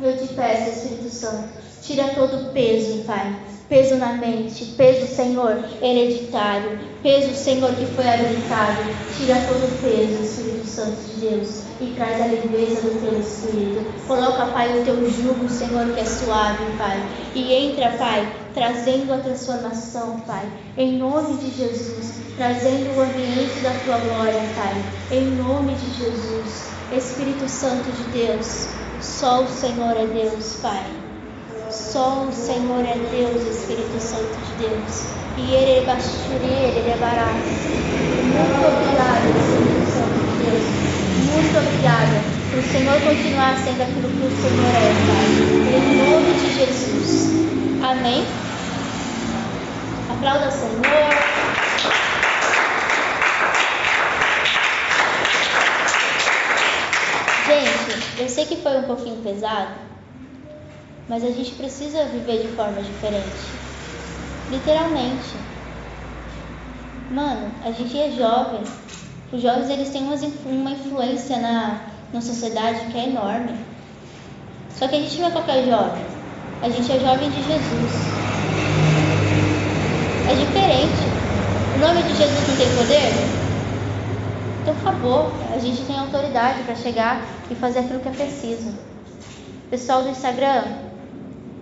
[0.00, 1.48] eu te peço, Espírito Santo,
[1.82, 3.36] tira todo o peso, Pai.
[3.68, 8.80] Peso na mente, peso, Senhor, hereditário, peso, Senhor, que foi habilitado.
[9.14, 13.84] Tira todo o peso, Espírito Santo de Deus, e traz a leveza do teu Espírito.
[14.06, 16.98] Coloca, Pai, o teu jugo, Senhor, que é suave, Pai.
[17.34, 20.50] E entra, Pai, trazendo a transformação, Pai.
[20.78, 24.82] Em nome de Jesus, trazendo o ambiente da tua glória, Pai.
[25.10, 28.68] Em nome de Jesus, Espírito Santo de Deus.
[29.02, 31.07] Só o Senhor é Deus, Pai.
[31.70, 35.08] Só o Senhor é Deus, Espírito Santo de Deus.
[35.36, 37.44] E ele basturi, ele barato.
[38.24, 40.64] Muito obrigada, Espírito Santo de Deus.
[41.28, 45.28] Muito obrigada por o Senhor continuar sendo aquilo que o Senhor é, Pai.
[45.76, 47.28] Em nome de Jesus.
[47.82, 48.24] Amém.
[50.10, 51.38] Aplauda o Senhor.
[57.46, 59.72] Gente, eu sei que foi um pouquinho pesado,
[61.08, 63.54] mas a gente precisa viver de forma diferente.
[64.50, 65.36] Literalmente.
[67.10, 68.62] Mano, a gente é jovem.
[69.32, 70.02] Os jovens eles têm
[70.46, 71.80] uma influência na,
[72.12, 73.54] na sociedade que é enorme.
[74.70, 76.04] Só que a gente não é qualquer jovem.
[76.62, 78.18] A gente é jovem de Jesus.
[80.26, 81.08] É diferente.
[81.74, 83.12] O nome de Jesus não tem poder?
[84.62, 85.32] Então acabou.
[85.54, 88.74] A gente tem autoridade para chegar e fazer aquilo que é preciso.
[89.70, 90.87] Pessoal do Instagram,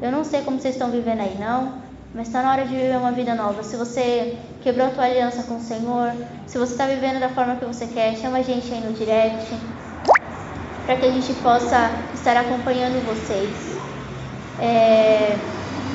[0.01, 1.75] eu não sei como vocês estão vivendo aí, não,
[2.15, 3.63] mas está na hora de viver uma vida nova.
[3.63, 6.13] Se você quebrou a tua aliança com o Senhor,
[6.47, 9.55] se você está vivendo da forma que você quer, chama a gente aí no direct,
[10.85, 13.77] para que a gente possa estar acompanhando vocês.
[14.59, 15.37] É,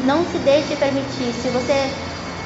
[0.04, 1.34] não se deixe permitir.
[1.34, 1.92] Se você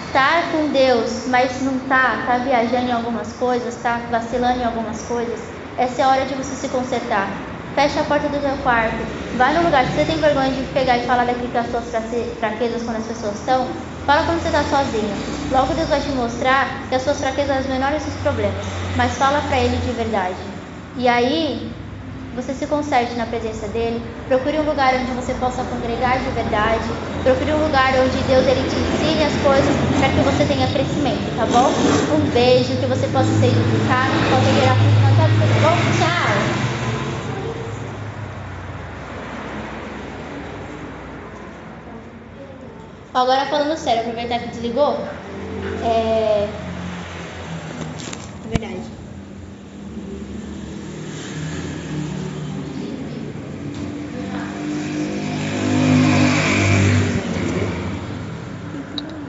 [0.07, 4.64] estar tá com Deus, mas não tá, tá viajando em algumas coisas, tá vacilando em
[4.64, 5.41] algumas coisas,
[5.77, 7.55] essa é a hora de você se consertar.
[7.76, 9.06] Fecha a porta do seu quarto,
[9.38, 9.85] vai no lugar.
[9.85, 11.91] Se você tem vergonha de pegar e falar daquilo que as suas
[12.39, 13.68] fraquezas quando as pessoas estão,
[14.06, 15.22] fala quando você está sozinho.
[15.52, 18.65] Logo Deus vai te mostrar que as suas fraquezas são as menores dos problemas,
[18.95, 20.41] mas fala para Ele de verdade.
[20.95, 21.76] E aí
[22.34, 26.89] você se conserte na presença dele, procure um lugar onde você possa congregar de verdade,
[27.23, 31.35] procure um lugar onde Deus ele te ensine as coisas para que você tenha crescimento,
[31.35, 31.72] tá bom?
[32.10, 35.89] Um beijo, que você possa ser edificado, possa gerar fruto na sua vida, tá bom?
[35.91, 36.64] Tchau!
[43.15, 44.93] Agora falando sério, aproveitar que desligou,
[45.81, 46.49] é,